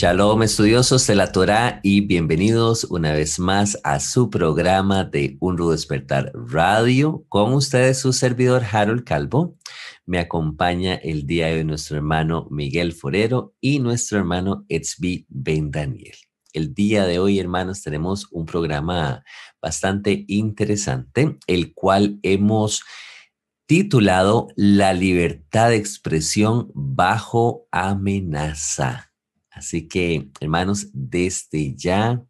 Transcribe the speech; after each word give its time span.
Shalom 0.00 0.44
estudiosos 0.44 1.08
de 1.08 1.16
la 1.16 1.32
Torah 1.32 1.80
y 1.82 2.02
bienvenidos 2.02 2.84
una 2.84 3.12
vez 3.12 3.40
más 3.40 3.76
a 3.82 3.98
su 3.98 4.30
programa 4.30 5.02
de 5.02 5.36
Un 5.40 5.58
Rudo 5.58 5.72
Despertar 5.72 6.30
Radio. 6.34 7.24
Con 7.28 7.52
ustedes 7.52 7.98
su 7.98 8.12
servidor 8.12 8.62
Harold 8.70 9.02
Calvo. 9.02 9.56
Me 10.06 10.20
acompaña 10.20 10.94
el 10.94 11.26
día 11.26 11.48
de 11.48 11.54
hoy 11.54 11.64
nuestro 11.64 11.96
hermano 11.96 12.46
Miguel 12.48 12.92
Forero 12.92 13.56
y 13.60 13.80
nuestro 13.80 14.18
hermano 14.18 14.64
Etzbi 14.68 15.26
Ben 15.28 15.72
Daniel. 15.72 16.14
El 16.52 16.74
día 16.74 17.04
de 17.04 17.18
hoy, 17.18 17.40
hermanos, 17.40 17.82
tenemos 17.82 18.28
un 18.30 18.46
programa 18.46 19.24
bastante 19.60 20.24
interesante, 20.28 21.38
el 21.48 21.74
cual 21.74 22.20
hemos 22.22 22.84
titulado 23.66 24.46
La 24.54 24.92
libertad 24.92 25.70
de 25.70 25.76
expresión 25.76 26.70
bajo 26.72 27.66
amenaza. 27.72 29.07
Así 29.58 29.88
que, 29.88 30.30
hermanos, 30.40 30.88
desde 30.92 31.74
ya 31.74 32.22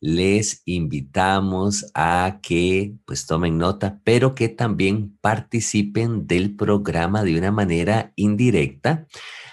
les 0.00 0.62
invitamos 0.64 1.90
a 1.94 2.38
que 2.40 2.94
pues 3.04 3.26
tomen 3.26 3.58
nota, 3.58 4.00
pero 4.04 4.34
que 4.34 4.48
también 4.48 5.18
participen 5.20 6.26
del 6.26 6.54
programa 6.54 7.24
de 7.24 7.36
una 7.36 7.50
manera 7.50 8.12
indirecta, 8.14 9.06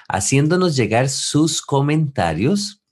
haciéndonos 0.08 0.76
llegar 0.76 1.10
sus 1.10 1.62
comentarios 1.62 2.84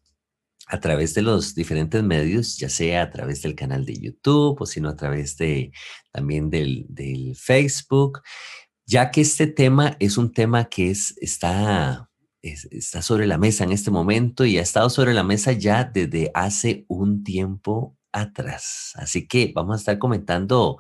a 0.66 0.80
través 0.80 1.14
de 1.14 1.22
los 1.22 1.54
diferentes 1.54 2.02
medios, 2.02 2.58
ya 2.58 2.70
sea 2.70 3.04
a 3.04 3.11
través 3.11 3.44
del 3.44 3.54
canal 3.54 3.86
de 3.86 3.94
YouTube 3.94 4.59
o 4.59 4.66
sino 4.66 4.89
a 4.89 4.95
través 4.95 5.38
de 5.38 5.72
también 6.11 6.50
del, 6.50 7.36
Facebook, 7.36 8.22
ya 8.86 9.11
que 9.11 9.22
este 9.22 9.45
tema 9.45 9.95
es 10.00 10.17
un 10.17 10.31
tema 10.31 10.66
que 10.66 10.89
es, 10.89 11.16
está 11.17 12.09
está 12.44 13.02
sobre 13.02 13.25
la 13.25 13.38
mesa 13.38 13.63
en 13.63 13.72
este 13.72 13.89
momento 13.89 14.45
y 14.45 14.58
ha 14.58 14.61
estado 14.61 14.89
sobre 14.89 15.13
la 15.13 15.23
mesa 15.23 15.53
ya 15.53 15.86
desde 15.86 16.30
hace 16.33 16.86
un 16.89 17.23
tiempo 17.23 17.97
atrás. 18.11 18.91
Así 18.95 19.27
que 19.27 19.52
vamos 19.55 19.75
a 19.75 19.80
estar 19.80 19.97
comentando 19.97 20.77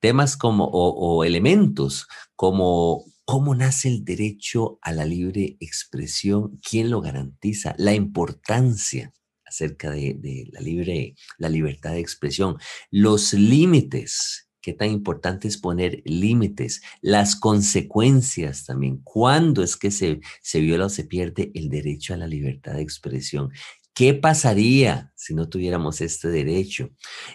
temas 0.00 0.36
como 0.36 0.66
o, 0.66 1.24
elementos 1.24 2.06
como 2.36 3.04
cómo 3.24 3.54
nace 3.54 3.88
el 3.88 4.04
derecho 4.04 4.78
a 4.82 4.92
la 4.92 5.04
libre 5.04 5.56
expresión, 5.60 6.60
quién 6.62 6.90
lo 6.90 7.00
garantiza, 7.00 7.74
la 7.78 7.94
importancia 7.94 9.12
acerca 9.44 9.90
de, 9.90 10.14
de 10.14 10.46
la 10.52 10.60
libre, 10.60 11.14
la 11.38 11.48
libertad 11.48 11.92
de 11.92 12.00
expresión, 12.00 12.58
los 12.90 13.32
límites 13.32 14.47
qué 14.60 14.72
tan 14.72 14.90
importante 14.90 15.48
es 15.48 15.58
poner 15.58 16.02
límites, 16.04 16.82
las 17.00 17.36
consecuencias 17.36 18.64
también, 18.64 19.00
cuándo 19.04 19.62
es 19.62 19.76
que 19.76 19.90
se, 19.90 20.20
se 20.42 20.60
viola 20.60 20.86
o 20.86 20.90
se 20.90 21.04
pierde 21.04 21.50
el 21.54 21.68
derecho 21.68 22.14
a 22.14 22.18
la 22.18 22.26
libertad 22.26 22.74
de 22.74 22.82
expresión. 22.82 23.50
¿Qué 23.98 24.14
pasaría 24.14 25.12
si 25.16 25.34
no 25.34 25.48
tuviéramos 25.48 26.00
este 26.00 26.28
derecho? 26.28 26.90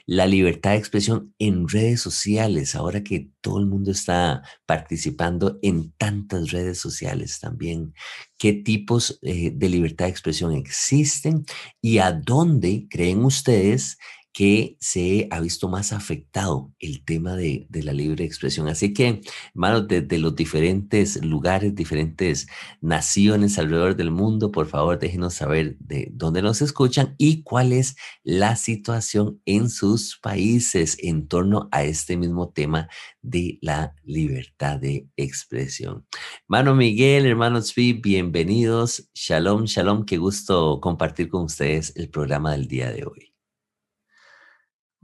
La 0.06 0.26
libertad 0.26 0.72
de 0.72 0.78
expresión 0.78 1.36
en 1.38 1.68
redes 1.68 2.00
sociales, 2.00 2.74
ahora 2.74 3.04
que 3.04 3.32
todo 3.42 3.60
el 3.60 3.66
mundo 3.66 3.92
está 3.92 4.44
participando 4.66 5.60
en 5.62 5.92
tantas 5.98 6.52
redes 6.52 6.78
sociales 6.78 7.42
también. 7.42 7.94
¿Qué 8.38 8.54
tipos 8.54 9.20
eh, 9.24 9.52
de 9.54 9.68
libertad 9.68 10.06
de 10.06 10.12
expresión 10.12 10.54
existen 10.54 11.44
y 11.82 11.98
a 11.98 12.14
dónde 12.14 12.88
creen 12.90 13.26
ustedes 13.26 13.98
que 14.34 14.78
se 14.80 15.28
ha 15.30 15.40
visto 15.40 15.70
más 15.70 15.94
afectado 15.94 16.74
el 16.80 17.06
tema 17.06 17.36
de, 17.36 17.68
la 17.70 17.94
libre 17.94 18.26
expresión. 18.26 18.68
Así 18.68 18.94
que, 18.94 19.22
hermanos, 19.54 19.88
desde 19.88 20.18
los 20.18 20.36
diferentes 20.36 21.24
lugares, 21.24 21.76
diferentes 21.76 22.48
naciones 22.82 23.60
alrededor 23.60 23.96
del 23.96 24.10
mundo, 24.10 24.52
por 24.52 24.68
favor, 24.68 24.98
déjenos 24.98 25.36
saber 25.36 25.78
de 25.80 26.10
dónde 26.12 26.42
nos 26.42 26.62
escuchan 26.62 27.14
y 27.18 27.44
cuál 27.44 27.74
es 27.74 27.96
la 28.24 28.56
situación 28.56 29.42
en 29.46 29.70
sus 29.70 30.18
países 30.18 30.98
en 31.00 31.28
torno 31.28 31.70
a 31.72 31.84
este 31.84 32.18
mismo 32.18 32.50
tema 32.50 32.90
de 33.22 33.60
la 33.62 33.94
libertad 34.04 34.80
de 34.80 35.08
expresión. 35.16 36.08
Hermano 36.50 36.76
Miguel, 36.76 37.26
hermano 37.28 37.62
Zvi, 37.62 37.94
bienvenidos. 37.94 39.10
Shalom, 39.14 39.66
shalom. 39.66 40.06
Qué 40.06 40.18
gusto 40.18 40.80
compartir 40.82 41.30
con 41.30 41.44
ustedes 41.44 41.94
el 41.96 42.10
programa 42.10 42.54
del 42.54 42.68
día 42.68 42.92
de 42.92 43.06
hoy. 43.06 43.33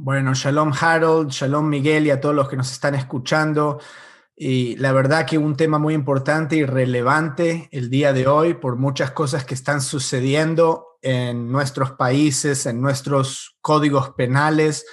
Bueno, 0.02 0.34
shalom 0.34 0.72
Harold, 0.80 1.30
shalom 1.30 1.68
Miguel 1.68 2.08
y 2.08 2.10
a 2.10 2.22
todos 2.22 2.34
los 2.34 2.48
que 2.48 2.56
nos 2.56 2.72
están 2.72 2.96
escuchando. 2.96 3.82
Y 4.34 4.78
la 4.78 4.94
verdad 4.94 5.26
que 5.26 5.38
un 5.38 5.58
tema 5.58 5.78
muy 5.78 5.94
importante 5.94 6.56
y 6.56 6.64
relevante 6.64 7.68
el 7.74 7.90
día 7.90 8.14
de 8.14 8.26
hoy 8.26 8.54
por 8.54 8.78
muchas 8.78 9.12
cosas 9.12 9.44
que 9.44 9.56
están 9.56 9.82
sucediendo 9.82 10.98
en 11.02 11.52
nuestros 11.52 11.92
países, 11.92 12.66
en 12.66 12.80
nuestros 12.80 13.58
códigos 13.60 14.12
penales, 14.12 14.86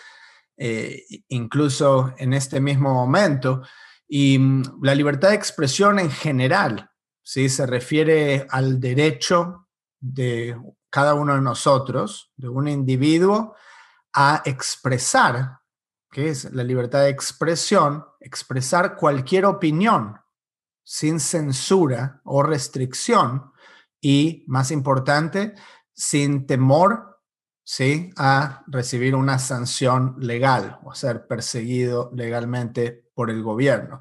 eh, 0.56 1.04
incluso 1.28 2.12
en 2.18 2.32
este 2.32 2.60
mismo 2.60 2.92
momento. 2.92 3.62
Y 4.08 4.40
mm, 4.40 4.82
la 4.82 4.96
libertad 4.96 5.28
de 5.28 5.36
expresión 5.36 6.00
en 6.00 6.10
general, 6.10 6.90
¿sí? 7.22 7.48
se 7.48 7.64
refiere 7.64 8.48
al 8.50 8.80
derecho 8.80 9.68
de 10.00 10.60
cada 10.90 11.14
uno 11.14 11.36
de 11.36 11.42
nosotros, 11.42 12.32
de 12.36 12.48
un 12.48 12.66
individuo, 12.66 13.54
a 14.16 14.42
expresar, 14.46 15.60
que 16.10 16.30
es 16.30 16.50
la 16.52 16.64
libertad 16.64 17.02
de 17.02 17.10
expresión, 17.10 18.04
expresar 18.18 18.96
cualquier 18.96 19.44
opinión 19.44 20.18
sin 20.82 21.20
censura 21.20 22.22
o 22.24 22.42
restricción 22.42 23.52
y, 24.00 24.44
más 24.46 24.70
importante, 24.70 25.54
sin 25.92 26.46
temor 26.46 27.20
¿sí? 27.62 28.10
a 28.16 28.64
recibir 28.68 29.14
una 29.14 29.38
sanción 29.38 30.16
legal 30.18 30.78
o 30.84 30.94
ser 30.94 31.26
perseguido 31.26 32.10
legalmente 32.14 33.10
por 33.14 33.30
el 33.30 33.42
gobierno. 33.42 34.00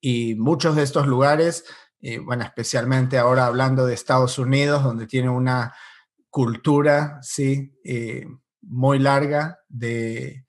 Y 0.00 0.36
muchos 0.36 0.76
de 0.76 0.84
estos 0.84 1.08
lugares, 1.08 1.64
eh, 2.00 2.18
bueno, 2.18 2.44
especialmente 2.44 3.18
ahora 3.18 3.46
hablando 3.46 3.84
de 3.84 3.94
Estados 3.94 4.38
Unidos, 4.38 4.84
donde 4.84 5.08
tiene 5.08 5.30
una 5.30 5.74
cultura, 6.30 7.18
¿sí? 7.22 7.76
Eh, 7.82 8.26
muy 8.66 8.98
larga 8.98 9.60
de 9.68 10.46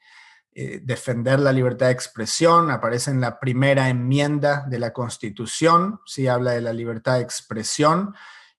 eh, 0.53 0.79
defender 0.83 1.39
la 1.39 1.53
libertad 1.53 1.85
de 1.85 1.91
expresión, 1.91 2.71
aparece 2.71 3.11
en 3.11 3.21
la 3.21 3.39
primera 3.39 3.89
enmienda 3.89 4.65
de 4.67 4.79
la 4.79 4.91
Constitución, 4.91 5.99
sí 6.05 6.27
habla 6.27 6.51
de 6.51 6.61
la 6.61 6.73
libertad 6.73 7.15
de 7.15 7.21
expresión 7.21 8.15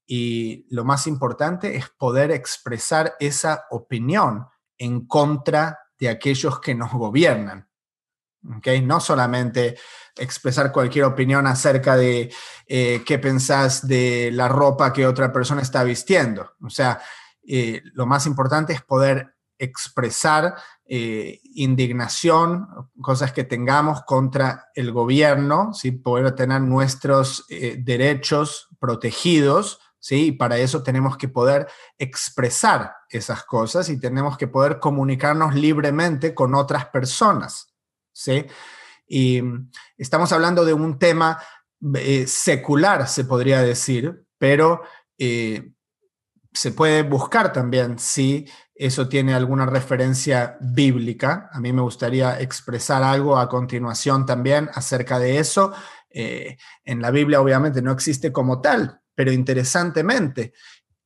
y 0.07 0.65
lo 0.71 0.85
más 0.85 1.07
importante 1.07 1.77
es 1.77 1.89
poder 1.91 2.31
expresar 2.31 3.15
esa 3.19 3.67
opinión 3.71 4.47
en 4.79 5.07
contra 5.07 5.81
de 5.99 6.09
aquellos 6.09 6.61
que 6.61 6.75
nos 6.75 6.93
gobiernan. 6.93 7.69
¿Okay? 8.59 8.81
No 8.81 9.01
solamente 9.01 9.77
expresar 10.17 10.71
cualquier 10.71 11.05
opinión 11.05 11.47
acerca 11.49 11.97
de 11.97 12.33
eh, 12.67 13.03
qué 13.05 13.19
pensás 13.19 13.87
de 13.87 14.31
la 14.33 14.47
ropa 14.47 14.93
que 14.93 15.07
otra 15.07 15.33
persona 15.33 15.63
está 15.63 15.83
vistiendo. 15.83 16.53
O 16.63 16.71
sea, 16.71 17.01
eh, 17.47 17.83
lo 17.93 18.07
más 18.07 18.27
importante 18.27 18.73
es 18.73 18.83
poder 18.83 19.35
expresar 19.59 20.57
eh, 20.87 21.41
indignación, 21.55 22.67
cosas 23.03 23.33
que 23.33 23.45
tengamos 23.45 24.03
contra 24.05 24.69
el 24.75 24.93
gobierno, 24.93 25.75
¿sí? 25.75 25.93
poder 25.93 26.35
tener 26.35 26.63
nuestros 26.63 27.45
eh, 27.51 27.77
derechos 27.79 28.69
protegidos, 28.79 29.81
¿sí? 29.99 30.27
y 30.27 30.33
para 30.33 30.57
eso 30.59 30.83
tenemos 30.83 31.17
que 31.19 31.29
poder 31.29 31.69
expresar 31.99 32.95
esas 33.11 33.45
cosas 33.45 33.91
y 33.91 34.01
tenemos 34.01 34.39
que 34.39 34.49
poder 34.49 34.79
comunicarnos 34.79 35.55
libremente 35.55 36.35
con 36.35 36.55
otras 36.55 36.87
personas. 36.87 37.75
¿sí? 38.13 38.47
Y 39.07 39.43
mm, 39.43 39.71
estamos 39.99 40.33
hablando 40.33 40.65
de 40.65 40.73
un 40.73 40.99
tema 40.99 41.43
eh, 41.97 42.27
secular, 42.27 43.09
se 43.09 43.25
podría 43.25 43.61
decir, 43.61 44.25
pero 44.39 44.83
se 46.59 46.73
puede 46.73 47.03
buscar 47.03 47.53
también 47.53 47.99
si 47.99 48.47
eso 48.79 49.09
tiene 49.09 49.35
alguna 49.35 49.67
referencia 49.67 50.57
bíblica. 50.61 51.51
A 51.53 51.61
mí 51.61 51.73
me 51.73 51.83
gustaría 51.83 52.41
expresar 52.41 53.03
algo 53.03 53.37
a 53.37 53.49
continuación 53.49 54.25
también 54.25 54.71
acerca 54.73 55.19
de 55.19 55.39
eso. 55.39 55.73
Eh, 56.09 56.57
en 56.85 57.03
la 57.03 57.11
Biblia 57.11 57.41
obviamente 57.41 57.83
no 57.83 57.91
existe 57.91 58.33
como 58.33 58.61
tal, 58.61 59.01
pero 59.17 59.33
interesantemente, 59.33 60.53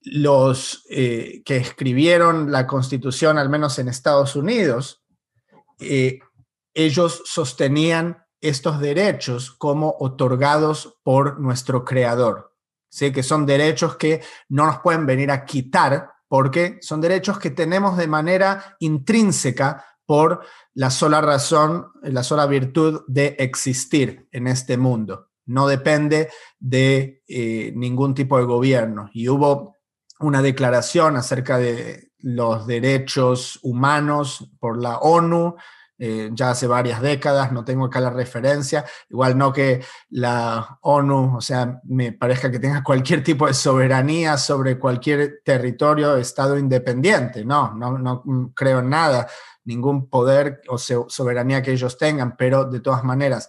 los 0.02 0.84
eh, 0.90 1.40
que 1.46 1.56
escribieron 1.56 2.52
la 2.52 2.66
constitución, 2.66 3.38
al 3.38 3.48
menos 3.48 3.78
en 3.78 3.88
Estados 3.88 4.36
Unidos, 4.36 5.02
eh, 5.80 6.18
ellos 6.74 7.22
sostenían 7.24 8.22
estos 8.42 8.80
derechos 8.80 9.50
como 9.50 9.96
otorgados 9.98 10.98
por 11.02 11.40
nuestro 11.40 11.86
creador. 11.86 12.54
¿sí? 12.90 13.12
Que 13.12 13.22
son 13.22 13.46
derechos 13.46 13.96
que 13.96 14.20
no 14.50 14.66
nos 14.66 14.80
pueden 14.80 15.06
venir 15.06 15.30
a 15.30 15.46
quitar 15.46 16.10
porque 16.32 16.78
son 16.80 17.02
derechos 17.02 17.38
que 17.38 17.50
tenemos 17.50 17.98
de 17.98 18.06
manera 18.06 18.76
intrínseca 18.78 19.84
por 20.06 20.40
la 20.72 20.88
sola 20.88 21.20
razón, 21.20 21.88
la 22.04 22.22
sola 22.22 22.46
virtud 22.46 23.02
de 23.06 23.36
existir 23.38 24.30
en 24.32 24.46
este 24.46 24.78
mundo. 24.78 25.28
No 25.44 25.68
depende 25.68 26.30
de 26.58 27.22
eh, 27.28 27.74
ningún 27.76 28.14
tipo 28.14 28.38
de 28.38 28.44
gobierno. 28.44 29.10
Y 29.12 29.28
hubo 29.28 29.76
una 30.20 30.40
declaración 30.40 31.16
acerca 31.16 31.58
de 31.58 32.12
los 32.20 32.66
derechos 32.66 33.58
humanos 33.62 34.54
por 34.58 34.80
la 34.82 35.00
ONU 35.00 35.56
eh, 36.04 36.30
ya 36.32 36.50
hace 36.50 36.66
varias 36.66 37.00
décadas, 37.00 37.52
no 37.52 37.64
tengo 37.64 37.84
acá 37.84 38.00
la 38.00 38.10
referencia, 38.10 38.84
igual 39.08 39.38
no 39.38 39.52
que 39.52 39.84
la 40.10 40.80
ONU, 40.80 41.36
o 41.36 41.40
sea, 41.40 41.80
me 41.84 42.10
parezca 42.10 42.50
que 42.50 42.58
tenga 42.58 42.82
cualquier 42.84 43.22
tipo 43.22 43.46
de 43.46 43.54
soberanía 43.54 44.36
sobre 44.36 44.80
cualquier 44.80 45.42
territorio, 45.44 46.16
estado 46.16 46.58
independiente, 46.58 47.44
no, 47.44 47.72
no, 47.74 47.98
no 47.98 48.52
creo 48.52 48.80
en 48.80 48.90
nada, 48.90 49.28
ningún 49.62 50.08
poder 50.08 50.62
o 50.66 50.76
soberanía 50.76 51.62
que 51.62 51.70
ellos 51.70 51.96
tengan, 51.96 52.36
pero 52.36 52.64
de 52.64 52.80
todas 52.80 53.04
maneras, 53.04 53.48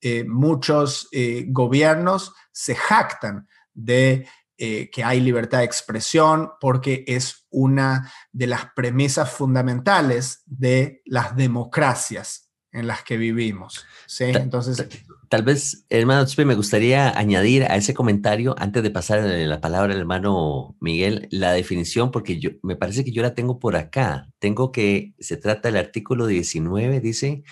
eh, 0.00 0.24
muchos 0.24 1.06
eh, 1.12 1.44
gobiernos 1.48 2.32
se 2.50 2.76
jactan 2.76 3.46
de 3.74 4.26
eh, 4.62 4.90
que 4.90 5.02
hay 5.02 5.20
libertad 5.20 5.60
de 5.60 5.64
expresión, 5.64 6.50
porque 6.60 7.02
es 7.06 7.46
una 7.48 8.12
de 8.30 8.46
las 8.46 8.66
premisas 8.76 9.30
fundamentales 9.30 10.42
de 10.44 11.00
las 11.06 11.34
democracias 11.34 12.50
en 12.70 12.86
las 12.86 13.02
que 13.02 13.16
vivimos. 13.16 13.86
¿sí? 14.06 14.24
Entonces, 14.24 14.86
tal 15.30 15.44
vez, 15.44 15.86
hermano 15.88 16.26
me 16.44 16.54
gustaría 16.54 17.18
añadir 17.18 17.64
a 17.64 17.76
ese 17.76 17.94
comentario, 17.94 18.54
antes 18.58 18.82
de 18.82 18.90
pasar 18.90 19.22
la 19.22 19.62
palabra 19.62 19.94
al 19.94 20.00
hermano 20.00 20.76
Miguel, 20.78 21.26
la 21.30 21.52
definición, 21.52 22.10
porque 22.10 22.38
yo, 22.38 22.50
me 22.62 22.76
parece 22.76 23.02
que 23.02 23.12
yo 23.12 23.22
la 23.22 23.34
tengo 23.34 23.58
por 23.58 23.76
acá. 23.76 24.28
Tengo 24.40 24.72
que, 24.72 25.14
se 25.20 25.38
trata 25.38 25.68
del 25.68 25.78
artículo 25.78 26.26
19, 26.26 27.00
dice, 27.00 27.44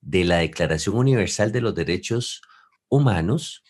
de 0.00 0.24
la 0.24 0.38
Declaración 0.38 0.96
Universal 0.96 1.52
de 1.52 1.60
los 1.60 1.74
Derechos 1.74 2.40
Humanos 2.88 3.62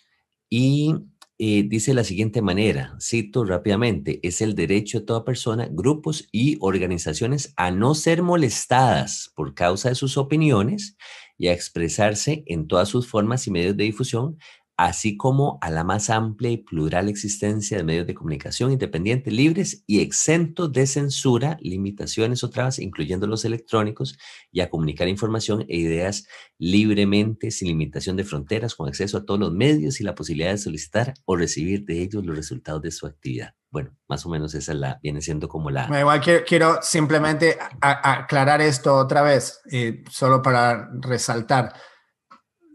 y 0.48 0.94
eh, 1.38 1.64
dice 1.68 1.92
la 1.92 2.04
siguiente 2.04 2.40
manera, 2.40 2.96
cito 3.00 3.44
rápidamente, 3.44 4.20
es 4.22 4.40
el 4.40 4.54
derecho 4.54 5.00
de 5.00 5.06
toda 5.06 5.24
persona, 5.24 5.68
grupos 5.70 6.26
y 6.32 6.56
organizaciones 6.60 7.52
a 7.56 7.70
no 7.70 7.94
ser 7.94 8.22
molestadas 8.22 9.32
por 9.34 9.54
causa 9.54 9.90
de 9.90 9.94
sus 9.94 10.16
opiniones 10.16 10.96
y 11.36 11.48
a 11.48 11.52
expresarse 11.52 12.42
en 12.46 12.66
todas 12.66 12.88
sus 12.88 13.06
formas 13.06 13.46
y 13.46 13.50
medios 13.50 13.76
de 13.76 13.84
difusión, 13.84 14.38
así 14.76 15.16
como 15.16 15.58
a 15.62 15.70
la 15.70 15.84
más 15.84 16.10
amplia 16.10 16.50
y 16.50 16.58
plural 16.58 17.08
existencia 17.08 17.78
de 17.78 17.84
medios 17.84 18.06
de 18.06 18.14
comunicación 18.14 18.72
independientes, 18.72 19.32
libres 19.32 19.82
y 19.86 20.00
exentos 20.00 20.70
de 20.72 20.86
censura, 20.86 21.56
limitaciones 21.60 22.44
o 22.44 22.50
trabas, 22.50 22.78
incluyendo 22.78 23.26
los 23.26 23.44
electrónicos, 23.44 24.18
y 24.52 24.60
a 24.60 24.68
comunicar 24.68 25.08
información 25.08 25.64
e 25.68 25.78
ideas 25.78 26.26
libremente, 26.58 27.50
sin 27.50 27.68
limitación 27.68 28.16
de 28.16 28.24
fronteras, 28.24 28.74
con 28.74 28.88
acceso 28.88 29.16
a 29.16 29.24
todos 29.24 29.40
los 29.40 29.52
medios 29.52 30.00
y 30.00 30.04
la 30.04 30.14
posibilidad 30.14 30.50
de 30.50 30.58
solicitar 30.58 31.14
o 31.24 31.36
recibir 31.36 31.84
de 31.84 32.02
ellos 32.02 32.24
los 32.24 32.36
resultados 32.36 32.82
de 32.82 32.90
su 32.90 33.06
actividad. 33.06 33.54
Bueno, 33.70 33.96
más 34.08 34.24
o 34.26 34.28
menos 34.28 34.54
esa 34.54 34.74
la, 34.74 35.00
viene 35.02 35.20
siendo 35.20 35.48
como 35.48 35.70
la... 35.70 35.86
Igual 35.98 36.20
quiero, 36.46 36.78
simplemente 36.82 37.58
aclarar 37.80 38.60
esto 38.60 38.94
otra 38.94 39.22
vez, 39.22 39.60
eh, 39.70 40.04
solo 40.10 40.42
para 40.42 40.88
resaltar 41.00 41.74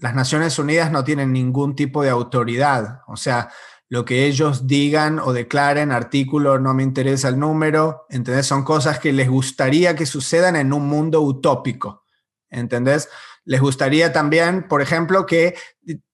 las 0.01 0.15
Naciones 0.15 0.57
Unidas 0.57 0.91
no 0.91 1.03
tienen 1.03 1.31
ningún 1.31 1.75
tipo 1.75 2.01
de 2.01 2.09
autoridad. 2.09 3.01
O 3.07 3.15
sea, 3.15 3.49
lo 3.87 4.03
que 4.03 4.25
ellos 4.25 4.65
digan 4.65 5.19
o 5.19 5.31
declaren, 5.31 5.91
artículo, 5.91 6.57
no 6.57 6.73
me 6.73 6.81
interesa 6.81 7.29
el 7.29 7.37
número, 7.37 8.07
¿entendés? 8.09 8.47
Son 8.47 8.63
cosas 8.63 8.97
que 8.97 9.13
les 9.13 9.29
gustaría 9.29 9.95
que 9.95 10.07
sucedan 10.07 10.55
en 10.55 10.73
un 10.73 10.87
mundo 10.87 11.21
utópico, 11.21 12.03
¿entendés? 12.49 13.09
Les 13.45 13.61
gustaría 13.61 14.11
también, 14.11 14.67
por 14.67 14.81
ejemplo, 14.81 15.27
que 15.27 15.55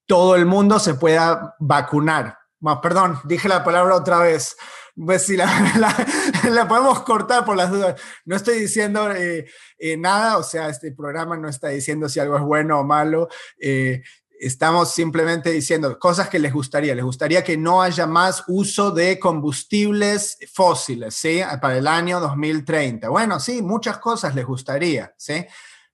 todo 0.05 0.35
el 0.35 0.45
mundo 0.45 0.79
se 0.79 0.95
pueda 0.95 1.55
vacunar. 1.59 2.39
Bueno, 2.59 2.81
perdón, 2.81 3.19
dije 3.23 3.47
la 3.47 3.63
palabra 3.63 3.95
otra 3.95 4.19
vez 4.19 4.57
pues 5.05 5.23
si 5.23 5.37
la, 5.37 6.67
podemos 6.67 7.01
cortar 7.01 7.45
por 7.45 7.55
las 7.55 7.71
dudas. 7.71 7.99
No 8.25 8.35
estoy 8.35 8.59
diciendo 8.59 9.11
eh, 9.11 9.45
eh, 9.77 9.97
nada, 9.97 10.37
o 10.37 10.43
sea, 10.43 10.69
este 10.69 10.91
programa 10.91 11.37
no 11.37 11.47
está 11.47 11.69
diciendo 11.69 12.09
si 12.09 12.19
algo 12.19 12.37
es 12.37 12.43
bueno 12.43 12.79
o 12.79 12.83
malo. 12.83 13.27
Eh, 13.59 14.01
estamos 14.39 14.93
simplemente 14.93 15.51
diciendo 15.51 15.97
cosas 15.99 16.29
que 16.29 16.39
les 16.39 16.53
gustaría. 16.53 16.95
Les 16.95 17.05
gustaría 17.05 17.43
que 17.43 17.57
no 17.57 17.81
haya 17.81 18.07
más 18.07 18.43
uso 18.47 18.91
de 18.91 19.19
combustibles 19.19 20.37
fósiles, 20.53 21.15
¿sí? 21.15 21.41
Para 21.61 21.77
el 21.77 21.87
año 21.87 22.19
2030. 22.19 23.09
Bueno, 23.09 23.39
sí, 23.39 23.61
muchas 23.61 23.99
cosas 23.99 24.33
les 24.35 24.45
gustaría, 24.45 25.13
¿sí? 25.17 25.45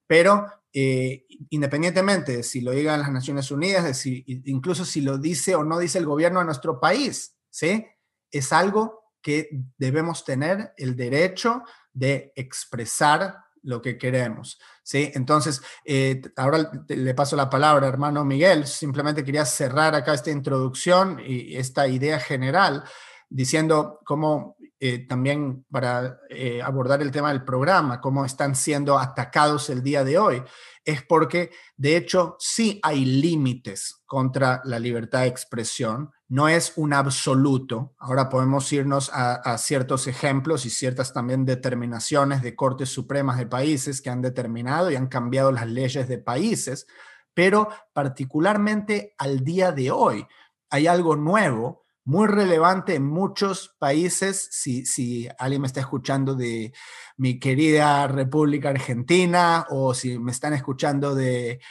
Pero 0.08 0.46
independientemente 0.76 2.38
de 2.38 2.44
si 2.44 2.62
lo 2.62 2.72
digan 2.72 3.00
las 3.00 3.12
Naciones 3.12 3.52
Unidas, 3.52 3.96
si, 3.96 4.24
incluso 4.46 4.86
si 4.86 5.02
lo 5.02 5.20
dice 5.20 5.54
o 5.54 5.64
no 5.64 5.78
dice 5.78 6.00
el 6.00 6.08
gobierno 6.08 6.40
de 6.40 6.46
nuestro 6.46 6.80
país, 6.80 7.36
¿sí? 7.52 7.86
Es 8.34 8.52
algo 8.52 9.04
que 9.22 9.50
debemos 9.78 10.26
tener 10.26 10.74
el 10.76 10.98
derecho 10.98 11.64
de 11.94 12.34
expresar 12.36 13.38
lo 13.62 13.82
que 13.82 13.98
queremos. 13.98 14.60
¿sí? 14.84 15.10
Entonces, 15.14 15.62
eh, 15.86 16.22
ahora 16.36 16.70
le 16.88 17.14
paso 17.14 17.38
la 17.38 17.50
palabra, 17.50 17.88
hermano 17.88 18.26
Miguel. 18.26 18.68
Simplemente 18.68 19.24
quería 19.24 19.46
cerrar 19.46 19.96
acá 19.96 20.14
esta 20.14 20.32
introducción 20.32 21.22
y 21.26 21.56
esta 21.56 21.88
idea 21.88 22.20
general 22.20 22.84
diciendo 23.30 24.00
cómo 24.06 24.58
eh, 24.80 25.08
también 25.08 25.66
para 25.72 26.20
eh, 26.30 26.62
abordar 26.62 27.02
el 27.02 27.10
tema 27.10 27.30
del 27.30 27.46
programa, 27.46 28.02
cómo 28.02 28.26
están 28.26 28.54
siendo 28.54 29.00
atacados 29.00 29.70
el 29.70 29.82
día 29.82 30.04
de 30.04 30.18
hoy, 30.18 30.44
es 30.84 31.02
porque 31.04 31.52
de 31.78 31.96
hecho 31.96 32.36
sí 32.38 32.80
hay 32.84 33.06
límites 33.06 34.02
contra 34.06 34.62
la 34.66 34.78
libertad 34.78 35.22
de 35.22 35.28
expresión 35.28 36.12
no 36.34 36.48
es 36.48 36.74
un 36.78 36.94
absoluto. 36.94 37.94
Ahora 38.00 38.28
podemos 38.28 38.74
irnos 38.74 39.12
a, 39.14 39.56
ciertos 39.60 40.08
ejemplos 40.08 40.66
y 40.66 40.72
ciertas 40.72 41.14
también 41.14 41.46
determinaciones 41.46 42.42
de 42.42 42.56
cortes 42.56 42.90
supremas 42.90 43.38
de 43.38 43.46
países 43.46 44.02
que 44.02 44.10
han 44.10 44.24
determinado 44.24 44.90
y 44.90 44.96
han 44.96 45.06
cambiado 45.06 45.52
las 45.52 45.68
leyes 45.68 46.08
de 46.08 46.18
países, 46.18 46.88
pero 47.36 47.70
particularmente 47.94 49.14
al 49.20 49.44
día 49.44 49.72
de 49.72 49.92
hoy 49.92 50.26
hay 50.72 50.88
algo 50.88 51.16
nuevo, 51.16 51.86
muy 52.04 52.26
relevante 52.26 52.96
en 52.96 53.06
muchos 53.06 53.76
países. 53.78 54.50
Si, 54.52 54.88
si 54.88 55.30
alguien 55.38 55.62
me 55.62 55.68
está 55.68 55.82
escuchando 55.82 56.34
de 56.34 56.74
mi 57.16 57.40
querida 57.40 58.08
República 58.08 58.70
Argentina 58.70 59.68
o 59.70 59.94
si 59.94 60.18
me 60.18 60.32
están 60.32 60.54
escuchando 60.54 61.14
de 61.14 61.62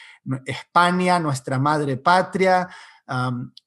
España, 0.47 1.19
nuestra 1.19 1.59
madre 1.59 1.97
patria, 1.97 2.69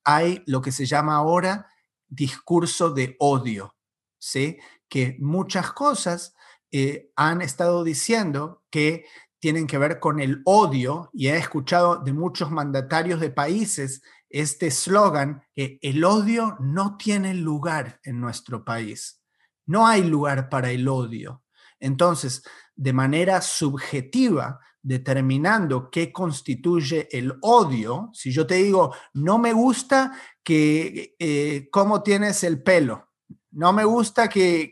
hay 0.03 0.43
lo 0.45 0.61
que 0.61 0.71
se 0.71 0.85
llama 0.85 1.15
ahora 1.15 1.67
discurso 2.07 2.91
de 2.91 3.15
odio, 3.19 3.75
¿sí? 4.17 4.57
que 4.87 5.17
muchas 5.19 5.71
cosas 5.71 6.35
eh, 6.71 7.11
han 7.15 7.41
estado 7.41 7.83
diciendo 7.83 8.63
que 8.69 9.05
tienen 9.39 9.67
que 9.67 9.77
ver 9.77 9.99
con 9.99 10.19
el 10.19 10.41
odio 10.45 11.09
y 11.13 11.27
he 11.27 11.37
escuchado 11.37 11.97
de 11.97 12.13
muchos 12.13 12.51
mandatarios 12.51 13.19
de 13.19 13.29
países 13.29 14.01
este 14.29 14.67
eslogan 14.67 15.43
que 15.55 15.79
el 15.81 16.03
odio 16.03 16.57
no 16.59 16.97
tiene 16.97 17.33
lugar 17.33 17.99
en 18.03 18.19
nuestro 18.19 18.65
país. 18.65 19.21
No 19.65 19.87
hay 19.87 20.03
lugar 20.03 20.49
para 20.49 20.71
el 20.71 20.87
odio. 20.87 21.43
Entonces, 21.79 22.43
de 22.75 22.93
manera 22.93 23.41
subjetiva, 23.41 24.59
determinando 24.85 25.89
qué 25.89 26.13
constituye 26.13 27.07
el 27.11 27.33
odio, 27.41 28.11
si 28.13 28.31
yo 28.31 28.45
te 28.45 28.55
digo, 28.55 28.93
no 29.15 29.39
me 29.39 29.51
gusta 29.51 30.11
que 30.43 31.15
eh, 31.17 31.67
cómo 31.71 32.03
tienes 32.03 32.43
el 32.43 32.61
pelo, 32.61 33.09
no 33.49 33.73
me 33.73 33.83
gusta 33.83 34.29
que, 34.29 34.69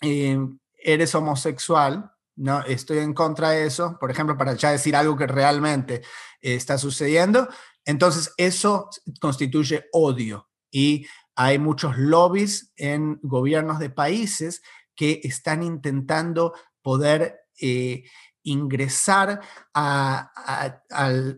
eh, 0.00 0.38
eres 0.78 1.14
homosexual, 1.16 2.12
no 2.36 2.62
estoy 2.62 2.98
en 2.98 3.12
contra 3.12 3.50
de 3.50 3.66
eso, 3.66 3.96
por 3.98 4.12
ejemplo, 4.12 4.36
para 4.36 4.54
ya 4.54 4.70
decir 4.70 4.94
algo 4.94 5.16
que 5.16 5.26
realmente 5.26 6.02
está 6.40 6.78
sucediendo, 6.78 7.48
entonces 7.84 8.32
eso 8.36 8.88
constituye 9.20 9.86
odio. 9.92 10.48
Y 10.70 11.06
hay 11.34 11.58
muchos 11.58 11.98
lobbies 11.98 12.72
en 12.76 13.18
gobiernos 13.22 13.80
de 13.80 13.90
países 13.90 14.62
que 14.94 15.20
están 15.24 15.64
intentando 15.64 16.52
poder 16.82 17.40
eh, 17.60 18.04
ingresar 18.44 19.40
a, 19.74 20.30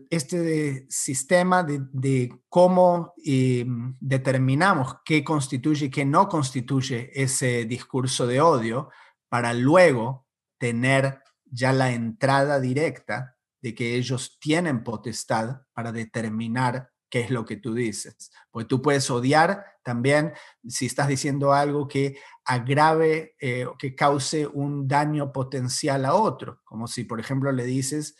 este 0.09 0.85
sistema 0.89 1.63
de, 1.63 2.29
cómo 2.49 3.13
eh, 3.25 3.65
determinamos 3.99 4.97
qué 5.03 5.23
constituye 5.23 5.87
y 5.87 5.89
qué 5.89 6.05
no 6.05 6.29
constituye 6.29 7.11
ese 7.13 7.65
discurso 7.65 8.27
de 8.27 8.41
odio 8.41 8.89
para 9.29 9.53
luego 9.53 10.27
tener 10.59 11.21
ya 11.45 11.71
la 11.73 11.91
entrada 11.91 12.59
directa 12.59 13.37
de 13.61 13.73
que 13.73 13.95
ellos 13.95 14.37
tienen 14.39 14.83
potestad 14.83 15.61
para 15.73 15.91
determinar 15.91 16.91
qué 17.09 17.21
es 17.21 17.31
lo 17.31 17.45
que 17.45 17.57
tú 17.57 17.73
dices. 17.73 18.31
Pues 18.51 18.67
tú 18.67 18.81
puedes 18.81 19.09
odiar 19.09 19.65
también 19.83 20.33
si 20.67 20.85
estás 20.85 21.07
diciendo 21.07 21.53
algo 21.53 21.87
que 21.87 22.19
agrave 22.45 23.35
eh, 23.39 23.65
o 23.65 23.77
que 23.77 23.95
cause 23.95 24.47
un 24.47 24.87
daño 24.87 25.31
potencial 25.31 26.05
a 26.05 26.13
otro, 26.13 26.61
como 26.63 26.87
si, 26.87 27.03
por 27.03 27.19
ejemplo, 27.19 27.51
le 27.51 27.65
dices, 27.65 28.17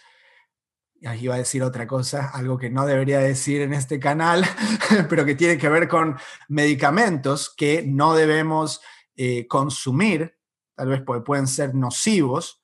ahí 1.06 1.26
iba 1.26 1.36
a 1.36 1.40
decir 1.40 1.64
otra 1.64 1.88
cosa, 1.88 2.30
algo 2.34 2.58
que 2.58 2.70
no 2.70 2.86
debería 2.86 3.20
decir 3.20 3.62
en 3.62 3.74
este 3.74 4.00
canal, 4.00 4.46
pero 5.10 5.26
que 5.26 5.36
tiene 5.36 5.58
que 5.58 5.70
ver 5.70 5.88
con 5.88 6.18
medicamentos 6.48 7.54
que 7.56 7.84
no 7.86 8.16
debemos 8.16 8.82
eh, 9.16 9.48
consumir, 9.48 10.38
tal 10.76 10.90
vez 10.90 11.02
pueden 11.26 11.48
ser 11.48 11.76
nocivos, 11.76 12.62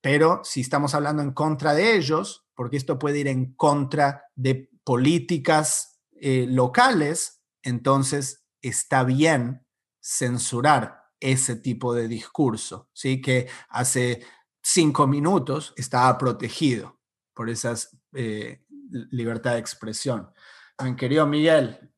pero 0.00 0.40
si 0.44 0.60
estamos 0.60 0.94
hablando 0.94 1.22
en 1.22 1.32
contra 1.32 1.74
de 1.74 1.96
ellos, 1.96 2.46
porque 2.54 2.76
esto 2.76 2.98
puede 2.98 3.18
ir 3.18 3.28
en 3.28 3.54
contra 3.54 4.24
de 4.34 4.70
políticas 4.86 6.00
eh, 6.20 6.46
locales, 6.48 7.42
entonces 7.64 8.46
está 8.62 9.02
bien 9.02 9.66
censurar 10.00 11.02
ese 11.18 11.56
tipo 11.56 11.92
de 11.92 12.06
discurso, 12.06 12.88
¿sí? 12.92 13.20
que 13.20 13.48
hace 13.68 14.22
cinco 14.62 15.08
minutos 15.08 15.74
estaba 15.76 16.16
protegido 16.16 17.00
por 17.34 17.50
esa 17.50 17.74
eh, 18.14 18.62
libertad 19.10 19.54
de 19.54 19.58
expresión. 19.58 20.30
Mi 20.84 20.94
querido 20.94 21.26
Miguel. 21.26 21.90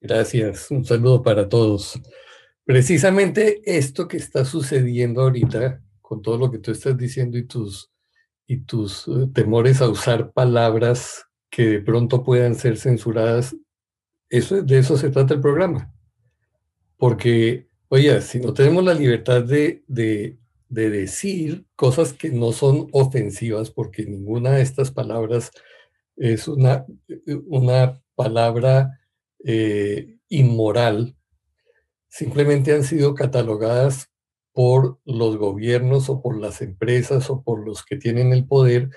Gracias, 0.00 0.70
un 0.70 0.84
saludo 0.84 1.24
para 1.24 1.48
todos. 1.48 2.00
Precisamente 2.64 3.62
esto 3.64 4.06
que 4.06 4.18
está 4.18 4.44
sucediendo 4.44 5.22
ahorita, 5.22 5.82
con 6.00 6.22
todo 6.22 6.38
lo 6.38 6.52
que 6.52 6.58
tú 6.58 6.70
estás 6.70 6.96
diciendo 6.96 7.36
y 7.36 7.48
tus, 7.48 7.90
y 8.46 8.58
tus 8.58 9.08
eh, 9.08 9.28
temores 9.34 9.80
a 9.80 9.88
usar 9.88 10.32
palabras 10.32 11.26
que 11.52 11.66
de 11.66 11.80
pronto 11.80 12.24
puedan 12.24 12.54
ser 12.54 12.78
censuradas, 12.78 13.54
eso, 14.30 14.62
de 14.62 14.78
eso 14.78 14.96
se 14.96 15.10
trata 15.10 15.34
el 15.34 15.42
programa. 15.42 15.94
Porque, 16.96 17.68
oye, 17.88 18.22
si 18.22 18.40
no 18.40 18.54
tenemos 18.54 18.82
la 18.82 18.94
libertad 18.94 19.44
de, 19.44 19.84
de, 19.86 20.38
decir 20.70 21.66
cosas 21.76 22.14
que 22.14 22.30
no 22.30 22.52
son 22.52 22.88
ofensivas, 22.92 23.70
porque 23.70 24.06
ninguna 24.06 24.52
de 24.52 24.62
estas 24.62 24.90
palabras 24.90 25.50
es 26.16 26.48
una, 26.48 26.86
una 27.46 28.02
palabra 28.14 28.98
eh, 29.44 30.16
inmoral, 30.30 31.14
simplemente 32.08 32.72
han 32.72 32.84
sido 32.84 33.14
catalogadas 33.14 34.10
por 34.52 35.00
los 35.04 35.36
gobiernos 35.36 36.08
o 36.08 36.22
por 36.22 36.40
las 36.40 36.62
empresas 36.62 37.28
o 37.28 37.42
por 37.42 37.62
los 37.66 37.84
que 37.84 37.96
tienen 37.96 38.32
el 38.32 38.46
poder 38.46 38.88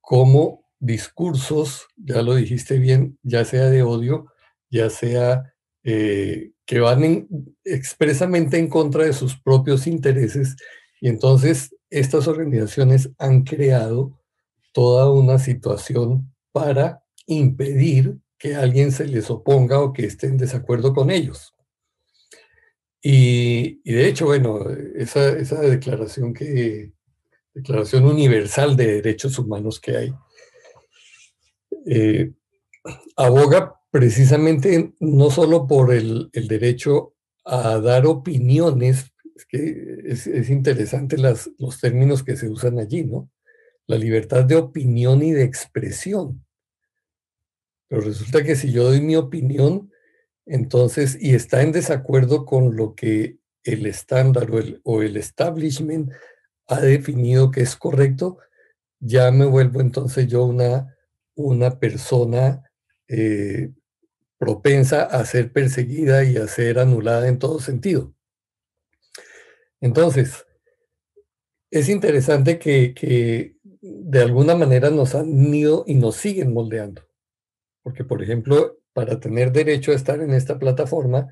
como 0.00 0.67
discursos, 0.80 1.86
ya 1.96 2.22
lo 2.22 2.34
dijiste 2.34 2.78
bien, 2.78 3.18
ya 3.22 3.44
sea 3.44 3.70
de 3.70 3.82
odio, 3.82 4.26
ya 4.70 4.90
sea 4.90 5.54
eh, 5.82 6.52
que 6.66 6.80
van 6.80 7.28
expresamente 7.64 8.58
en 8.58 8.68
contra 8.68 9.04
de 9.04 9.12
sus 9.12 9.40
propios 9.40 9.86
intereses. 9.86 10.56
Y 11.00 11.08
entonces 11.08 11.74
estas 11.90 12.28
organizaciones 12.28 13.10
han 13.18 13.42
creado 13.42 14.20
toda 14.72 15.10
una 15.10 15.38
situación 15.38 16.32
para 16.52 17.02
impedir 17.26 18.18
que 18.38 18.54
alguien 18.54 18.92
se 18.92 19.06
les 19.06 19.30
oponga 19.30 19.80
o 19.80 19.92
que 19.92 20.06
esté 20.06 20.26
en 20.26 20.36
desacuerdo 20.36 20.94
con 20.94 21.10
ellos. 21.10 21.54
Y, 23.00 23.80
de 23.90 24.08
hecho, 24.08 24.26
bueno, 24.26 24.68
esa, 24.96 25.30
esa 25.30 25.60
declaración 25.60 26.34
que, 26.34 26.92
Declaración 27.58 28.04
Universal 28.04 28.76
de 28.76 29.02
Derechos 29.02 29.36
Humanos 29.36 29.80
que 29.80 29.96
hay, 29.96 30.14
eh, 31.90 32.32
aboga 33.16 33.80
precisamente 33.90 34.92
no 35.00 35.30
solo 35.30 35.66
por 35.66 35.92
el, 35.92 36.30
derecho 36.32 37.14
a 37.44 37.78
dar 37.78 38.06
opiniones, 38.06 39.12
es 39.34 39.46
que 39.46 40.02
es, 40.04 40.50
interesante 40.50 41.16
los 41.16 41.80
términos 41.80 42.22
que 42.22 42.36
se 42.36 42.48
usan 42.48 42.78
allí, 42.78 43.04
¿no? 43.04 43.30
La 43.86 43.96
libertad 43.96 44.44
de 44.44 44.56
opinión 44.56 45.22
y 45.22 45.32
de 45.32 45.44
expresión. 45.44 46.44
Pero 47.88 48.02
resulta 48.02 48.44
que 48.44 48.54
si 48.54 48.70
yo 48.70 48.84
doy 48.84 49.00
mi 49.00 49.16
opinión, 49.16 49.90
entonces, 50.44 51.16
y 51.18 51.34
está 51.34 51.62
en 51.62 51.72
desacuerdo 51.72 52.44
con 52.44 52.76
lo 52.76 52.94
que 52.94 53.38
el 53.62 53.86
estándar 53.86 54.50
o 54.50 54.58
el, 54.58 54.80
o 54.84 55.02
el 55.02 55.16
establishment 55.16 56.12
ha 56.66 56.80
definido 56.80 57.50
que 57.50 57.62
es 57.62 57.76
correcto, 57.76 58.38
ya 59.00 59.30
me 59.30 59.46
vuelvo 59.46 59.80
entonces 59.80 60.26
yo 60.26 60.44
una 60.44 60.97
una 61.38 61.78
persona 61.78 62.64
eh, 63.06 63.70
propensa 64.38 65.04
a 65.04 65.24
ser 65.24 65.52
perseguida 65.52 66.24
y 66.24 66.36
a 66.36 66.48
ser 66.48 66.78
anulada 66.78 67.28
en 67.28 67.38
todo 67.38 67.60
sentido. 67.60 68.12
Entonces, 69.80 70.44
es 71.70 71.88
interesante 71.88 72.58
que, 72.58 73.56
de 73.80 74.20
alguna 74.20 74.56
manera 74.56 74.90
nos 74.90 75.14
han 75.14 75.54
ido 75.54 75.84
y 75.86 75.94
nos 75.94 76.16
siguen 76.16 76.52
moldeando. 76.52 77.02
Porque, 77.82 78.04
por 78.04 78.22
ejemplo, 78.22 78.78
para 78.92 79.20
tener 79.20 79.52
derecho 79.52 79.92
a 79.92 79.94
estar 79.94 80.20
en 80.20 80.32
esta 80.32 80.58
plataforma, 80.58 81.28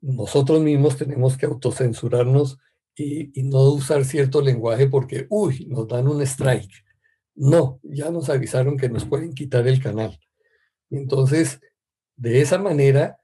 nosotros 0.00 0.62
mismos 0.62 0.96
tenemos 0.96 1.36
que 1.36 1.44
autocensurarnos 1.46 2.58
y, 2.96 3.38
y, 3.38 3.42
no 3.42 3.60
usar 3.72 4.04
cierto 4.06 4.40
lenguaje 4.40 4.86
porque, 4.86 5.26
uy, 5.28 5.66
nos 5.68 5.86
dan 5.86 6.08
un 6.08 6.22
strike. 6.22 6.72
No, 7.34 7.80
ya 7.82 8.10
nos 8.10 8.28
avisaron 8.28 8.76
que 8.76 8.88
nos 8.88 9.04
pueden 9.04 9.32
quitar 9.32 9.66
el 9.66 9.82
canal. 9.82 10.18
Entonces, 10.90 11.60
de 12.16 12.40
esa 12.40 12.58
manera 12.58 13.18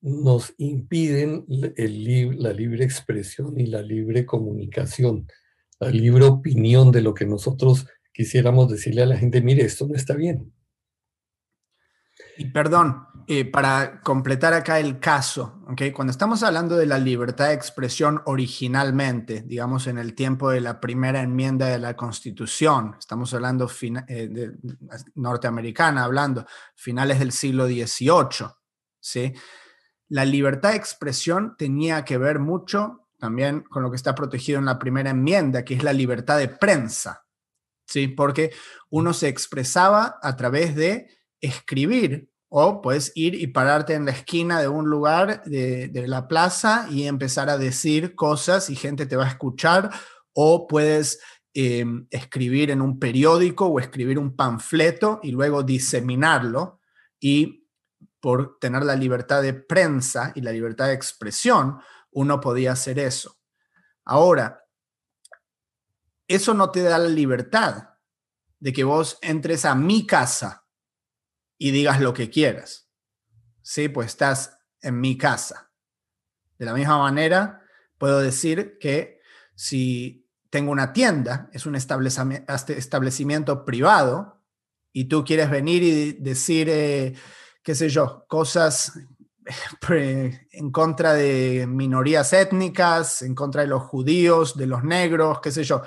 nos 0.00 0.52
impiden 0.58 1.46
la 1.48 2.52
libre 2.52 2.84
expresión 2.84 3.58
y 3.58 3.66
la 3.66 3.80
libre 3.80 4.26
comunicación, 4.26 5.26
la 5.80 5.88
libre 5.88 6.26
opinión 6.26 6.92
de 6.92 7.00
lo 7.00 7.14
que 7.14 7.24
nosotros 7.24 7.86
quisiéramos 8.12 8.70
decirle 8.70 9.02
a 9.02 9.06
la 9.06 9.16
gente, 9.16 9.40
mire, 9.40 9.64
esto 9.64 9.88
no 9.88 9.94
está 9.94 10.14
bien. 10.14 10.52
Y 12.36 12.46
perdón, 12.46 12.96
eh, 13.26 13.44
para 13.46 14.02
completar 14.02 14.52
acá 14.52 14.78
el 14.78 15.00
caso, 15.00 15.62
¿okay? 15.68 15.92
cuando 15.92 16.10
estamos 16.10 16.42
hablando 16.42 16.76
de 16.76 16.84
la 16.84 16.98
libertad 16.98 17.48
de 17.48 17.54
expresión 17.54 18.20
originalmente, 18.26 19.42
digamos 19.46 19.86
en 19.86 19.96
el 19.96 20.14
tiempo 20.14 20.50
de 20.50 20.60
la 20.60 20.78
primera 20.78 21.22
enmienda 21.22 21.68
de 21.68 21.78
la 21.78 21.96
Constitución, 21.96 22.96
estamos 22.98 23.32
hablando 23.32 23.70
eh, 24.08 24.50
norteamericana, 25.14 26.04
hablando 26.04 26.44
finales 26.74 27.18
del 27.18 27.32
siglo 27.32 27.66
XVIII, 27.66 28.48
¿sí? 29.00 29.32
la 30.08 30.26
libertad 30.26 30.70
de 30.70 30.76
expresión 30.76 31.56
tenía 31.56 32.04
que 32.04 32.18
ver 32.18 32.38
mucho 32.38 33.08
también 33.18 33.62
con 33.62 33.82
lo 33.82 33.90
que 33.90 33.96
está 33.96 34.14
protegido 34.14 34.58
en 34.58 34.66
la 34.66 34.78
primera 34.78 35.08
enmienda, 35.08 35.64
que 35.64 35.72
es 35.72 35.82
la 35.82 35.94
libertad 35.94 36.36
de 36.36 36.48
prensa, 36.48 37.24
¿sí? 37.86 38.08
porque 38.08 38.52
uno 38.90 39.14
se 39.14 39.28
expresaba 39.28 40.18
a 40.20 40.36
través 40.36 40.74
de 40.74 41.08
escribir 41.40 42.33
o 42.56 42.80
puedes 42.80 43.10
ir 43.16 43.34
y 43.34 43.48
pararte 43.48 43.94
en 43.94 44.04
la 44.04 44.12
esquina 44.12 44.60
de 44.60 44.68
un 44.68 44.88
lugar 44.88 45.42
de, 45.42 45.90
la 46.06 46.28
plaza 46.28 46.86
y 46.88 47.08
empezar 47.08 47.50
a 47.50 47.58
decir 47.58 48.14
cosas 48.14 48.70
y 48.70 48.76
gente 48.76 49.06
te 49.06 49.16
va 49.16 49.24
a 49.24 49.28
escuchar. 49.28 49.90
O 50.32 50.68
puedes 50.68 51.20
em, 51.52 52.06
escribir 52.10 52.70
en 52.70 52.80
un 52.80 53.00
periódico 53.00 53.66
o 53.66 53.80
escribir 53.80 54.20
un 54.20 54.36
panfleto 54.36 55.18
y 55.24 55.32
luego 55.32 55.64
diseminarlo. 55.64 56.78
Y 57.18 57.66
por 58.20 58.56
tener 58.60 58.84
la 58.84 58.94
libertad 58.94 59.42
de 59.42 59.54
prensa 59.54 60.30
y 60.36 60.40
la 60.40 60.52
libertad 60.52 60.86
de 60.86 60.94
expresión, 60.94 61.80
uno 62.12 62.40
podía 62.40 62.70
hacer 62.70 63.00
eso. 63.00 63.36
Ahora, 64.04 64.62
eso 66.28 66.54
no 66.54 66.70
te 66.70 66.84
da 66.84 66.98
la 66.98 67.08
libertad 67.08 67.88
de 68.60 68.72
que 68.72 68.84
vos 68.84 69.18
entres 69.22 69.64
a 69.64 69.74
mi 69.74 70.06
casa 70.06 70.63
y 71.58 71.70
digas 71.70 72.00
lo 72.00 72.14
que 72.14 72.30
quieras. 72.30 72.88
Sí, 73.62 73.88
pues 73.88 74.08
estás 74.08 74.58
en 74.80 75.00
mi 75.00 75.16
casa. 75.16 75.70
De 76.58 76.66
la 76.66 76.74
misma 76.74 76.98
manera, 76.98 77.62
puedo 77.98 78.20
decir 78.20 78.78
que 78.78 79.20
si 79.54 80.28
tengo 80.50 80.70
una 80.70 80.92
tienda, 80.92 81.48
es 81.52 81.66
un 81.66 81.74
establecimiento 81.74 83.64
privado, 83.64 84.34
y 84.92 85.06
tú 85.06 85.24
quieres 85.24 85.50
venir 85.50 85.82
y 85.82 86.12
decir, 86.12 86.68
eh, 86.70 87.14
qué 87.62 87.74
sé 87.74 87.88
yo, 87.88 88.24
cosas 88.28 88.92
en 89.88 90.70
contra 90.70 91.14
de 91.14 91.66
minorías 91.68 92.32
étnicas, 92.32 93.22
en 93.22 93.34
contra 93.34 93.62
de 93.62 93.68
los 93.68 93.82
judíos, 93.82 94.56
de 94.56 94.66
los 94.66 94.84
negros, 94.84 95.40
qué 95.40 95.50
sé 95.50 95.64
yo, 95.64 95.82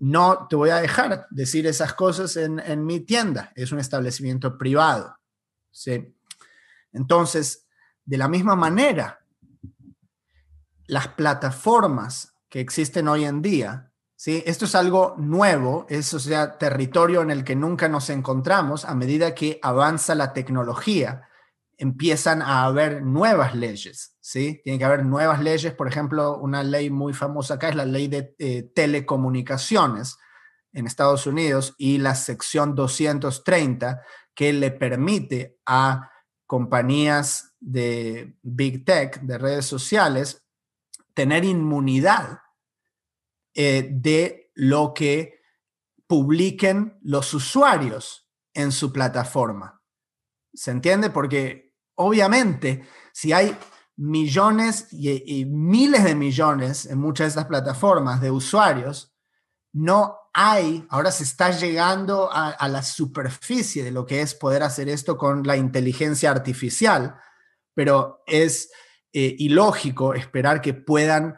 no 0.00 0.48
te 0.48 0.56
voy 0.56 0.70
a 0.70 0.76
dejar 0.76 1.26
decir 1.30 1.66
esas 1.66 1.94
cosas 1.94 2.36
en, 2.36 2.84
mi 2.84 3.00
tienda, 3.00 3.52
es 3.54 3.70
un 3.70 3.78
establecimiento 3.78 4.58
privado. 4.58 5.16
¿sí? 5.70 6.16
Entonces, 6.92 7.66
de 8.04 8.18
la 8.18 8.26
misma 8.26 8.56
manera, 8.56 9.24
las 10.86 11.08
plataformas 11.08 12.34
que 12.48 12.60
existen 12.60 13.06
hoy 13.06 13.24
en 13.24 13.42
día 13.42 13.90
¿sí? 14.20 14.42
Esto 14.44 14.66
es 14.66 14.74
algo 14.74 15.14
nuevo, 15.16 15.86
es 15.88 16.12
o 16.12 16.50
territorio 16.58 17.22
en 17.22 17.30
el 17.30 17.42
que 17.42 17.56
nunca 17.56 17.88
nos 17.88 18.10
encontramos 18.10 18.84
a 18.84 18.94
medida 18.94 19.34
que 19.34 19.58
avanza 19.62 20.14
la 20.14 20.34
tecnología. 20.34 21.29
Empiezan 21.82 22.42
a 22.42 22.64
haber 22.64 23.00
nuevas 23.00 23.54
leyes, 23.54 24.18
¿sí? 24.20 24.60
Tiene 24.62 24.78
que 24.78 24.84
haber 24.84 25.02
nuevas 25.02 25.40
leyes, 25.40 25.72
por 25.72 25.88
ejemplo, 25.88 26.36
una 26.36 26.62
ley 26.62 26.90
muy 26.90 27.14
famosa 27.14 27.54
acá 27.54 27.70
es 27.70 27.74
la 27.74 27.86
ley 27.86 28.06
de 28.06 28.34
eh, 28.38 28.70
telecomunicaciones 28.74 30.18
en 30.74 30.86
Estados 30.86 31.26
Unidos 31.26 31.74
y 31.78 31.96
la 31.96 32.14
sección 32.14 32.74
230 32.74 34.02
que 34.34 34.52
le 34.52 34.70
permite 34.70 35.58
a 35.64 36.10
compañías 36.46 37.56
de 37.60 38.36
Big 38.42 38.84
Tech, 38.84 39.22
de 39.22 39.38
redes 39.38 39.64
sociales, 39.64 40.44
tener 41.14 41.46
inmunidad 41.46 42.40
eh, 43.54 43.88
de 43.90 44.50
lo 44.54 44.92
que 44.92 45.40
publiquen 46.06 46.98
los 47.00 47.32
usuarios 47.32 48.28
en 48.52 48.70
su 48.70 48.92
plataforma. 48.92 49.80
¿Se 50.52 50.72
entiende? 50.72 51.08
Porque 51.08 51.69
obviamente 52.00 52.82
si 53.12 53.32
hay 53.32 53.56
millones 53.96 54.88
y, 54.90 55.44
miles 55.44 56.04
de 56.04 56.14
millones 56.14 56.86
en 56.86 56.98
muchas 56.98 57.26
de 57.26 57.28
estas 57.28 57.46
plataformas 57.46 58.20
de 58.20 58.30
usuarios, 58.30 59.14
no 59.72 60.16
hay, 60.32 60.86
ahora 60.88 61.12
se 61.12 61.24
está 61.24 61.50
llegando 61.50 62.30
a, 62.32 62.66
la 62.68 62.82
superficie 62.82 63.84
de 63.84 63.90
lo 63.90 64.06
que 64.06 64.22
es 64.22 64.34
poder 64.34 64.62
hacer 64.62 64.88
esto 64.88 65.18
con 65.18 65.42
la 65.42 65.56
inteligencia 65.56 66.30
artificial, 66.30 67.16
pero 67.74 68.22
es 68.26 68.70
eh, 69.12 69.36
ilógico 69.38 70.14
esperar 70.14 70.62
que 70.62 70.72
puedan 70.72 71.36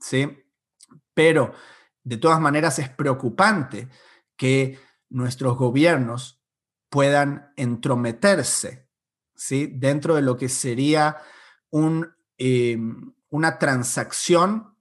¿sí? 0.00 0.44
Pero 1.14 1.52
de 2.02 2.16
todas 2.16 2.40
maneras 2.40 2.78
es 2.78 2.88
preocupante 2.88 3.88
que 4.36 4.78
nuestros 5.10 5.56
gobiernos 5.56 6.42
puedan 6.90 7.52
entrometerse 7.56 8.88
¿sí? 9.34 9.66
dentro 9.66 10.14
de 10.14 10.22
lo 10.22 10.36
que 10.36 10.48
sería 10.48 11.16
em, 12.38 13.14
una 13.30 13.58
transacción 13.58 14.76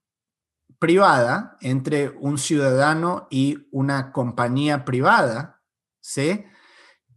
privada 0.79 1.57
entre 1.61 2.09
un 2.09 2.37
ciudadano 2.37 3.27
y 3.29 3.67
una 3.71 4.11
compañía 4.11 4.85
privada, 4.85 5.63
¿sí? 5.99 6.45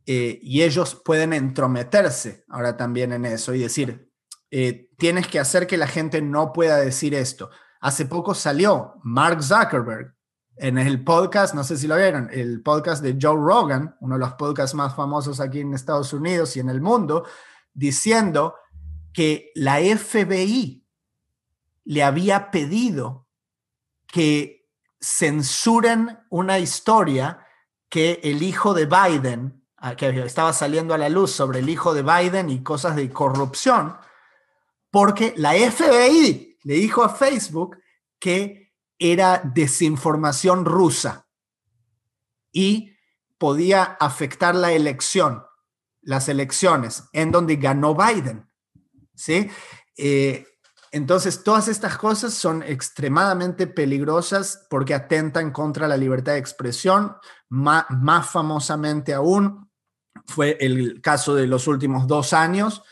Eh, 0.06 0.38
y 0.42 0.62
ellos 0.62 1.00
pueden 1.04 1.32
entrometerse 1.32 2.44
ahora 2.48 2.76
también 2.76 3.12
en 3.12 3.26
eso 3.26 3.54
y 3.54 3.60
decir, 3.60 4.10
eh, 4.50 4.88
tienes 4.96 5.28
que 5.28 5.38
hacer 5.38 5.66
que 5.66 5.76
la 5.76 5.86
gente 5.86 6.20
no 6.22 6.52
pueda 6.52 6.78
decir 6.78 7.14
esto. 7.14 7.50
Hace 7.80 8.06
poco 8.06 8.34
salió 8.34 8.94
Mark 9.02 9.42
Zuckerberg 9.42 10.14
en 10.56 10.76
el 10.76 11.02
podcast, 11.04 11.54
no 11.54 11.64
sé 11.64 11.76
si 11.78 11.86
lo 11.86 11.96
vieron, 11.96 12.28
el 12.32 12.62
podcast 12.62 13.02
de 13.02 13.16
Joe 13.20 13.36
Rogan, 13.36 13.96
uno 14.00 14.16
de 14.16 14.20
los 14.20 14.34
podcasts 14.34 14.74
más 14.74 14.94
famosos 14.94 15.40
aquí 15.40 15.60
en 15.60 15.72
Estados 15.72 16.12
Unidos 16.12 16.56
y 16.56 16.60
en 16.60 16.68
el 16.68 16.82
mundo, 16.82 17.24
diciendo 17.72 18.56
que 19.12 19.52
la 19.54 19.78
FBI 19.78 20.86
le 21.84 22.02
había 22.02 22.50
pedido 22.50 23.26
que 24.06 24.68
censuren 25.00 26.18
una 26.28 26.58
historia 26.58 27.46
que 27.88 28.20
el 28.22 28.42
hijo 28.42 28.74
de 28.74 28.86
Biden 28.86 29.59
que 29.96 30.08
estaba 30.24 30.52
saliendo 30.52 30.92
a 30.92 30.98
la 30.98 31.08
luz 31.08 31.30
sobre 31.30 31.60
el 31.60 31.68
hijo 31.68 31.94
de 31.94 32.02
Biden 32.02 32.50
y 32.50 32.62
cosas 32.62 32.96
de 32.96 33.10
corrupción, 33.10 33.96
porque 34.90 35.32
la 35.36 35.52
FBI 35.54 36.58
le 36.62 36.74
dijo 36.74 37.02
a 37.02 37.08
Facebook 37.08 37.78
que 38.18 38.72
era 38.98 39.40
desinformación 39.42 40.66
rusa 40.66 41.26
y 42.52 42.94
podía 43.38 43.96
afectar 43.98 44.54
la 44.54 44.72
elección, 44.72 45.42
las 46.02 46.28
elecciones, 46.28 47.04
en 47.12 47.32
donde 47.32 47.56
ganó 47.56 47.94
Biden. 47.94 48.46
¿sí? 49.14 49.48
Eh, 49.96 50.46
entonces, 50.92 51.42
todas 51.42 51.68
estas 51.68 51.96
cosas 51.96 52.34
son 52.34 52.62
extremadamente 52.62 53.66
peligrosas 53.66 54.66
porque 54.68 54.92
atentan 54.92 55.52
contra 55.52 55.88
la 55.88 55.96
libertad 55.96 56.32
de 56.32 56.38
expresión, 56.38 57.16
más 57.48 58.30
famosamente 58.30 59.14
aún 59.14 59.69
fue 60.26 60.56
el 60.60 61.00
caso 61.00 61.34
de 61.34 61.46
los 61.46 61.66
últimos 61.66 62.06
dos 62.06 62.32
años 62.32 62.82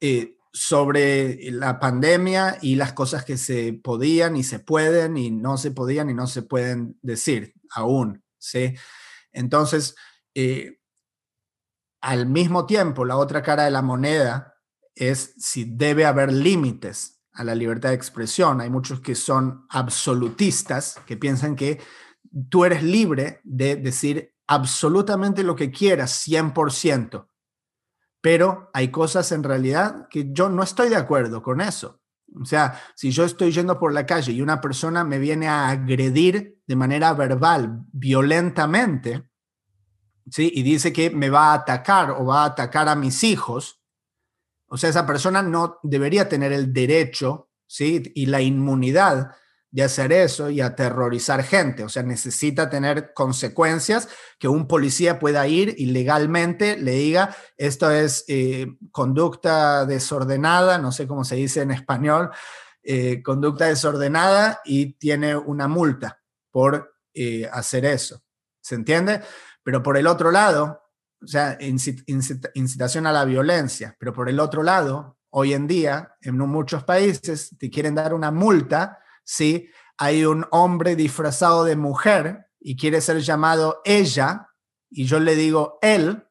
eh, 0.00 0.36
sobre 0.52 1.50
la 1.50 1.80
pandemia 1.80 2.58
y 2.62 2.76
las 2.76 2.92
cosas 2.92 3.24
que 3.24 3.36
se 3.36 3.72
podían 3.72 4.36
y 4.36 4.44
se 4.44 4.60
pueden 4.60 5.16
y 5.16 5.30
no 5.30 5.56
se 5.56 5.72
podían 5.72 6.10
y 6.10 6.14
no 6.14 6.26
se 6.26 6.42
pueden 6.42 6.98
decir 7.02 7.54
aún. 7.70 8.22
¿sí? 8.38 8.74
Entonces, 9.32 9.96
eh, 10.34 10.78
al 12.00 12.26
mismo 12.26 12.66
tiempo, 12.66 13.04
la 13.04 13.16
otra 13.16 13.42
cara 13.42 13.64
de 13.64 13.70
la 13.70 13.82
moneda 13.82 14.54
es 14.94 15.34
si 15.38 15.64
debe 15.64 16.04
haber 16.04 16.32
límites 16.32 17.22
a 17.32 17.42
la 17.44 17.54
libertad 17.54 17.88
de 17.88 17.96
expresión. 17.96 18.60
Hay 18.60 18.70
muchos 18.70 19.00
que 19.00 19.14
son 19.14 19.66
absolutistas, 19.70 21.00
que 21.06 21.16
piensan 21.16 21.56
que 21.56 21.80
tú 22.48 22.64
eres 22.64 22.82
libre 22.82 23.40
de 23.42 23.76
decir 23.76 24.33
absolutamente 24.46 25.42
lo 25.42 25.56
que 25.56 25.70
quieras, 25.70 26.26
100%. 26.26 27.28
Pero 28.20 28.70
hay 28.72 28.88
cosas 28.88 29.30
en 29.32 29.42
realidad 29.42 30.08
que 30.08 30.32
yo 30.32 30.48
no 30.48 30.62
estoy 30.62 30.88
de 30.88 30.96
acuerdo 30.96 31.42
con 31.42 31.60
eso. 31.60 32.00
O 32.40 32.44
sea, 32.44 32.80
si 32.94 33.10
yo 33.10 33.24
estoy 33.24 33.52
yendo 33.52 33.78
por 33.78 33.92
la 33.92 34.06
calle 34.06 34.32
y 34.32 34.42
una 34.42 34.60
persona 34.60 35.04
me 35.04 35.18
viene 35.18 35.46
a 35.46 35.68
agredir 35.68 36.58
de 36.66 36.76
manera 36.76 37.12
verbal, 37.12 37.84
violentamente, 37.92 39.28
¿sí? 40.30 40.50
Y 40.54 40.62
dice 40.62 40.92
que 40.92 41.10
me 41.10 41.30
va 41.30 41.52
a 41.52 41.54
atacar 41.54 42.10
o 42.10 42.24
va 42.24 42.42
a 42.42 42.46
atacar 42.46 42.88
a 42.88 42.96
mis 42.96 43.22
hijos, 43.22 43.82
o 44.66 44.76
sea, 44.76 44.90
esa 44.90 45.06
persona 45.06 45.42
no 45.42 45.78
debería 45.82 46.28
tener 46.28 46.52
el 46.52 46.72
derecho, 46.72 47.50
¿sí? 47.66 48.02
Y 48.14 48.26
la 48.26 48.40
inmunidad 48.40 49.32
de 49.74 49.82
hacer 49.82 50.12
eso 50.12 50.50
y 50.50 50.60
aterrorizar 50.60 51.42
gente. 51.42 51.82
O 51.82 51.88
sea, 51.88 52.04
necesita 52.04 52.70
tener 52.70 53.12
consecuencias 53.12 54.08
que 54.38 54.46
un 54.46 54.68
policía 54.68 55.18
pueda 55.18 55.48
ir 55.48 55.74
y 55.76 55.86
legalmente 55.86 56.76
le 56.76 56.92
diga, 56.92 57.34
esto 57.56 57.90
es 57.90 58.24
eh, 58.28 58.68
conducta 58.92 59.84
desordenada, 59.84 60.78
no 60.78 60.92
sé 60.92 61.08
cómo 61.08 61.24
se 61.24 61.34
dice 61.34 61.62
en 61.62 61.72
español, 61.72 62.30
eh, 62.84 63.20
conducta 63.24 63.64
desordenada 63.64 64.60
y 64.64 64.92
tiene 64.92 65.34
una 65.34 65.66
multa 65.66 66.22
por 66.52 66.94
eh, 67.12 67.50
hacer 67.52 67.84
eso. 67.84 68.22
¿Se 68.60 68.76
entiende? 68.76 69.22
Pero 69.64 69.82
por 69.82 69.96
el 69.96 70.06
otro 70.06 70.30
lado, 70.30 70.84
o 71.20 71.26
sea, 71.26 71.58
incitación 71.58 73.08
a 73.08 73.12
la 73.12 73.24
violencia, 73.24 73.96
pero 73.98 74.12
por 74.12 74.28
el 74.28 74.38
otro 74.38 74.62
lado, 74.62 75.18
hoy 75.30 75.52
en 75.52 75.66
día, 75.66 76.14
en 76.20 76.38
muchos 76.38 76.84
países, 76.84 77.56
te 77.58 77.70
quieren 77.70 77.96
dar 77.96 78.14
una 78.14 78.30
multa 78.30 79.00
si 79.24 79.68
hay 79.98 80.24
un 80.24 80.46
hombre 80.50 80.96
disfrazado 80.96 81.64
de 81.64 81.76
mujer 81.76 82.46
y 82.60 82.76
quiere 82.76 83.00
ser 83.00 83.20
llamado 83.20 83.80
ella, 83.84 84.48
y 84.90 85.06
yo 85.06 85.20
le 85.20 85.34
digo 85.36 85.78
él, 85.82 86.24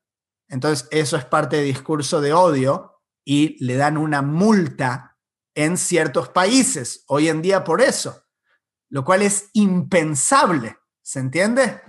entonces 0.47 0.87
eso 0.91 1.17
es 1.17 1.25
parte 1.25 1.57
de 1.57 1.63
discurso 1.63 2.21
de 2.21 2.33
odio 2.33 3.01
y 3.25 3.63
le 3.63 3.75
dan 3.75 3.97
una 3.97 4.21
multa 4.21 5.17
en 5.55 5.77
ciertos 5.77 6.29
países 6.29 7.03
hoy 7.07 7.27
en 7.27 7.41
día 7.41 7.63
por 7.63 7.81
eso, 7.81 8.23
lo 8.89 9.03
cual 9.03 9.21
es 9.21 9.49
impensable, 9.53 10.77
¿se 11.01 11.19
entiende? 11.19 11.81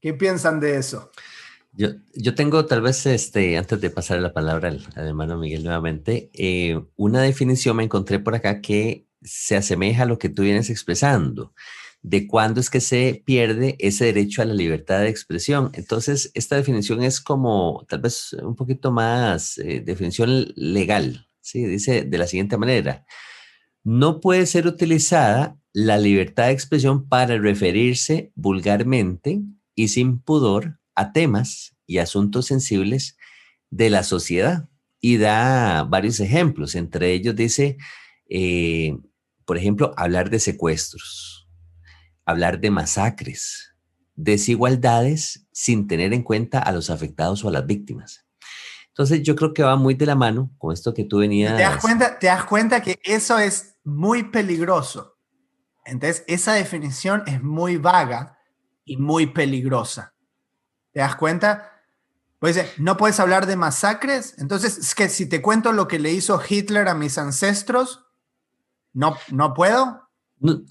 ¿Qué 0.00 0.14
piensan 0.14 0.60
de 0.60 0.76
eso? 0.76 1.10
Yo, 1.72 1.88
yo 2.14 2.34
tengo 2.34 2.66
tal 2.66 2.82
vez, 2.82 3.06
este, 3.06 3.56
antes 3.56 3.80
de 3.80 3.88
pasar 3.88 4.20
la 4.20 4.34
palabra 4.34 4.68
al, 4.68 4.86
hermano 4.94 5.38
Miguel 5.38 5.64
nuevamente, 5.64 6.30
eh, 6.34 6.78
una 6.96 7.22
definición 7.22 7.76
me 7.76 7.84
encontré 7.84 8.18
por 8.18 8.34
acá 8.34 8.60
que 8.60 9.08
se 9.24 9.56
asemeja 9.56 10.04
a 10.04 10.06
lo 10.06 10.18
que 10.18 10.28
tú 10.28 10.42
vienes 10.42 10.70
expresando, 10.70 11.54
de 12.02 12.26
cuándo 12.26 12.60
es 12.60 12.68
que 12.68 12.80
se 12.80 13.22
pierde 13.24 13.76
ese 13.78 14.06
derecho 14.06 14.42
a 14.42 14.44
la 14.44 14.54
libertad 14.54 15.00
de 15.00 15.08
expresión. 15.08 15.70
Entonces, 15.74 16.30
esta 16.34 16.56
definición 16.56 17.02
es 17.02 17.20
como 17.20 17.86
tal 17.88 18.00
vez 18.00 18.32
un 18.34 18.56
poquito 18.56 18.90
más 18.90 19.58
eh, 19.58 19.82
definición 19.84 20.52
legal, 20.56 21.28
¿sí? 21.40 21.64
Dice 21.64 22.02
de 22.02 22.18
la 22.18 22.26
siguiente 22.26 22.56
manera, 22.56 23.04
no 23.84 24.20
puede 24.20 24.46
ser 24.46 24.66
utilizada 24.66 25.56
la 25.72 25.98
libertad 25.98 26.46
de 26.46 26.52
expresión 26.52 27.08
para 27.08 27.38
referirse 27.38 28.32
vulgarmente 28.34 29.40
y 29.74 29.88
sin 29.88 30.18
pudor 30.18 30.78
a 30.94 31.12
temas 31.12 31.76
y 31.86 31.98
asuntos 31.98 32.46
sensibles 32.46 33.16
de 33.70 33.90
la 33.90 34.02
sociedad. 34.02 34.68
Y 35.00 35.16
da 35.16 35.82
varios 35.84 36.20
ejemplos, 36.20 36.76
entre 36.76 37.12
ellos 37.12 37.34
dice, 37.34 37.76
eh, 38.28 38.96
por 39.52 39.58
ejemplo, 39.58 39.92
hablar 39.98 40.30
de 40.30 40.40
secuestros, 40.40 41.46
hablar 42.24 42.58
de 42.58 42.70
masacres, 42.70 43.74
desigualdades 44.14 45.46
sin 45.52 45.86
tener 45.86 46.14
en 46.14 46.22
cuenta 46.22 46.58
a 46.58 46.72
los 46.72 46.88
afectados 46.88 47.44
o 47.44 47.50
a 47.50 47.52
las 47.52 47.66
víctimas. 47.66 48.24
Entonces 48.88 49.22
yo 49.22 49.36
creo 49.36 49.52
que 49.52 49.62
va 49.62 49.76
muy 49.76 49.92
de 49.92 50.06
la 50.06 50.14
mano 50.14 50.50
con 50.56 50.72
esto 50.72 50.94
que 50.94 51.04
tú 51.04 51.18
venías. 51.18 51.54
¿Te 51.54 51.64
das 51.64 51.82
cuenta, 51.82 52.18
te 52.18 52.28
das 52.28 52.44
cuenta 52.46 52.80
que 52.80 52.98
eso 53.04 53.38
es 53.38 53.76
muy 53.84 54.22
peligroso? 54.22 55.18
Entonces 55.84 56.24
esa 56.28 56.54
definición 56.54 57.22
es 57.26 57.42
muy 57.42 57.76
vaga 57.76 58.38
y 58.86 58.96
muy 58.96 59.26
peligrosa. 59.26 60.14
¿Te 60.92 61.00
das 61.00 61.16
cuenta? 61.16 61.72
Pues 62.38 62.58
no 62.78 62.96
puedes 62.96 63.20
hablar 63.20 63.44
de 63.44 63.56
masacres. 63.56 64.34
Entonces, 64.38 64.78
es 64.78 64.94
que 64.94 65.10
si 65.10 65.28
te 65.28 65.42
cuento 65.42 65.74
lo 65.74 65.88
que 65.88 65.98
le 65.98 66.10
hizo 66.10 66.40
Hitler 66.48 66.88
a 66.88 66.94
mis 66.94 67.18
ancestros, 67.18 68.06
no, 68.92 69.16
no 69.30 69.54
puedo. 69.54 70.00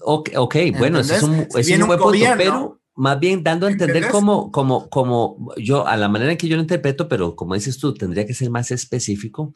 ok, 0.00 0.30
okay 0.36 0.70
bueno, 0.70 1.00
eso 1.00 1.14
es 1.14 1.22
un, 1.22 1.46
es 1.54 1.70
un 1.70 1.86
buen 1.86 1.98
punto, 1.98 2.26
pero 2.36 2.80
más 2.94 3.18
bien 3.18 3.42
dando 3.42 3.66
a 3.66 3.70
entender 3.70 4.08
cómo, 4.10 4.50
como, 4.50 4.88
como 4.88 5.52
yo, 5.56 5.86
a 5.86 5.96
la 5.96 6.08
manera 6.08 6.32
en 6.32 6.38
que 6.38 6.48
yo 6.48 6.56
lo 6.56 6.62
interpreto, 6.62 7.08
pero 7.08 7.34
como 7.36 7.54
dices 7.54 7.78
tú, 7.78 7.94
tendría 7.94 8.26
que 8.26 8.34
ser 8.34 8.50
más 8.50 8.70
específico, 8.70 9.54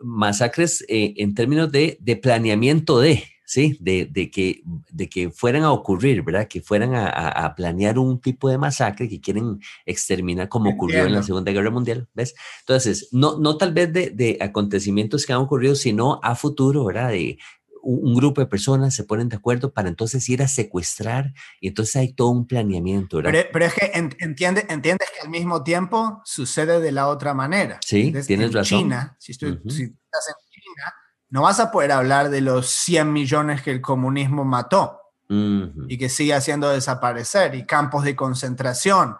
masacres 0.00 0.84
eh, 0.88 1.14
en 1.18 1.34
términos 1.34 1.70
de, 1.70 1.96
de 2.00 2.16
planeamiento 2.16 2.98
de, 2.98 3.22
¿sí? 3.44 3.76
De, 3.80 4.06
de, 4.06 4.30
que, 4.30 4.62
de 4.90 5.08
que 5.08 5.30
fueran 5.30 5.62
a 5.62 5.72
ocurrir, 5.72 6.22
¿verdad? 6.22 6.48
Que 6.48 6.60
fueran 6.60 6.94
a, 6.94 7.08
a, 7.08 7.54
planear 7.54 7.98
un 7.98 8.20
tipo 8.20 8.48
de 8.48 8.58
masacre 8.58 9.08
que 9.08 9.20
quieren 9.20 9.60
exterminar 9.84 10.48
como 10.48 10.70
ocurrió 10.70 11.06
en 11.06 11.12
la 11.12 11.22
Segunda 11.22 11.52
Guerra 11.52 11.70
Mundial, 11.70 12.08
¿ves? 12.14 12.34
Entonces, 12.60 13.08
no, 13.12 13.38
no 13.38 13.56
tal 13.56 13.72
vez 13.72 13.92
de, 13.92 14.10
de 14.10 14.38
acontecimientos 14.40 15.24
que 15.24 15.32
han 15.32 15.40
ocurrido, 15.40 15.74
sino 15.76 16.20
a 16.22 16.34
futuro, 16.34 16.84
¿verdad? 16.84 17.10
De, 17.10 17.38
un, 17.86 18.14
grupo 18.14 18.40
de 18.40 18.46
personas 18.46 18.94
se 18.94 19.04
ponen 19.04 19.28
de 19.28 19.36
acuerdo 19.36 19.72
para 19.72 19.88
entonces 19.88 20.28
ir 20.28 20.42
a 20.42 20.48
secuestrar 20.48 21.32
y 21.60 21.68
entonces 21.68 21.96
hay 21.96 22.12
todo 22.12 22.28
un 22.30 22.46
planeamiento. 22.46 23.18
¿verdad? 23.18 23.46
Pero, 23.52 23.64
es 23.64 23.74
que 23.74 23.90
entiende, 23.94 24.66
entiendes 24.68 25.08
que 25.14 25.20
al 25.22 25.28
mismo 25.28 25.62
tiempo 25.62 26.20
sucede 26.24 26.80
de 26.80 26.92
la 26.92 27.08
otra 27.08 27.32
manera. 27.32 27.78
Sí, 27.84 28.12
tienes 28.26 28.52
razón. 28.52 28.80
China, 28.80 29.16
si, 29.20 29.32
estás 29.32 29.46
en 29.46 30.34
China, 30.50 30.94
no 31.28 31.42
vas 31.42 31.60
a 31.60 31.70
poder 31.70 31.92
hablar 31.92 32.30
de 32.30 32.40
los 32.40 32.66
100 32.66 33.12
millones 33.12 33.62
que 33.62 33.70
el 33.70 33.80
comunismo 33.80 34.44
mató 34.44 35.00
y 35.28 35.98
que 35.98 36.08
sigue 36.08 36.34
haciendo 36.34 36.68
desaparecer 36.68 37.56
y 37.56 37.66
campos 37.66 38.04
de 38.04 38.14
concentración 38.14 39.16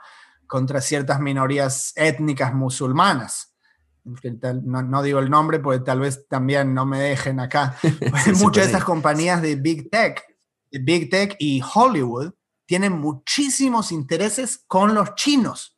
contra 0.47 0.81
ciertas 0.81 1.19
minorías 1.19 1.93
étnicas 1.97 2.55
musulmanas 2.55 3.56
no, 4.65 5.03
digo 5.03 5.19
el 5.19 5.31
nombre 5.31 5.59
porque 5.59 5.81
tal 5.81 6.01
vez 6.01 6.29
también 6.29 6.75
no 6.75 6.87
me 6.87 6.99
dejen 7.01 7.41
acá. 7.41 7.77
Muchas 8.39 8.65
de 8.65 8.71
estas 8.73 8.85
compañías 8.85 9.43
de 9.43 9.57
Big 9.57 9.91
Tech, 9.91 10.23
Big 10.71 11.11
Tech 11.11 11.37
y 11.39 11.63
Hollywood 11.75 12.33
tienen 12.67 12.93
muchísimos 12.93 13.93
intereses 13.93 14.65
con 14.67 14.95
los 14.95 15.15
chinos. 15.15 15.77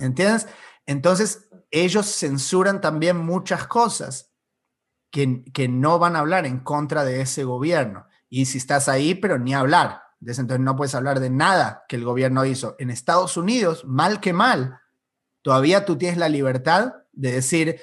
¿Entiendes? 0.00 0.46
Entonces, 0.86 1.48
ellos 1.70 2.06
censuran 2.06 2.80
también 2.80 3.16
muchas 3.16 3.66
cosas 3.66 4.30
que, 5.10 5.42
que, 5.52 5.68
no 5.68 5.98
van 5.98 6.16
a 6.16 6.18
hablar 6.18 6.44
en 6.44 6.60
contra 6.60 7.04
de 7.04 7.20
ese 7.22 7.44
gobierno. 7.44 8.06
Y 8.28 8.46
si 8.46 8.58
estás 8.58 8.88
ahí, 8.88 9.14
pero 9.14 9.38
ni 9.38 9.54
hablar. 9.54 10.02
Entonces 10.20 10.60
no 10.60 10.76
puedes 10.76 10.94
hablar 10.94 11.20
de 11.20 11.30
nada 11.30 11.84
que 11.88 11.96
el 11.96 12.04
gobierno 12.04 12.44
hizo. 12.44 12.76
En 12.78 12.90
Estados 12.90 13.36
Unidos, 13.36 13.84
mal 13.86 14.20
que 14.20 14.32
mal, 14.32 14.80
todavía 15.44 15.84
tú 15.84 15.96
tienes 15.98 16.16
la 16.16 16.30
libertad 16.30 16.94
de 17.12 17.32
decir, 17.32 17.80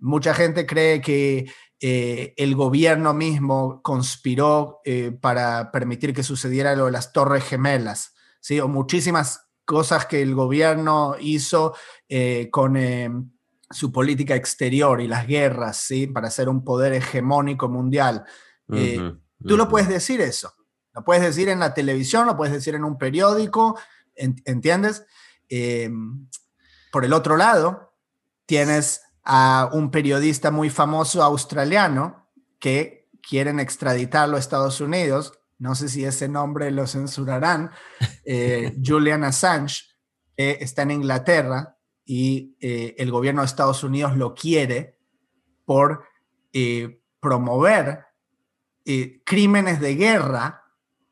mucha 0.00 0.34
gente 0.34 0.66
cree 0.66 1.00
que 1.00 1.46
eh, 1.80 2.34
el 2.36 2.56
gobierno 2.56 3.14
mismo 3.14 3.80
conspiró 3.82 4.80
eh, 4.84 5.12
para 5.12 5.70
permitir 5.70 6.12
que 6.12 6.24
sucediera 6.24 6.74
lo 6.74 6.86
de 6.86 6.90
las 6.90 7.12
torres 7.12 7.44
gemelas, 7.44 8.14
¿sí? 8.40 8.58
o 8.58 8.66
muchísimas 8.66 9.46
cosas 9.64 10.06
que 10.06 10.22
el 10.22 10.34
gobierno 10.34 11.14
hizo 11.20 11.74
eh, 12.08 12.48
con 12.50 13.32
su 13.70 13.92
política 13.92 14.34
exterior 14.34 15.00
y 15.00 15.06
las 15.06 15.26
guerras, 15.28 15.76
¿sí? 15.76 16.08
para 16.08 16.30
ser 16.30 16.48
un 16.48 16.64
poder 16.64 16.94
hegemónico 16.94 17.68
mundial. 17.68 18.24
tú 18.66 19.56
lo 19.56 19.68
puedes 19.68 19.88
decir 19.88 20.20
eso, 20.20 20.52
lo 20.92 21.04
puedes 21.04 21.22
decir 21.22 21.48
en 21.48 21.60
la 21.60 21.74
televisión, 21.74 22.26
lo 22.26 22.36
puedes 22.36 22.52
decir 22.52 22.74
en 22.74 22.82
un 22.82 22.98
periódico, 22.98 23.78
¿entiendes? 24.16 25.06
Por 26.94 27.04
el 27.04 27.12
otro 27.12 27.36
lado, 27.36 27.92
tienes 28.46 29.02
a 29.24 29.68
un 29.72 29.90
periodista 29.90 30.52
muy 30.52 30.70
famoso 30.70 31.24
australiano 31.24 32.30
que 32.60 33.10
quieren 33.20 33.58
extraditarlo 33.58 34.36
a 34.36 34.38
Estados 34.38 34.80
Unidos. 34.80 35.32
No 35.58 35.74
sé 35.74 35.88
si 35.88 36.04
ese 36.04 36.28
nombre 36.28 36.70
lo 36.70 36.86
censurarán. 36.86 37.72
Eh, 38.26 38.76
Julian 38.82 39.24
Assange 39.24 39.82
está 40.36 40.82
en 40.82 40.92
Inglaterra 40.92 41.76
y 42.04 42.56
eh, 42.60 42.94
el 42.96 43.10
gobierno 43.10 43.42
de 43.42 43.46
Estados 43.46 43.82
Unidos 43.82 44.16
lo 44.16 44.32
quiere 44.34 45.00
por 45.66 46.04
eh, 46.52 47.02
promover 47.18 48.04
crímenes 49.24 49.80
de 49.80 49.96
guerra 49.96 50.62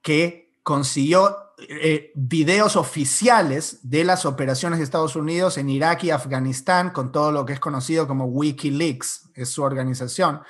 que 0.01 0.55
consiguió 0.63 1.42
eh, 1.69 2.13
videos 2.15 2.77
oficiales 2.77 3.81
de 3.83 4.05
las 4.05 4.25
operaciones 4.27 4.79
de 4.79 4.85
Estados 4.85 5.17
Unidos 5.17 5.59
en 5.59 5.69
Irak 5.69 6.05
y 6.05 6.11
Afganistán 6.11 6.91
con 6.91 7.13
todo 7.13 7.33
lo 7.33 7.45
que 7.45 7.55
es 7.55 7.61
conocido 7.61 8.07
como 8.07 8.27
Wikileaks, 8.27 9.31
es 9.35 9.49
su 9.49 9.63
organización. 9.63 10.41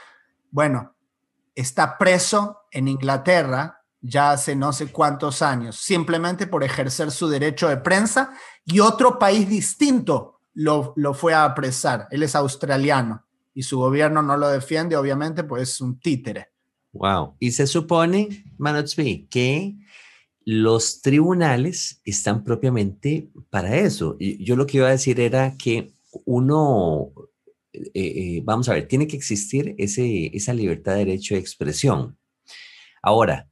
Bueno, 0.51 0.95
está 1.55 1.99
preso 1.99 2.63
en 2.71 2.89
Inglaterra 2.89 3.83
ya 4.03 4.33
hace 4.33 4.57
no 4.57 4.73
sé 4.73 4.89
cuántos 4.89 5.43
años, 5.43 5.77
simplemente 5.77 6.49
por 6.49 6.65
ejercer 6.65 7.13
su 7.13 7.29
derecho 7.29 7.69
de 7.69 7.77
prensa 7.77 8.33
y 8.65 8.81
otro 8.81 9.19
país 9.19 9.49
distinto 9.49 10.41
lo, 10.55 10.93
lo 10.97 11.15
fue 11.15 11.35
a 11.35 11.45
apresar. 11.45 12.09
Él 12.11 12.25
es 12.25 12.35
australiano 12.35 13.25
y 13.55 13.63
su 13.63 13.79
gobierno 13.79 14.21
no 14.23 14.37
lo 14.37 14.49
defiende, 14.49 14.97
obviamente, 14.97 15.45
pues 15.45 15.63
es 15.63 15.81
un 15.81 16.01
títere. 16.01 16.51
Wow. 16.93 17.37
Y 17.39 17.53
se 17.53 17.67
supone, 17.67 18.45
Manotsby, 18.59 19.29
que 19.31 19.77
los 20.45 21.03
tribunales 21.03 22.01
están 22.05 22.45
propiamente 22.45 23.31
para 23.51 23.77
eso. 23.77 24.17
Yo 24.19 24.57
lo 24.57 24.67
que 24.67 24.79
iba 24.79 24.89
a 24.89 24.93
decir 24.93 25.21
era 25.21 25.57
que 25.57 25.93
uno, 26.25 27.13
eh, 27.73 27.91
eh, 27.95 28.43
vamos 28.45 28.69
a 28.69 28.75
ver, 28.75 28.89
tiene 28.89 29.07
que 29.07 29.17
existir 29.17 29.75
ese, 29.79 30.31
esa 30.37 30.55
libertad 30.55 30.93
de 30.93 31.07
derecho 31.07 31.35
de 31.35 31.41
expresión. 31.41 32.19
Ahora, 33.03 33.49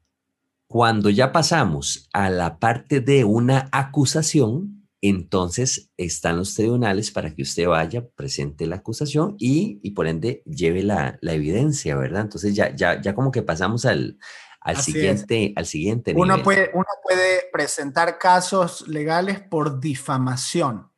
cuando 0.67 1.11
ya 1.11 1.33
pasamos 1.33 2.09
a 2.13 2.31
la 2.31 2.59
parte 2.59 3.01
de 3.01 3.25
una 3.25 3.69
acusación, 3.73 4.87
entonces 5.03 5.91
están 5.97 6.37
los 6.37 6.55
tribunales 6.55 7.11
para 7.11 7.35
que 7.35 7.43
usted 7.43 7.67
vaya, 7.67 8.07
presente 8.09 8.67
la 8.67 8.77
acusación 8.77 9.35
y, 9.39 9.91
por 9.93 10.07
ende 10.07 10.43
lleve 10.45 10.83
la, 10.83 11.19
evidencia, 11.23 11.97
¿verdad? 11.97 12.23
Entonces 12.23 12.55
ya, 12.55 12.75
ya, 12.77 13.01
ya 13.01 13.15
como 13.15 13.31
que 13.31 13.43
pasamos 13.43 13.87
al, 13.87 14.19
al 14.61 14.77
siguiente, 14.77 15.53
al 15.57 15.67
siguiente 15.67 16.13
uno. 16.17 16.43
Puede, 16.43 16.71
uno 16.75 16.87
puede 17.03 17.49
presentar 17.53 18.19
casos 18.19 18.87
legales 18.89 19.41
por 19.41 19.81
difamación. 19.81 20.91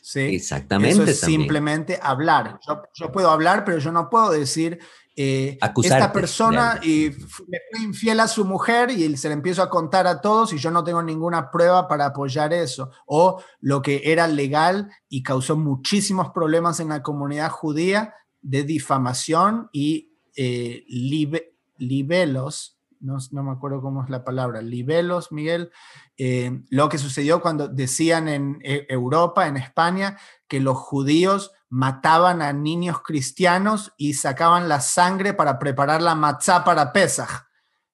¿sí? 0.00 0.20
Exactamente. 0.20 1.02
Eso 1.02 1.04
es 1.04 1.20
simplemente 1.20 1.98
hablar. 2.02 2.58
Yo, 2.66 2.82
yo, 2.94 3.12
puedo 3.12 3.30
hablar, 3.30 3.64
pero 3.64 3.78
yo 3.78 3.92
no 3.92 4.08
puedo 4.08 4.30
decir, 4.30 4.80
eh, 5.14 5.58
esta 5.82 6.10
persona 6.10 6.80
y 6.82 7.10
me 7.46 7.58
fue 7.70 7.82
infiel 7.82 8.18
a 8.20 8.28
su 8.28 8.46
mujer 8.46 8.90
y 8.90 9.14
se 9.18 9.28
le 9.28 9.34
empiezo 9.34 9.62
a 9.62 9.68
contar 9.68 10.06
a 10.06 10.22
todos 10.22 10.54
y 10.54 10.58
yo 10.58 10.70
no 10.70 10.82
tengo 10.82 11.02
ninguna 11.02 11.50
prueba 11.50 11.86
para 11.86 12.06
apoyar 12.06 12.54
eso. 12.54 12.90
O 13.06 13.42
lo 13.60 13.82
que 13.82 14.00
era 14.04 14.26
legal 14.26 14.90
y 15.10 15.22
causó 15.22 15.56
muchísimos 15.56 16.30
problemas 16.30 16.80
en 16.80 16.88
la 16.88 17.02
comunidad 17.02 17.50
judía 17.50 18.14
de 18.40 18.64
difamación 18.64 19.68
y 19.70 20.14
eh, 20.34 20.84
libelos, 20.88 22.78
no, 23.02 23.42
me 23.42 23.50
acuerdo 23.50 23.82
cómo 23.82 24.02
es 24.02 24.10
la 24.10 24.24
palabra, 24.24 24.62
libelos, 24.62 25.32
Miguel, 25.32 25.70
eh, 26.16 26.62
lo 26.70 26.88
que 26.88 26.98
sucedió 26.98 27.42
cuando 27.42 27.68
decían 27.68 28.28
en 28.28 28.58
Europa, 28.62 29.46
en 29.46 29.56
España, 29.56 30.18
que 30.48 30.60
los 30.60 30.78
judíos 30.78 31.52
mataban 31.68 32.42
a 32.42 32.52
niños 32.52 33.00
cristianos 33.02 33.92
y 33.96 34.12
sacaban 34.12 34.68
la 34.68 34.80
sangre 34.80 35.32
para 35.32 35.58
preparar 35.58 36.02
la 36.02 36.14
matzá 36.14 36.64
para 36.64 36.92
Pesach. 36.92 37.46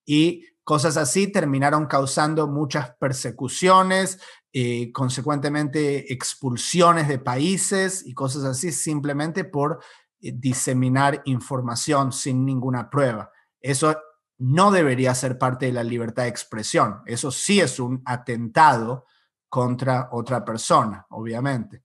Y 0.05 0.45
cosas 0.65 0.97
así 0.97 1.31
terminaron 1.31 1.87
causando 1.87 2.49
muchas 2.49 2.91
persecuciones, 2.97 4.21
eh, 4.53 4.91
consecuentemente 4.93 6.13
expulsiones 6.13 7.07
de 7.07 7.21
países 7.21 8.05
y 8.05 8.15
cosas 8.15 8.43
así, 8.45 8.73
simplemente 8.73 9.45
por 9.45 9.79
eh, 10.21 10.33
diseminar 10.35 11.23
información 11.25 12.11
sin 12.11 12.45
ninguna 12.45 12.91
prueba. 12.91 13.31
Eso 13.61 13.97
no 14.39 14.71
debería 14.71 15.15
ser 15.15 15.37
parte 15.39 15.67
de 15.67 15.73
la 15.73 15.85
libertad 15.85 16.23
de 16.25 16.29
expresión. 16.29 16.99
Eso 17.07 17.31
sí 17.31 17.61
es 17.61 17.81
un 17.81 18.03
atentado 18.05 19.05
contra 19.49 20.09
otra 20.13 20.45
persona, 20.45 21.07
obviamente. 21.11 21.83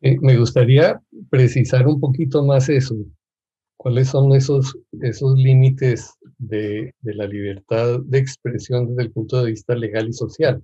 Eh, 0.00 0.16
me 0.20 0.36
gustaría 0.36 1.00
precisar 1.30 1.86
un 1.86 2.00
poquito 2.00 2.44
más 2.44 2.68
eso. 2.68 2.96
¿Cuáles 3.76 4.08
son 4.08 4.32
esos, 4.34 4.78
esos 5.00 5.36
límites 5.36 6.14
de, 6.38 6.94
de 7.00 7.14
la 7.14 7.26
libertad 7.26 8.00
de 8.04 8.18
expresión 8.18 8.88
desde 8.88 9.02
el 9.02 9.12
punto 9.12 9.42
de 9.42 9.50
vista 9.50 9.74
legal 9.74 10.08
y 10.08 10.12
social? 10.12 10.62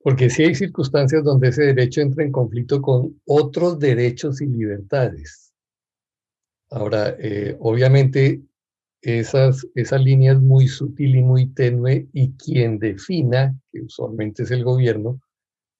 Porque 0.00 0.30
sí 0.30 0.44
hay 0.44 0.54
circunstancias 0.54 1.24
donde 1.24 1.48
ese 1.48 1.64
derecho 1.64 2.00
entra 2.00 2.24
en 2.24 2.32
conflicto 2.32 2.80
con 2.80 3.20
otros 3.26 3.78
derechos 3.78 4.40
y 4.40 4.46
libertades. 4.46 5.52
Ahora, 6.70 7.16
eh, 7.18 7.56
obviamente, 7.58 8.42
esas, 9.02 9.66
esa 9.74 9.98
línea 9.98 10.32
es 10.32 10.40
muy 10.40 10.68
sutil 10.68 11.16
y 11.16 11.22
muy 11.22 11.46
tenue 11.46 12.08
y 12.12 12.32
quien 12.32 12.78
defina, 12.78 13.58
que 13.70 13.82
usualmente 13.82 14.42
es 14.42 14.50
el 14.50 14.64
gobierno, 14.64 15.20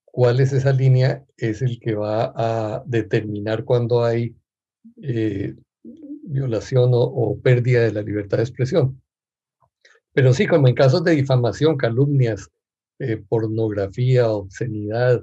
cuál 0.04 0.40
es 0.40 0.52
esa 0.52 0.72
línea 0.72 1.24
es 1.37 1.62
el 1.62 1.78
que 1.81 1.94
va 1.94 2.33
a 2.35 2.83
determinar 2.87 3.64
cuando 3.64 4.04
hay 4.04 4.35
eh, 5.02 5.54
violación 5.83 6.90
o, 6.92 7.38
pérdida 7.40 7.83
de 7.83 7.92
la 7.92 8.02
libertad 8.02 8.38
de 8.38 8.44
expresión. 8.44 9.00
Pero 10.12 10.33
sí, 10.33 10.46
como 10.46 10.68
en 10.68 10.74
casos 10.74 11.04
de 11.04 11.12
difamación, 11.12 11.76
calumnias, 11.76 12.48
eh, 12.98 13.22
pornografía, 13.28 14.28
obscenidad, 14.28 15.22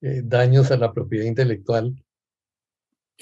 eh, 0.00 0.22
daños 0.24 0.70
a 0.70 0.76
la 0.76 0.92
propiedad 0.92 1.26
intelectual, 1.26 1.94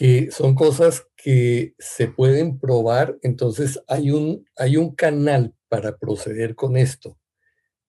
que 0.01 0.31
son 0.31 0.55
cosas 0.55 1.07
que 1.15 1.75
se 1.79 2.09
pueden 2.09 2.59
probar, 2.59 3.19
entonces 3.21 3.83
hay 3.87 4.11
un, 4.11 4.47
hay 4.57 4.79
un 4.79 4.95
canal 4.95 5.55
para 5.69 5.99
proceder 5.99 6.55
con 6.55 6.79
esto. 6.79 7.19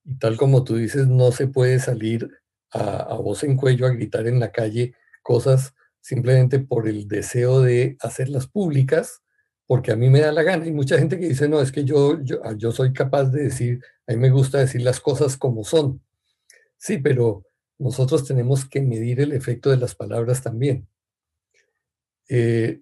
Y 0.03 0.19
tal 0.19 0.35
como 0.35 0.65
tú 0.65 0.75
dices, 0.75 1.07
no 1.07 1.31
se 1.31 1.47
puede 1.47 1.79
salir 1.79 2.29
a, 2.73 3.13
voz 3.15 3.45
en 3.45 3.55
cuello 3.55 3.85
a 3.85 3.91
gritar 3.91 4.27
en 4.27 4.41
la 4.41 4.51
calle 4.51 4.93
cosas 5.23 5.73
simplemente 6.01 6.59
por 6.59 6.89
el 6.89 7.07
deseo 7.07 7.61
de 7.61 7.95
hacerlas 8.01 8.45
públicas, 8.45 9.21
porque 9.65 9.93
a 9.93 9.95
mí 9.95 10.09
me 10.09 10.19
da 10.19 10.33
la 10.33 10.43
gana. 10.43 10.65
Hay 10.65 10.73
mucha 10.73 10.97
gente 10.97 11.17
que 11.17 11.29
dice, 11.29 11.47
no, 11.47 11.61
es 11.61 11.71
que 11.71 11.85
yo, 11.85 12.21
yo, 12.23 12.41
ah, 12.43 12.55
yo 12.57 12.73
soy 12.73 12.91
capaz 12.91 13.29
de 13.29 13.43
decir, 13.43 13.79
a 14.05 14.11
mí 14.11 14.17
me 14.17 14.31
gusta 14.31 14.57
decir 14.57 14.81
las 14.81 14.99
cosas 14.99 15.37
como 15.37 15.63
son. 15.63 16.03
Sí, 16.75 16.97
pero 16.97 17.45
nosotros 17.79 18.27
tenemos 18.27 18.65
que 18.65 18.81
medir 18.81 19.21
el 19.21 19.31
efecto 19.31 19.69
de 19.69 19.77
las 19.77 19.95
palabras 19.95 20.43
también. 20.43 20.89
Eh, 22.33 22.81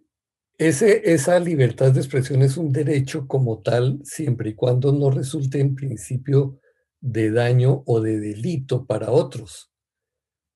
ese, 0.58 1.14
esa 1.14 1.40
libertad 1.40 1.92
de 1.92 2.02
expresión 2.02 2.42
es 2.44 2.58
un 2.58 2.72
derecho 2.72 3.28
como 3.28 3.62
tal, 3.62 4.00
siempre 4.04 4.52
y 4.52 4.54
cuando 4.54 4.92
no 4.92 5.10
resulte 5.10 5.60
en 5.60 5.74
principio 5.74 6.60
de 7.02 7.32
daño 7.32 7.84
o 7.86 8.02
de 8.02 8.20
delito 8.20 8.86
para 8.86 9.12
otros 9.12 9.70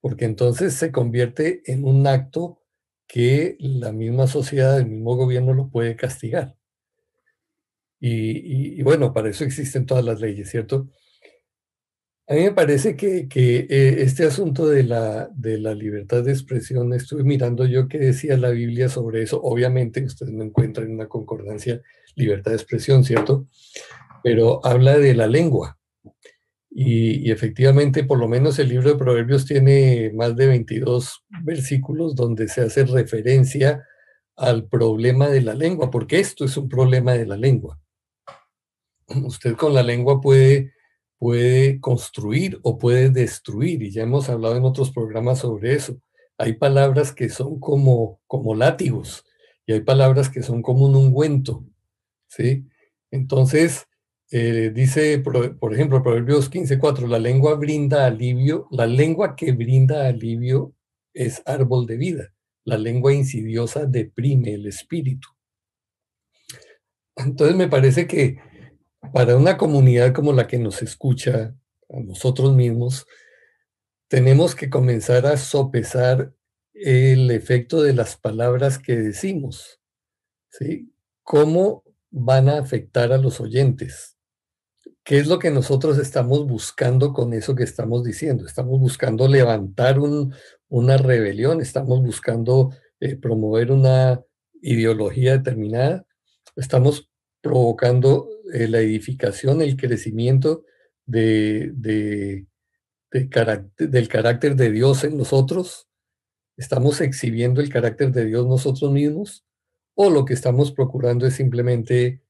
porque 0.03 0.25
entonces 0.25 0.73
se 0.73 0.91
convierte 0.91 1.61
en 1.71 1.85
un 1.85 2.05
acto 2.07 2.61
que 3.07 3.55
la 3.61 3.93
misma 3.93 4.27
sociedad, 4.27 4.77
el 4.77 4.87
mismo 4.87 5.15
gobierno 5.15 5.53
lo 5.53 5.69
puede 5.69 5.95
castigar. 5.95 6.57
Y, 8.01 8.83
bueno, 8.83 9.13
para 9.13 9.29
eso 9.29 9.45
existen 9.45 9.85
todas 9.85 10.03
las 10.03 10.19
leyes, 10.19 10.49
¿cierto? 10.49 10.89
A 12.27 12.35
mí 12.35 12.41
me 12.41 12.51
parece 12.53 12.95
que, 12.95 13.27
eh, 13.35 13.95
este 13.99 14.25
asunto 14.25 14.67
de 14.67 14.83
la, 14.83 15.29
de 15.35 15.57
la 15.59 15.75
libertad 15.75 16.23
de 16.23 16.31
expresión, 16.31 16.93
estuve 16.93 17.23
mirando 17.23 17.65
yo 17.65 17.89
qué 17.89 17.97
decía 17.99 18.37
la 18.37 18.51
Biblia 18.51 18.87
sobre 18.87 19.23
eso. 19.23 19.41
Obviamente, 19.41 20.03
ustedes 20.03 20.31
no 20.31 20.43
encuentran 20.43 20.87
en 20.87 20.93
una 20.95 21.07
concordancia 21.07 21.81
libertad 22.15 22.51
de 22.51 22.57
expresión, 22.57 23.03
¿cierto? 23.03 23.47
Pero 24.23 24.65
habla 24.65 24.97
de 24.97 25.15
la 25.15 25.27
lengua. 25.27 25.77
Y, 26.71 27.29
efectivamente, 27.29 28.03
por 28.03 28.17
lo 28.19 28.27
menos 28.27 28.57
el 28.57 28.69
libro 28.69 28.89
de 28.89 28.97
Proverbios 28.97 29.45
tiene 29.45 30.11
más 30.15 30.35
de 30.35 30.47
22 30.47 31.23
versículos 31.43 32.15
donde 32.15 32.47
se 32.47 32.61
hace 32.61 32.85
referencia 32.85 33.85
al 34.35 34.67
problema 34.67 35.29
de 35.29 35.41
la 35.41 35.53
lengua, 35.53 35.91
porque 35.91 36.19
esto 36.19 36.45
es 36.45 36.57
un 36.57 36.69
problema 36.69 37.13
de 37.13 37.27
la 37.27 37.37
lengua. 37.37 37.79
Usted 39.07 39.55
con 39.55 39.73
la 39.73 39.83
lengua 39.83 40.19
puede, 40.21 40.72
puede 41.23 41.79
construir 41.79 42.59
o 42.63 42.77
puede 42.77 43.09
destruir, 43.09 43.81
y 43.81 43.91
ya 43.91 44.03
hemos 44.03 44.27
hablado 44.27 44.57
en 44.57 44.65
otros 44.65 44.91
programas 44.91 45.39
sobre 45.39 45.73
eso. 45.73 45.97
Hay 46.37 46.55
palabras 46.55 47.13
que 47.13 47.29
son 47.29 47.61
como, 47.61 48.19
como 48.27 48.55
látigos 48.55 49.23
y 49.65 49.71
hay 49.71 49.79
palabras 49.79 50.27
que 50.27 50.43
son 50.43 50.61
como 50.61 50.85
un 50.85 50.97
ungüento, 50.97 51.63
¿sí? 52.27 52.67
Entonces, 53.09 53.87
eh, 54.31 54.73
dice, 54.75 55.17
por, 55.19 55.73
ejemplo, 55.73 56.03
Proverbios 56.03 56.51
15.4, 56.51 57.07
la 57.07 57.19
lengua 57.19 57.55
brinda 57.55 58.05
alivio, 58.05 58.67
la 58.69 58.85
lengua 58.85 59.37
que 59.37 59.53
brinda 59.53 60.07
alivio 60.07 60.73
es 61.13 61.41
árbol 61.45 61.85
de 61.85 61.95
vida, 61.95 62.33
la 62.65 62.77
lengua 62.77 63.13
insidiosa 63.13 63.85
deprime 63.85 64.55
el 64.55 64.65
espíritu. 64.65 65.29
Entonces 67.15 67.55
me 67.55 67.69
parece 67.69 68.07
que 68.07 68.39
para 69.11 69.35
una 69.35 69.57
comunidad 69.57 70.13
como 70.13 70.33
la 70.33 70.47
que 70.47 70.57
nos 70.57 70.81
escucha, 70.81 71.55
a 71.89 71.99
nosotros 71.99 72.53
mismos, 72.55 73.05
tenemos 74.07 74.55
que 74.55 74.69
comenzar 74.69 75.25
a 75.25 75.37
sopesar 75.37 76.33
el 76.73 77.31
efecto 77.31 77.81
de 77.81 77.93
las 77.93 78.17
palabras 78.17 78.79
que 78.79 78.95
decimos, 78.95 79.79
¿sí? 80.49 80.91
¿Cómo 81.23 81.83
van 82.09 82.49
a 82.49 82.59
afectar 82.59 83.11
a 83.11 83.17
los 83.17 83.39
oyentes? 83.39 84.17
¿Qué 85.03 85.17
es 85.17 85.27
lo 85.27 85.39
que 85.39 85.51
nosotros 85.51 85.97
estamos 85.97 86.47
buscando 86.47 87.13
con 87.13 87.33
eso 87.33 87.55
que 87.55 87.63
estamos 87.63 88.03
diciendo? 88.03 88.45
Estamos 88.45 88.79
buscando 88.79 89.27
levantar 89.27 89.99
una 89.99 90.97
rebelión, 90.97 91.61
estamos 91.61 92.01
buscando 92.01 92.71
eh, 92.99 93.15
promover 93.15 93.71
una 93.71 94.21
ideología 94.61 95.33
determinada, 95.33 96.05
estamos 96.55 97.09
provocando 97.41 98.29
eh, 98.53 98.67
la 98.67 98.81
edificación, 98.81 99.63
el 99.63 99.75
crecimiento 99.75 100.63
de, 101.07 101.71
del 101.73 102.47
carácter 104.07 104.55
de 104.55 104.71
Dios 104.71 105.03
en 105.03 105.17
nosotros, 105.17 105.87
estamos 106.55 107.01
exhibiendo 107.01 107.61
el 107.61 107.69
carácter 107.69 108.11
de 108.11 108.25
Dios 108.25 108.45
nosotros 108.45 108.91
mismos, 108.91 109.43
o 109.95 110.11
lo 110.11 110.23
que 110.23 110.35
estamos 110.35 110.71
procurando 110.71 111.25
es 111.25 111.33
simplemente 111.33 112.21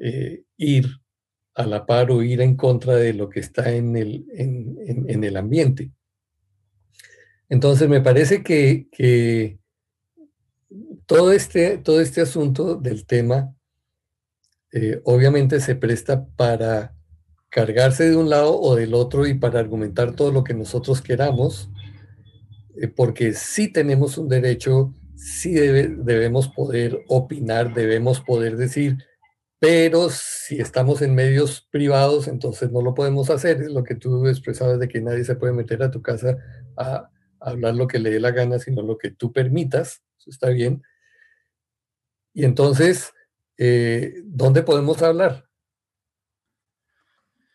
eh, 0.00 0.44
ir 0.56 0.86
a 1.56 1.66
la 1.66 1.86
par 1.86 2.12
o 2.12 2.22
ir 2.22 2.40
en 2.40 2.56
contra 2.56 2.94
de 2.94 3.12
lo 3.12 3.28
que 3.28 3.40
está 3.40 3.72
en 3.72 3.96
el, 3.96 4.26
en, 4.32 5.24
el 5.24 5.36
ambiente. 5.36 5.90
Entonces 7.48 7.88
me 7.88 8.00
parece 8.00 8.44
que, 8.44 9.58
todo, 11.06 11.32
este, 11.32 11.78
todo 11.78 12.00
este 12.00 12.20
asunto 12.20 12.76
del 12.76 13.06
tema 13.06 13.53
eh, 14.76 15.00
obviamente 15.04 15.60
se 15.60 15.76
presta 15.76 16.26
para 16.36 16.92
cargarse 17.48 18.10
de 18.10 18.16
un 18.16 18.28
lado 18.28 18.60
o 18.60 18.74
del 18.74 18.92
otro 18.92 19.24
y 19.24 19.34
para 19.34 19.60
argumentar 19.60 20.16
todo 20.16 20.32
lo 20.32 20.42
que 20.42 20.52
nosotros 20.52 21.00
queramos, 21.00 21.70
eh, 22.76 22.88
porque 22.88 23.34
sí 23.34 23.68
tenemos 23.72 24.18
un 24.18 24.28
derecho, 24.28 24.92
sí 25.14 25.54
debemos 25.54 26.48
poder 26.48 27.04
opinar, 27.06 27.72
debemos 27.72 28.20
poder 28.20 28.56
decir, 28.56 28.98
pero 29.60 30.10
si 30.10 30.60
estamos 30.60 31.00
en 31.02 31.14
medios 31.14 31.66
privados, 31.70 32.26
entonces 32.26 32.72
no 32.72 32.82
lo 32.82 32.94
podemos 32.94 33.30
hacer. 33.30 33.62
Es 33.62 33.70
lo 33.70 33.82
que 33.82 33.94
tú 33.94 34.26
expresabas 34.26 34.78
de 34.78 34.88
que 34.88 35.00
nadie 35.00 35.24
se 35.24 35.36
puede 35.36 35.54
meter 35.54 35.82
a 35.82 35.90
tu 35.90 36.02
casa 36.02 36.36
a, 36.76 37.08
hablar 37.40 37.74
lo 37.74 37.86
que 37.86 37.98
le 37.98 38.10
dé 38.10 38.20
la 38.20 38.32
gana, 38.32 38.58
sino 38.58 38.82
lo 38.82 38.98
que 38.98 39.10
tú 39.10 39.32
permitas. 39.32 40.02
Eso 40.18 40.30
está 40.30 40.50
bien. 40.50 40.82
Y 42.34 42.44
entonces, 42.44 43.13
eh, 43.58 44.22
¿dónde 44.24 44.62
podemos 44.62 45.00
hablar? 45.02 45.44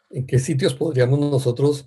¿En 0.10 0.26
qué 0.26 0.40
sitios 0.40 0.74
podríamos 0.74 1.20
nosotros... 1.20 1.86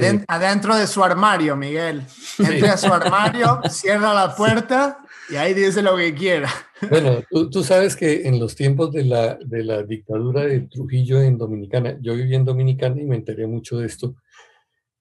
Eh, 0.00 0.24
adentro, 0.26 0.74
de 0.74 0.86
su 0.86 1.04
armario, 1.04 1.54
Miguel. 1.54 2.02
Entre 2.38 2.68
a 2.70 2.78
su 2.78 2.90
armario, 2.90 3.60
cierra 3.70 4.14
la 4.14 4.34
puerta 4.34 5.04
y 5.28 5.36
ahí 5.36 5.52
dice 5.52 5.82
lo 5.82 5.96
que 5.96 6.14
quiera. 6.14 6.50
Bueno, 6.88 7.22
tú, 7.50 7.62
sabes 7.62 7.94
que 7.94 8.26
en 8.26 8.40
los 8.40 8.56
tiempos 8.56 8.90
de 8.90 9.04
la, 9.04 9.34
de 9.36 9.62
la, 9.62 9.82
dictadura 9.82 10.46
de 10.46 10.60
Trujillo 10.60 11.20
en 11.20 11.36
Dominicana, 11.36 11.98
yo 12.00 12.14
viví 12.14 12.34
en 12.34 12.46
Dominicana 12.46 13.00
y 13.00 13.04
me 13.04 13.16
enteré 13.16 13.46
mucho 13.46 13.78
de 13.78 13.86
esto, 13.86 14.16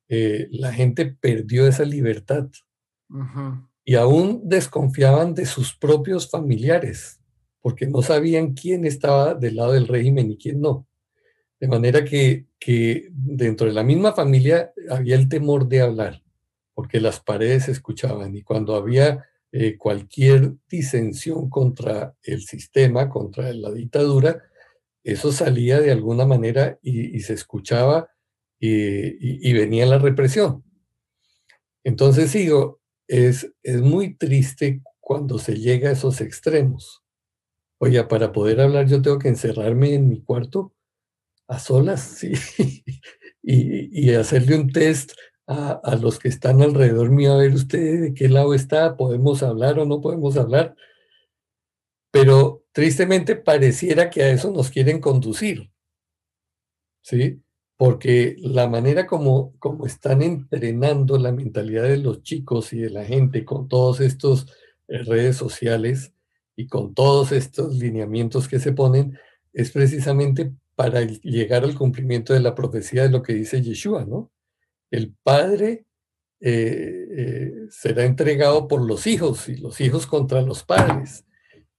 eh, 0.10 0.50
la 0.52 0.74
gente 0.74 1.06
perdió 1.06 1.66
esa 1.66 1.86
libertad 1.86 2.50
y 3.86 3.96
aún 3.96 4.42
desconfiaban 4.44 5.34
de 5.34 5.46
sus 5.46 5.74
propios 5.74 6.30
familiares, 6.30 7.21
porque 7.62 7.88
no 7.88 8.02
sabían 8.02 8.54
quién 8.54 8.86
estaba 8.86 9.36
del 9.36 9.56
lado 9.56 9.74
del 9.74 9.88
régimen 9.88 10.32
y 10.32 10.38
quién 10.38 10.62
no. 10.62 10.88
De 11.60 11.68
manera 11.68 12.04
que, 12.04 12.48
que 12.60 13.08
dentro 13.12 13.68
de 13.68 13.74
la 13.74 13.84
misma 13.84 14.14
familia 14.14 14.74
había 14.90 15.16
el 15.16 15.30
temor 15.30 15.68
de 15.68 15.82
hablar, 15.82 16.24
porque 16.74 17.00
las 17.00 17.20
paredes 17.20 17.66
se 17.66 17.72
escuchaban 17.72 18.36
y 18.36 18.42
cuando 18.42 18.76
había 18.76 19.26
eh, 19.52 19.78
cualquier 19.78 20.54
disensión 20.70 21.50
contra 21.50 22.16
el 22.24 22.42
sistema, 22.42 23.10
contra 23.10 23.54
la 23.54 23.72
dictadura, 23.72 24.42
eso 25.04 25.32
salía 25.32 25.80
de 25.80 25.92
alguna 25.92 26.26
manera 26.26 26.80
y, 26.82 27.20
se 27.20 27.34
escuchaba 27.34 28.10
y, 28.60 29.50
y, 29.50 29.54
venía 29.54 29.86
la 29.86 29.98
represión. 29.98 30.64
Entonces 31.84 32.32
digo, 32.34 32.80
es, 33.08 33.52
es 33.64 33.82
muy 33.82 34.16
triste 34.16 34.82
cuando 35.00 35.38
se 35.40 35.56
llega 35.56 35.90
a 35.90 35.94
esos 35.94 36.22
extremos. 36.22 37.01
Oye, 37.84 38.04
para 38.04 38.32
poder 38.32 38.62
hablar 38.62 38.86
yo 38.86 39.02
tengo 39.02 39.18
que 39.18 39.28
encerrarme 39.28 39.96
en 39.96 40.08
mi 40.08 40.22
cuarto 40.22 40.72
a 41.48 41.58
solas 41.58 42.02
sí, 42.02 42.34
y, 43.42 44.10
y, 44.12 44.14
hacerle 44.14 44.56
un 44.56 44.72
test 44.72 45.14
a, 45.48 45.72
a, 45.84 45.96
los 45.96 46.20
que 46.20 46.28
están 46.30 46.62
alrededor 46.62 47.10
mío, 47.10 47.34
a 47.34 47.38
ver 47.38 47.54
usted 47.56 48.02
de 48.02 48.14
qué 48.14 48.30
lado 48.30 48.54
está, 48.54 48.96
podemos 48.98 49.42
hablar 49.42 49.80
o 49.80 49.86
no 49.86 50.00
podemos 50.00 50.38
hablar. 50.38 50.76
Pero 52.12 52.64
tristemente 52.72 53.36
pareciera 53.36 54.12
que 54.12 54.22
a 54.22 54.30
eso 54.30 54.52
nos 54.52 54.70
quieren 54.70 55.02
conducir, 55.02 55.72
¿sí? 57.02 57.42
Porque 57.78 58.36
la 58.38 58.68
manera 58.68 59.08
como, 59.08 59.58
como 59.58 59.88
están 59.88 60.22
entrenando 60.22 61.18
la 61.18 61.32
mentalidad 61.32 61.86
de 61.86 61.98
los 61.98 62.22
chicos 62.22 62.74
y 62.74 62.80
de 62.82 62.92
la 62.92 63.06
gente 63.06 63.44
con 63.44 63.68
todos 63.68 64.02
estos 64.02 64.46
eh, 64.88 65.00
redes 65.00 65.36
sociales 65.36 66.14
y 66.62 66.68
con 66.68 66.94
todos 66.94 67.32
estos 67.32 67.76
lineamientos 67.76 68.48
que 68.48 68.60
se 68.60 68.72
ponen, 68.72 69.18
es 69.52 69.72
precisamente 69.72 70.54
para 70.76 71.02
llegar 71.02 71.64
al 71.64 71.76
cumplimiento 71.76 72.34
de 72.34 72.40
la 72.40 72.54
profecía 72.54 73.04
de 73.04 73.10
lo 73.10 73.24
que 73.24 73.34
dice 73.34 73.62
Yeshua, 73.62 74.06
¿no? 74.06 74.32
El 74.92 75.16
padre 75.24 75.86
eh, 76.40 77.08
eh, 77.18 77.52
será 77.72 78.06
entregado 78.06 78.68
por 78.68 78.86
los 78.86 79.08
hijos 79.08 79.50
y 79.50 79.56
los 79.58 79.82
hijos 79.82 80.06
contra 80.06 80.42
los 80.42 80.64
padres, 80.64 81.26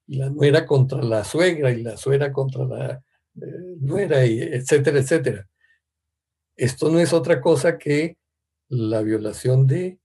y 0.09 0.17
la 0.17 0.31
nuera 0.31 0.67
contra 0.67 1.01
la 1.03 1.23
suegra 1.23 1.71
y 1.71 1.83
la 1.83 1.97
suegra 1.97 2.33
contra 2.33 2.65
la 2.65 3.05
eh, 3.37 3.77
nuera, 3.79 4.27
y 4.27 4.41
etcétera, 4.41 4.99
etcétera. 4.99 5.49
Esto 6.57 6.91
no 6.91 6.99
es 6.99 7.13
otra 7.13 7.41
cosa 7.41 7.79
que 7.79 8.19
la 8.69 9.03
violación 9.03 9.67
de 9.69 10.01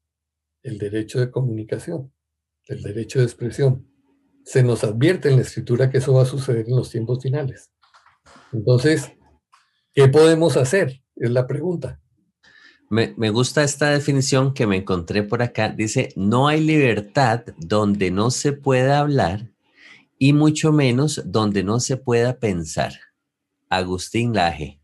el 0.61 0.77
derecho 0.77 1.19
de 1.19 1.31
comunicación, 1.31 2.13
el 2.67 2.83
derecho 2.83 3.19
de 3.19 3.25
expresión. 3.25 3.96
Se 4.47 4.63
nos 4.63 4.85
advierte 4.85 5.27
en 5.27 5.35
la 5.35 5.41
escritura 5.41 5.89
que 5.89 5.97
eso 5.97 6.13
va 6.13 6.21
a 6.21 6.25
suceder 6.25 6.69
en 6.69 6.77
los 6.77 6.89
tiempos 6.89 7.21
finales. 7.21 7.69
Entonces, 8.53 9.11
¿qué 9.93 10.07
podemos 10.07 10.55
hacer? 10.55 11.03
Es 11.17 11.31
la 11.31 11.45
pregunta. 11.45 11.99
Me, 12.89 13.29
gusta 13.29 13.65
esta 13.65 13.89
definición 13.89 14.53
que 14.53 14.65
me 14.65 14.77
encontré 14.77 15.23
por 15.23 15.41
acá. 15.41 15.67
Dice, 15.67 16.13
no 16.15 16.47
hay 16.47 16.61
libertad 16.61 17.43
donde 17.57 18.09
no 18.09 18.31
se 18.31 18.53
pueda 18.53 18.99
hablar 18.99 19.51
y 20.17 20.31
mucho 20.31 20.71
menos 20.71 21.21
donde 21.25 21.65
no 21.65 21.81
se 21.81 21.97
pueda 21.97 22.39
pensar. 22.39 22.93
Agustín 23.69 24.33
Laje. 24.33 24.76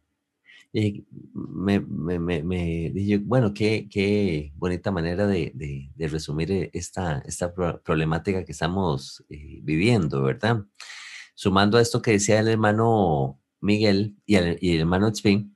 Me, 0.73 1.79
me, 1.79 2.91
dije, 2.93 3.19
bueno, 3.19 3.53
qué, 3.53 3.87
qué 3.89 4.51
bonita 4.55 4.91
manera 4.91 5.27
de, 5.27 5.91
resumir 5.97 6.71
esta, 6.73 7.19
esta 7.19 7.53
problemática 7.53 8.43
que 8.43 8.51
estamos 8.51 9.23
eh, 9.29 9.59
viviendo, 9.61 10.23
¿verdad? 10.23 10.65
Sumando 11.35 11.77
a 11.77 11.81
esto 11.81 12.01
que 12.01 12.11
decía 12.11 12.39
el 12.39 12.47
hermano 12.47 13.39
Miguel 13.61 14.15
y 14.25 14.35
el, 14.35 14.57
hermano 14.61 15.11
Tzvin, 15.11 15.55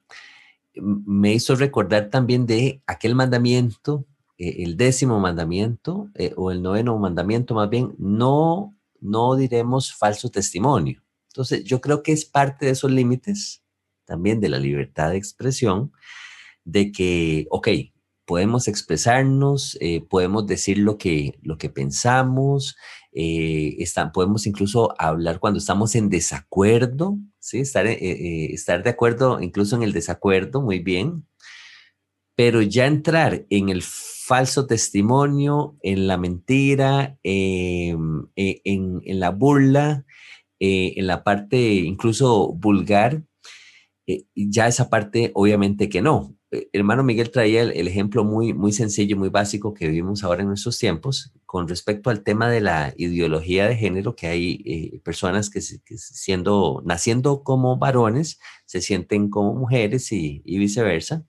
me 0.75 1.33
hizo 1.33 1.55
recordar 1.55 2.09
también 2.11 2.45
de 2.45 2.83
aquel 2.85 3.15
mandamiento, 3.15 4.05
eh, 4.37 4.57
el 4.59 4.77
décimo 4.77 5.19
mandamiento, 5.19 6.09
eh, 6.13 6.33
o 6.37 6.51
el 6.51 6.61
noveno 6.61 6.97
mandamiento 6.99 7.55
más 7.55 7.69
bien, 7.71 7.95
no, 7.97 8.75
no 9.01 9.35
diremos 9.35 9.93
falso 9.95 10.29
testimonio. 10.29 11.03
Entonces, 11.29 11.63
yo 11.63 11.81
creo 11.81 12.03
que 12.03 12.11
es 12.11 12.25
parte 12.25 12.67
de 12.67 12.71
esos 12.73 12.91
límites 12.91 13.63
también 14.07 14.39
de 14.39 14.49
la 14.49 14.57
libertad 14.57 15.11
de 15.11 15.17
expresión, 15.17 15.91
de 16.63 16.91
que, 16.91 17.45
ok, 17.51 17.67
podemos 18.27 18.67
expresarnos, 18.67 19.77
eh, 19.79 20.01
podemos 20.01 20.45
decir 20.45 20.79
lo 20.79 20.97
que, 20.97 21.39
lo 21.41 21.57
que 21.57 21.69
pensamos, 21.69 22.75
eh, 23.13 23.81
podemos 24.13 24.45
incluso 24.45 24.93
hablar 24.99 25.39
cuando 25.39 25.59
estamos 25.59 25.95
en 25.95 26.09
desacuerdo, 26.09 27.17
¿sí? 27.39 27.59
estar, 27.59 27.87
eh, 27.87 28.53
estar 28.53 28.83
de 28.83 28.89
acuerdo 28.89 29.39
incluso 29.39 29.77
en 29.77 29.83
el 29.83 29.93
desacuerdo, 29.93 30.61
muy 30.61 30.79
bien, 30.79 31.25
pero 32.35 32.61
ya 32.61 32.85
entrar 32.85 33.45
en 33.49 33.69
el 33.69 33.81
falso 33.81 34.67
testimonio, 34.67 35.77
en 35.81 36.07
la 36.07 36.17
mentira, 36.17 37.17
em, 37.23 38.27
e, 38.35 38.61
en, 38.65 39.01
en, 39.05 39.19
la 39.21 39.29
burla, 39.31 40.05
en 40.59 41.07
la 41.07 41.23
parte 41.23 41.57
incluso 41.75 42.51
vulgar, 42.53 43.23
ya 44.35 44.67
esa 44.67 44.89
parte 44.89 45.31
obviamente 45.33 45.89
que 45.89 46.01
no. 46.01 46.37
Eh, 46.51 46.69
hermano 46.71 47.03
Miguel 47.03 47.29
traía 47.29 47.63
el, 47.63 47.87
ejemplo 47.87 48.23
muy, 48.23 48.53
muy 48.53 48.71
sencillo, 48.71 49.17
muy 49.17 49.29
básico 49.29 49.73
que 49.73 49.87
vivimos 49.87 50.23
ahora 50.23 50.43
en 50.43 50.47
nuestros 50.47 50.79
tiempos 50.79 51.33
con 51.45 51.67
respecto 51.67 52.09
al 52.09 52.23
tema 52.23 52.49
de 52.49 52.61
la 52.61 52.93
ideología 52.97 53.67
de 53.67 53.75
género, 53.75 54.15
que 54.15 54.27
hay 54.27 54.61
eh, 54.65 55.01
personas 55.03 55.49
que, 55.49 55.61
siendo, 55.61 56.81
naciendo 56.85 57.43
como 57.43 57.77
varones 57.77 58.39
se 58.65 58.81
sienten 58.81 59.29
como 59.29 59.53
mujeres 59.55 60.11
y, 60.11 60.41
viceversa. 60.45 61.25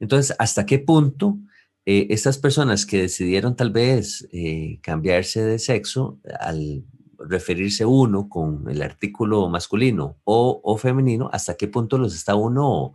Entonces, 0.00 0.34
¿hasta 0.38 0.66
qué 0.66 0.78
punto 0.78 1.38
eh, 1.84 2.06
estas 2.10 2.38
personas 2.38 2.86
que 2.86 3.02
decidieron 3.02 3.56
tal 3.56 3.70
vez 3.70 4.28
cambiarse 4.82 5.42
de 5.44 5.58
sexo 5.58 6.18
al 6.40 6.84
referirse 7.28 7.84
uno 7.84 8.28
con 8.28 8.68
el 8.68 8.82
artículo 8.82 9.48
masculino 9.48 10.16
o, 10.24 10.60
o 10.62 10.76
femenino, 10.76 11.30
hasta 11.32 11.54
qué 11.56 11.68
punto 11.68 11.98
los 11.98 12.14
está 12.14 12.34
uno 12.34 12.94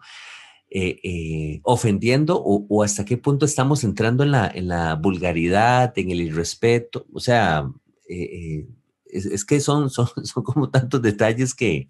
eh, 0.69 0.99
eh, 1.01 1.61
ofendiendo 1.63 2.41
o, 2.43 2.83
hasta 2.83 3.05
qué 3.05 3.15
punto 3.17 3.45
estamos 3.45 3.85
entrando 3.85 4.23
en 4.23 4.31
la, 4.31 4.51
en 4.53 4.67
la 4.67 4.95
vulgaridad, 4.95 5.93
en 5.97 6.11
el 6.11 6.19
irrespeto. 6.19 7.05
O 7.13 7.21
sea, 7.21 7.71
eh, 8.09 8.67
es, 9.05 9.45
que 9.45 9.61
son, 9.61 9.89
son, 9.89 10.07
son, 10.23 10.43
como 10.43 10.69
tantos 10.69 11.01
detalles 11.01 11.55
que, 11.55 11.87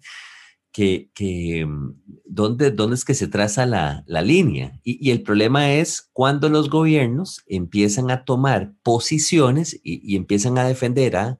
que, 0.70 1.10
que 1.12 1.66
¿dónde, 2.24 2.70
¿dónde, 2.70 2.94
es 2.94 3.04
que 3.04 3.14
se 3.14 3.26
traza 3.26 3.66
la, 3.66 4.04
la 4.06 4.22
línea? 4.22 4.78
Y, 4.84 5.04
y, 5.04 5.10
el 5.10 5.22
problema 5.22 5.72
es 5.72 6.08
cuando 6.12 6.48
los 6.48 6.70
gobiernos 6.70 7.42
empiezan 7.48 8.12
a 8.12 8.24
tomar 8.24 8.74
posiciones 8.84 9.80
y, 9.82 10.14
empiezan 10.14 10.56
a 10.56 10.68
defender 10.68 11.16
a 11.16 11.38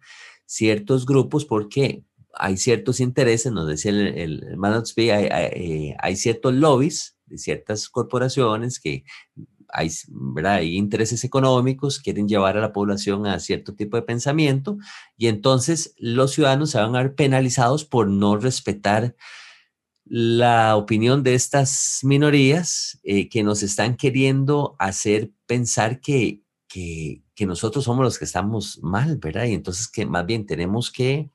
ciertos 0.49 1.05
grupos 1.05 1.44
porque 1.44 2.05
hay 2.32 2.57
ciertos 2.57 3.01
intereses, 3.01 3.53
nos 3.53 3.68
decía 3.68 3.90
el, 3.90 4.07
el 4.18 4.57
hay, 4.64 5.11
hay, 5.11 5.94
hay, 5.99 6.16
ciertos 6.16 6.55
lobbies 6.55 7.16
de 7.26 7.36
ciertas 7.36 7.88
corporaciones 7.88 8.80
que 8.80 9.05
hay, 9.68 9.90
¿verdad? 10.09 10.55
hay 10.55 10.76
intereses 10.76 11.22
económicos, 11.24 11.99
quieren 11.99 12.28
llevar 12.28 12.57
a 12.57 12.62
la 12.62 12.72
población 12.72 13.26
a 13.26 13.38
cierto 13.40 13.74
tipo 13.74 13.96
de 13.96 14.03
pensamiento 14.03 14.78
y 15.18 15.26
entonces 15.26 15.94
los 15.99 16.32
ciudadanos 16.32 16.70
se 16.70 16.78
van 16.78 16.96
a 16.96 17.03
ver 17.03 17.14
penalizados 17.14 17.84
por 17.84 18.09
no 18.09 18.38
respetar 18.38 19.14
la 20.07 20.76
opinión 20.76 21.22
de 21.22 21.34
estas 21.34 22.01
minorías 22.03 22.99
eh, 23.03 23.28
que 23.28 23.42
nos 23.42 23.62
están 23.62 23.96
queriendo 23.96 24.76
hacer 24.78 25.30
pensar 25.44 26.01
que, 26.01 26.40
que, 26.68 27.22
que 27.34 27.46
nosotros 27.46 27.84
somos 27.84 28.04
los 28.04 28.18
que 28.18 28.26
estamos 28.26 28.78
mal, 28.82 29.16
¿verdad? 29.16 29.44
Y 29.46 29.54
entonces 29.54 29.88
que 29.88 30.06
más 30.06 30.26
bien 30.26 30.46
tenemos 30.46 30.92
que 30.92 31.30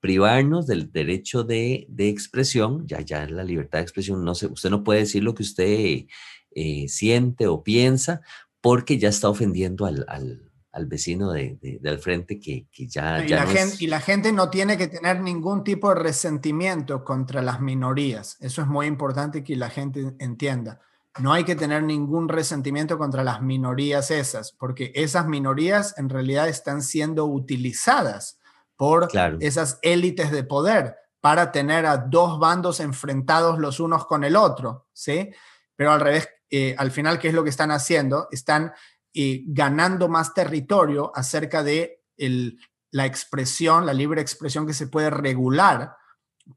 privarnos 0.00 0.66
del 0.66 0.92
derecho 0.92 1.44
de, 1.44 1.86
de, 1.88 2.10
expresión, 2.10 2.86
ya, 2.86 3.00
ya 3.00 3.26
la 3.26 3.42
libertad 3.42 3.78
de 3.78 3.84
expresión, 3.84 4.22
no 4.22 4.34
sé, 4.34 4.46
usted 4.46 4.68
no 4.68 4.84
puede 4.84 5.00
decir 5.00 5.24
lo 5.24 5.34
que 5.34 5.42
usted 5.42 6.04
eh, 6.50 6.88
siente 6.88 7.46
o 7.46 7.64
piensa 7.64 8.20
porque 8.60 8.98
ya 8.98 9.08
está 9.08 9.30
ofendiendo 9.30 9.86
al, 9.86 10.04
al, 10.08 10.52
al 10.72 10.86
vecino 10.86 11.32
de, 11.32 11.56
de, 11.62 11.78
del 11.80 11.98
frente 11.98 12.38
que, 12.38 12.66
que 12.70 12.86
ya... 12.86 13.24
Y, 13.24 13.28
ya 13.28 13.36
la 13.36 13.44
no 13.46 13.52
gente, 13.52 13.74
es... 13.74 13.82
y 13.82 13.86
la 13.86 14.00
gente 14.00 14.32
no 14.32 14.50
tiene 14.50 14.76
que 14.76 14.88
tener 14.88 15.20
ningún 15.20 15.64
tipo 15.64 15.88
de 15.88 15.94
resentimiento 15.94 17.02
contra 17.02 17.40
las 17.40 17.60
minorías. 17.60 18.36
Eso 18.40 18.60
es 18.60 18.68
muy 18.68 18.86
importante 18.86 19.42
que 19.42 19.56
la 19.56 19.70
gente 19.70 20.14
entienda. 20.18 20.80
No 21.20 21.32
hay 21.32 21.44
que 21.44 21.54
tener 21.54 21.82
ningún 21.84 22.28
resentimiento 22.28 22.98
contra 22.98 23.22
las 23.22 23.40
minorías 23.40 24.10
esas, 24.10 24.52
porque 24.52 24.90
esas 24.94 25.26
minorías 25.26 25.96
en 25.98 26.08
realidad 26.08 26.48
están 26.48 26.82
siendo 26.82 27.26
utilizadas 27.26 28.40
por 28.76 29.08
Claro. 29.08 29.38
esas 29.40 29.78
élites 29.82 30.32
de 30.32 30.42
poder 30.44 30.96
para 31.20 31.52
tener 31.52 31.86
a 31.86 31.96
dos 31.98 32.38
bandos 32.38 32.80
enfrentados 32.80 33.58
los 33.58 33.78
unos 33.80 34.06
con 34.06 34.24
el 34.24 34.34
otro, 34.36 34.88
¿sí? 34.92 35.30
Pero 35.76 35.92
al 35.92 36.00
revés, 36.00 36.28
eh, 36.50 36.74
al 36.76 36.90
final, 36.90 37.18
¿qué 37.18 37.28
es 37.28 37.34
lo 37.34 37.44
que 37.44 37.50
están 37.50 37.70
haciendo? 37.70 38.28
Están 38.30 38.72
eh, 39.16 39.42
ganando 39.46 40.08
más 40.08 40.34
territorio 40.34 41.12
acerca 41.14 41.62
de 41.62 42.02
el- 42.16 42.58
la 42.90 43.06
expresión, 43.06 43.86
la 43.86 43.92
libre 43.92 44.20
expresión 44.20 44.66
que 44.66 44.74
se 44.74 44.88
puede 44.88 45.08
regular 45.08 45.96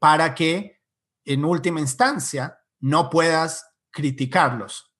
para 0.00 0.34
que 0.34 0.80
en 1.24 1.44
última 1.44 1.78
instancia 1.80 2.58
no 2.80 3.10
puedas 3.10 3.67
criticarlos, 3.90 4.92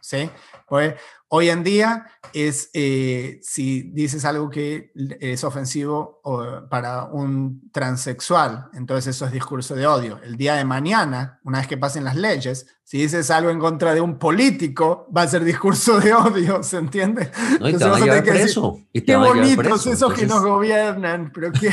¿sí? 0.00 0.30
Pues 0.68 0.94
hoy 1.28 1.48
en 1.48 1.62
día 1.62 2.06
es, 2.32 2.70
eh, 2.74 3.38
si 3.42 3.82
dices 3.92 4.24
algo 4.24 4.50
que 4.50 4.92
es 5.20 5.44
ofensivo 5.44 6.20
o, 6.24 6.68
para 6.68 7.04
un 7.04 7.70
transexual, 7.72 8.68
entonces 8.74 9.14
eso 9.14 9.26
es 9.26 9.32
discurso 9.32 9.74
de 9.74 9.86
odio. 9.86 10.20
El 10.22 10.36
día 10.36 10.54
de 10.54 10.64
mañana, 10.64 11.40
una 11.44 11.58
vez 11.58 11.66
que 11.66 11.76
pasen 11.76 12.04
las 12.04 12.16
leyes, 12.16 12.66
si 12.84 12.98
dices 12.98 13.30
algo 13.30 13.50
en 13.50 13.58
contra 13.58 13.94
de 13.94 14.00
un 14.00 14.18
político, 14.18 15.08
va 15.16 15.22
a 15.22 15.28
ser 15.28 15.44
discurso 15.44 16.00
de 16.00 16.14
odio, 16.14 16.62
¿se 16.62 16.78
entiende? 16.78 17.30
No, 17.60 17.68
y 17.68 17.72
Entonces 17.72 17.80
van 17.80 17.90
vas 17.90 18.00
a 18.00 18.02
a 18.02 18.06
llevar 18.06 18.22
tener 18.22 18.24
que 18.24 18.30
decir, 18.32 18.44
preso. 18.44 18.80
y 18.92 19.00
te 19.00 19.06
Qué 19.06 19.16
bonitos 19.16 19.86
esos 19.86 20.12
que 20.12 20.26
nos 20.26 20.42
gobiernan, 20.42 21.32
pero 21.32 21.52
qué... 21.52 21.70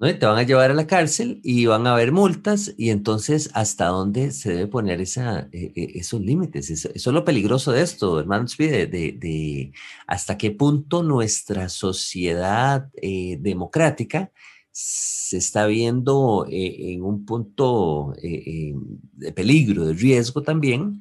¿no? 0.00 0.18
Te 0.18 0.26
van 0.26 0.38
a 0.38 0.42
llevar 0.42 0.70
a 0.70 0.74
la 0.74 0.86
cárcel 0.86 1.40
y 1.44 1.66
van 1.66 1.86
a 1.86 1.92
haber 1.92 2.10
multas 2.12 2.74
y 2.78 2.90
entonces 2.90 3.50
hasta 3.54 3.86
dónde 3.86 4.32
se 4.32 4.50
debe 4.54 4.66
poner 4.66 5.00
eh, 5.00 5.48
eh, 5.52 5.92
esos 5.94 6.20
límites. 6.20 6.70
Eso, 6.70 6.90
es 6.94 7.06
lo 7.06 7.24
peligroso 7.24 7.72
de 7.72 7.82
esto, 7.82 8.18
hermano 8.18 8.46
de, 8.58 8.86
de- 8.86 9.72
hasta 10.06 10.38
qué 10.38 10.50
punto 10.50 11.02
nuestra 11.02 11.68
sociedad 11.68 12.88
eh, 13.00 13.36
democrática 13.40 14.32
se 14.72 15.36
está 15.38 15.66
viendo 15.66 16.46
en 16.48 17.02
un 17.02 17.24
punto 17.26 18.14
de 18.22 19.32
peligro, 19.32 19.84
de 19.86 19.94
riesgo 19.94 20.42
también, 20.42 21.00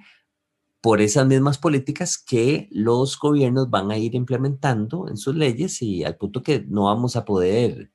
por 0.82 1.02
esas 1.02 1.28
mismas 1.28 1.58
políticas 1.58 2.18
que 2.18 2.68
los 2.72 3.20
gobiernos 3.20 3.70
van 3.70 3.91
a 3.91 3.97
ir 3.97 4.16
implementando 4.16 5.08
en 5.10 5.18
sus 5.18 5.36
leyes 5.36 5.82
y 5.82 6.04
al 6.04 6.16
punto 6.18 6.41
que 6.41 6.66
no 6.68 6.86
vamos 6.86 7.16
a 7.16 7.26
poder 7.26 7.91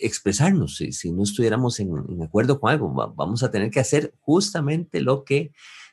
expresarnos 0.00 0.76
si, 0.76 0.92
si 0.92 1.12
no 1.12 1.22
estuviéramos 1.22 1.80
en, 1.80 1.90
en 2.08 2.22
acuerdo 2.22 2.58
con 2.60 2.70
algo. 2.70 2.92
Va- 2.94 3.12
vamos 3.14 3.42
a 3.42 3.50
tener 3.50 3.70
que 3.70 3.80
hacer 3.80 4.14
justamente 4.20 5.00
lo 5.00 5.24
que 5.24 5.52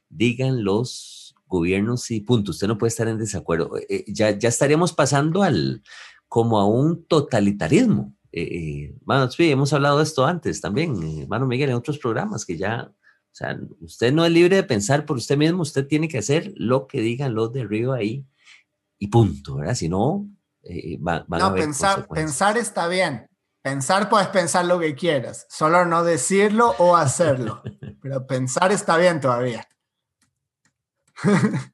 digan 0.10 0.64
los 0.64 1.36
gobiernos 1.48 2.10
y 2.12 2.22
punto. 2.22 2.52
Usted 2.52 2.68
no 2.68 2.78
puede 2.78 2.90
estar 2.90 3.08
en 3.08 3.18
desacuerdo. 3.18 3.78
Eh, 3.78 3.86
eh, 3.90 4.06
ya, 4.08 4.32
ya 4.32 4.50
estaríamos 4.50 4.94
pasando 4.94 5.44
al 5.44 5.84
como 6.28 6.60
a 6.60 6.66
un 6.66 7.06
totalitarismo. 7.06 8.14
Eh, 8.32 8.92
eh, 8.92 9.28
sí, 9.30 9.50
hemos 9.52 9.72
hablado 9.72 9.98
de 10.00 10.04
esto 10.04 10.26
antes 10.26 10.60
también, 10.60 11.22
hermano 11.22 11.46
Miguel, 11.48 11.70
en 11.70 11.76
otros 11.76 11.98
programas 12.00 12.46
que 12.46 12.58
ya, 12.58 12.92
o 12.92 13.32
sea, 13.32 13.58
usted 13.80 14.12
no 14.12 14.26
es 14.26 14.32
libre 14.32 14.58
de 14.58 14.64
pensar 14.64 15.06
por 15.06 15.16
usted 15.18 15.38
mismo, 15.38 15.62
usted 15.62 15.88
tiene 15.88 16.10
que 16.10 16.18
hacer 16.18 16.54
lo 16.58 16.88
que 16.88 17.00
digan 17.00 17.34
los 17.34 17.54
de 17.54 17.62
arriba 17.62 17.96
ahí 17.96 18.26
y 19.00 19.08
punto, 19.08 19.56
¿verdad? 19.56 19.76
Si 19.76 19.88
no, 19.88 20.28
eh, 20.64 20.98
van 21.00 21.26
a 21.30 21.46
haber 21.48 21.64
pensar 22.16 22.58
está 22.58 22.88
bien. 22.90 23.28
Pensar 23.66 24.10
puedes 24.10 24.28
pensar 24.28 24.64
lo 24.66 24.80
que 24.80 24.94
quieras, 24.94 25.48
solo 25.50 25.86
no 25.86 26.04
decirlo 26.04 26.76
o 26.78 26.96
hacerlo. 26.96 27.64
Pero 28.00 28.28
pensar 28.28 28.72
está 28.72 28.96
bien 28.96 29.20
todavía. 29.20 29.68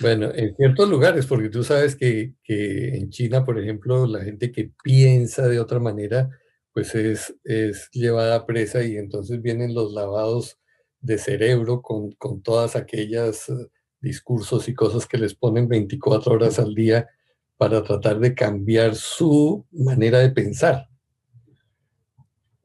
Bueno, 0.00 0.32
en 0.34 0.56
ciertos 0.56 0.88
lugares, 0.88 1.26
porque 1.26 1.50
tú 1.50 1.62
sabes 1.62 1.94
que, 1.94 2.34
que 2.42 2.96
en 2.96 3.10
China, 3.10 3.44
por 3.44 3.60
ejemplo, 3.60 4.06
la 4.06 4.24
gente 4.24 4.50
que 4.50 4.72
piensa 4.82 5.46
de 5.46 5.60
otra 5.60 5.78
manera, 5.78 6.30
pues 6.72 6.94
es, 6.96 7.32
es 7.44 7.90
llevada 7.92 8.34
a 8.34 8.46
presa 8.46 8.82
y 8.82 8.96
entonces 8.96 9.40
vienen 9.40 9.72
los 9.72 9.92
lavados 9.92 10.58
de 11.00 11.18
cerebro 11.18 11.80
con, 11.80 12.12
con 12.12 12.42
todas 12.42 12.74
aquellas 12.74 13.48
eh, 13.50 13.52
discursos 14.00 14.68
y 14.68 14.74
cosas 14.74 15.06
que 15.06 15.18
les 15.18 15.34
ponen 15.34 15.68
24 15.68 16.32
horas 16.32 16.58
al 16.58 16.74
día 16.74 17.08
para 17.56 17.82
tratar 17.82 18.18
de 18.18 18.34
cambiar 18.34 18.96
su 18.96 19.64
manera 19.70 20.18
de 20.18 20.30
pensar. 20.30 20.88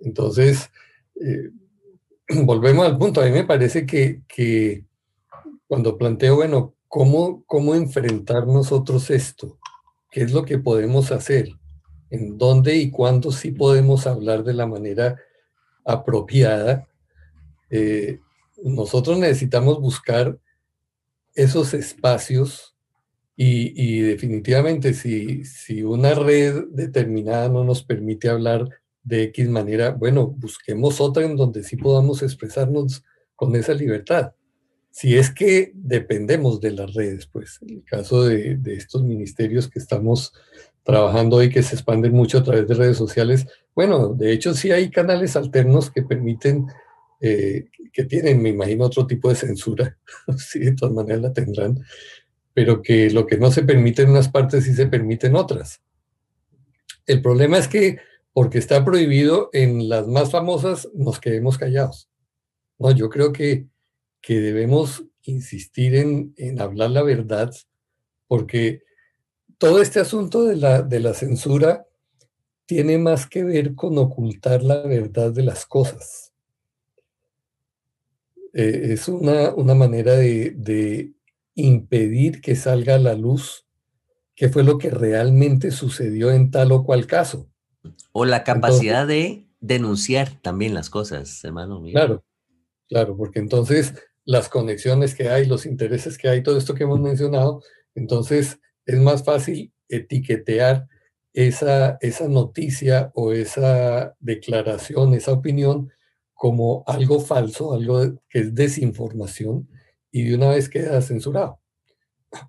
Entonces, 0.02 0.70
eh, 1.16 1.52
volvemos 2.43 2.86
al 2.86 2.97
punto. 2.97 3.22
A 3.22 3.26
mí 3.26 3.32
me 3.32 3.45
parece 3.45 3.86
que, 3.86 4.22
que 4.28 4.86
cuando 5.68 5.97
planteo, 5.97 6.36
bueno, 6.36 6.76
¿cómo, 6.88 7.43
¿cómo 7.45 7.76
enfrentar 7.76 8.47
nosotros 8.47 9.10
esto? 9.10 9.60
¿Qué 10.12 10.22
es 10.22 10.34
lo 10.34 10.43
que 10.43 10.58
podemos 10.58 11.12
hacer? 11.12 11.50
¿En 12.10 12.38
dónde 12.38 12.76
y 12.76 12.89
cuándo 12.89 13.32
sí 13.32 13.52
podemos 13.52 14.08
hablar 14.08 14.43
de 14.43 14.54
la 14.54 14.66
manera 14.66 15.20
apropiada? 15.86 16.88
Eh, 17.70 18.20
nosotros 18.64 19.20
necesitamos 19.20 19.80
buscar 19.80 20.38
esos 21.36 21.74
espacios 21.74 22.76
y, 23.36 23.74
y 23.76 24.02
definitivamente 24.02 24.93
si, 24.93 25.45
si 25.45 25.84
una 25.84 26.14
red 26.14 26.66
determinada 26.72 27.47
no 27.47 27.64
nos 27.64 27.84
permite 27.84 28.28
hablar 28.28 28.79
de 29.04 29.24
X 29.24 29.50
manera, 29.50 29.91
bueno, 29.91 30.28
busquemos 30.28 31.02
otra 31.02 31.24
en 31.26 31.36
donde 31.36 31.64
sí 31.64 31.76
podamos 31.78 32.22
expresarnos 32.22 33.04
con 33.36 33.56
esa 33.56 33.74
libertad. 33.74 34.34
Si 34.91 35.18
es 35.18 35.32
que 35.32 35.72
dependemos 35.76 36.60
de 36.60 36.72
las 36.72 36.93
redes, 36.93 37.28
pues 37.28 37.60
en 37.62 37.70
el 37.78 37.84
caso 37.84 38.24
de, 38.24 38.58
de 38.58 38.74
estos 38.74 39.04
ministerios 39.04 39.70
que 39.70 39.80
estamos 39.80 40.34
trabajando 40.84 41.38
hoy, 41.38 41.50
que 41.50 41.64
se 41.64 41.76
expanden 41.76 42.14
mucho 42.14 42.39
a 42.39 42.43
través 42.43 42.68
de 42.68 42.74
redes 42.74 42.97
sociales, 42.97 43.45
bueno, 43.76 44.10
de 44.10 44.34
hecho 44.34 44.54
sí 44.54 44.72
hay 44.72 44.89
canales 44.89 45.36
alternos 45.36 45.91
que 45.91 46.02
permiten, 46.02 46.68
eh, 47.22 47.70
que 47.93 48.04
tienen, 48.06 48.41
me 48.41 48.50
imagino, 48.50 48.86
otro 48.86 49.06
tipo 49.08 49.30
de 49.30 49.36
censura, 49.36 49.97
sí, 50.38 50.60
de 50.60 50.72
todas 50.74 50.93
maneras 50.93 51.22
la 51.22 51.34
tendrán, 51.34 51.80
pero 52.54 52.82
que 52.82 53.10
lo 53.12 53.26
que 53.28 53.38
no 53.38 53.52
se 53.52 53.64
permite 53.64 54.02
en 54.02 54.10
unas 54.10 54.30
partes 54.30 54.66
sí 54.66 54.74
se 54.74 54.88
permite 54.88 55.28
en 55.28 55.36
otras. 55.36 55.82
El 57.06 57.22
problema 57.22 57.58
es 57.58 57.68
que 57.68 58.00
porque 58.40 58.58
está 58.58 58.86
prohibido 58.86 59.50
en 59.52 59.90
las 59.90 60.08
más 60.08 60.32
famosas, 60.32 60.88
nos 60.94 61.20
quedemos 61.20 61.58
callados. 61.58 62.08
No, 62.78 62.90
yo 62.92 63.10
creo 63.10 63.34
que, 63.34 63.68
que 64.22 64.40
debemos 64.40 65.04
insistir 65.24 65.94
en, 65.94 66.34
en 66.38 66.62
hablar 66.62 66.92
la 66.92 67.04
verdad, 67.04 67.54
porque 68.30 68.84
todo 69.58 69.82
este 69.82 70.00
asunto 70.00 70.46
de 70.46 70.56
la, 70.56 70.82
de 70.82 71.02
la 71.02 71.14
censura 71.14 71.86
tiene 72.66 72.98
más 72.98 73.28
que 73.28 73.44
ver 73.44 73.76
con 73.76 73.98
ocultar 73.98 74.64
la 74.64 74.84
verdad 74.84 75.34
de 75.34 75.44
las 75.44 75.66
cosas. 75.66 76.32
Eh, 78.54 78.94
es 78.94 79.10
una, 79.10 79.54
una 79.54 79.76
manera 79.76 80.14
de, 80.14 80.52
de 80.52 81.12
impedir 81.56 82.40
que 82.40 82.56
salga 82.56 82.96
a 82.96 83.00
la 83.00 83.16
luz 83.16 83.66
qué 84.34 84.48
fue 84.48 84.64
lo 84.64 84.78
que 84.78 84.92
realmente 84.92 85.72
sucedió 85.72 86.32
en 86.32 86.52
tal 86.52 86.72
o 86.72 86.86
cual 86.86 87.06
caso. 87.06 87.49
O 88.12 88.26
la 88.26 88.44
capacidad 88.44 89.08
de 89.08 89.48
denunciar 89.60 90.30
también 90.42 90.74
las 90.74 90.90
cosas, 90.90 91.44
hermano 91.44 91.80
Miguel. 91.80 91.94
Claro, 91.94 92.26
claro, 92.88 93.18
porque 93.18 93.40
entonces 93.40 93.94
las 94.26 94.50
conexiones 94.50 95.16
que 95.16 95.30
hay, 95.30 95.46
los 95.46 95.66
intereses 95.66 96.18
que 96.18 96.30
hay, 96.30 96.44
todo 96.44 96.58
esto 96.58 96.76
que 96.76 96.84
hemos 96.84 97.00
mencionado, 97.00 97.64
entonces 97.96 98.60
es 98.86 99.00
más 99.00 99.24
fácil 99.24 99.74
etiquetear 99.88 100.88
esa, 101.34 101.98
esa 102.02 102.28
noticia 102.28 103.12
o 103.16 103.34
esa 103.34 104.16
declaración, 104.20 105.14
esa 105.14 105.34
opinión 105.34 105.92
como 106.34 106.84
algo 106.88 107.20
falso, 107.20 107.74
algo 107.74 108.22
que 108.30 108.40
es 108.40 108.56
desinformación 108.56 109.70
y 110.12 110.24
de 110.24 110.36
una 110.36 110.50
vez 110.50 110.70
queda 110.70 111.02
censurado. 111.02 111.60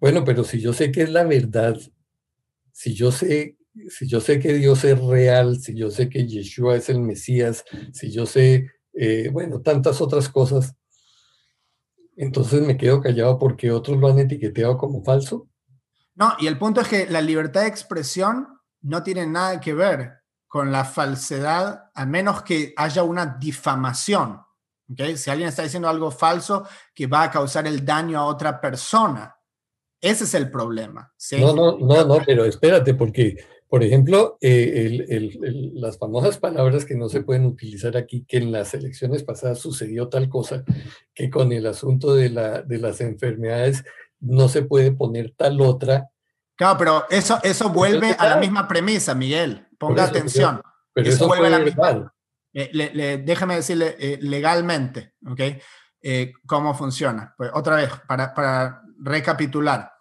Bueno, 0.01 0.25
pero 0.25 0.45
si 0.45 0.61
yo 0.61 0.73
sé 0.73 0.93
que 0.93 1.03
es 1.03 1.11
la 1.11 1.25
verdad, 1.25 1.77
si 2.73 2.95
yo 2.95 3.11
sé 3.11 3.57
si 3.89 4.09
yo 4.09 4.21
sé 4.21 4.39
que 4.39 4.55
Dios 4.55 4.85
es 4.85 4.99
real, 5.01 5.59
si 5.61 5.75
yo 5.75 5.91
sé 5.91 6.09
que 6.09 6.27
Yeshua 6.27 6.77
es 6.77 6.89
el 6.89 7.01
Mesías, 7.01 7.65
si 7.93 8.11
yo 8.11 8.27
sé, 8.27 8.71
eh, 8.93 9.29
bueno, 9.33 9.61
tantas 9.61 10.01
otras 10.01 10.29
cosas, 10.29 10.75
entonces 12.17 12.61
me 12.63 12.77
quedo 12.77 13.01
callado 13.01 13.39
porque 13.39 13.71
otros 13.71 13.99
lo 13.99 14.09
han 14.09 14.19
etiquetado 14.19 14.77
como 14.77 15.03
falso. 15.03 15.49
No, 16.15 16.35
y 16.39 16.47
el 16.47 16.59
punto 16.59 16.81
es 16.81 16.89
que 16.89 17.07
la 17.07 17.23
libertad 17.23 17.63
de 17.63 17.69
expresión 17.69 18.49
no 18.83 19.03
tiene 19.03 19.27
nada 19.27 19.61
que 19.61 19.73
ver 19.73 20.21
con 20.47 20.73
la 20.73 20.85
falsedad, 20.85 21.91
a 21.95 22.07
menos 22.07 22.43
que 22.43 22.75
haya 22.77 23.05
una 23.05 23.39
difamación. 23.41 24.41
¿okay? 24.93 25.17
Si 25.17 25.31
alguien 25.31 25.49
está 25.49 25.63
diciendo 25.63 25.89
algo 25.89 26.11
falso 26.11 26.67
que 26.93 27.07
va 27.07 27.23
a 27.23 27.31
causar 27.31 27.67
el 27.67 27.85
daño 27.85 28.19
a 28.19 28.25
otra 28.25 28.61
persona, 28.61 29.35
ese 30.01 30.25
es 30.25 30.35
el 30.35 30.51
problema. 30.51 31.13
No, 31.39 31.55
no, 31.55 31.79
no, 31.79 32.05
no, 32.05 32.19
pero 32.25 32.45
espérate, 32.45 32.95
porque, 32.95 33.37
por 33.71 33.85
ejemplo, 33.85 34.37
eh, 34.41 35.31
las 35.75 35.97
famosas 35.97 36.39
palabras 36.39 36.85
que 36.85 36.97
no 36.97 37.09
se 37.09 37.23
pueden 37.23 37.47
utilizar 37.47 37.97
aquí, 37.97 38.25
que 38.27 38.39
en 38.39 38.51
las 38.51 38.75
elecciones 38.75 39.23
pasadas 39.23 39.61
sucedió 39.61 40.09
tal 40.09 40.29
cosa, 40.29 40.65
que 41.15 41.31
con 41.31 41.53
el 41.53 41.65
asunto 41.67 42.17
de, 42.17 42.31
la, 42.31 42.63
de 42.63 42.79
las 42.79 43.01
enfermedades 43.01 43.85
no 44.19 44.49
se 44.49 44.63
puede 44.63 44.91
poner 44.91 45.35
tal 45.37 45.61
otra. 45.61 46.09
Claro, 46.57 46.77
pero 46.79 47.07
eso, 47.11 47.39
eso 47.45 47.69
vuelve 47.69 48.17
a 48.19 48.31
la 48.31 48.37
misma 48.39 48.67
premisa, 48.67 49.15
Miguel. 49.15 49.69
Ponga 49.79 50.03
atención. 50.03 50.61
Pero 50.93 51.09
eso, 51.09 51.29
vuelve 51.29 51.47
a 51.47 51.51
la 51.51 51.59
misma. 51.61 52.13
Eh, 52.53 53.23
déjame 53.25 53.55
decirle 53.55 53.95
eh, 54.01 54.19
legalmente, 54.21 55.15
¿ok? 55.25 55.41
¿Cómo 56.45 56.75
funciona? 56.75 57.33
Pues 57.37 57.53
otra 57.55 57.77
vez, 57.77 57.91
para, 58.09 58.35
para 58.35 58.83
recapitular. 58.99 59.93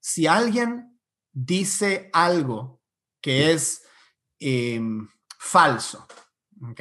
Si 0.00 0.26
alguien 0.26 0.93
dice 1.34 2.08
algo 2.12 2.80
que 3.20 3.52
es 3.52 3.82
em, 4.38 5.08
falso, 5.38 6.06
¿ok? 6.70 6.80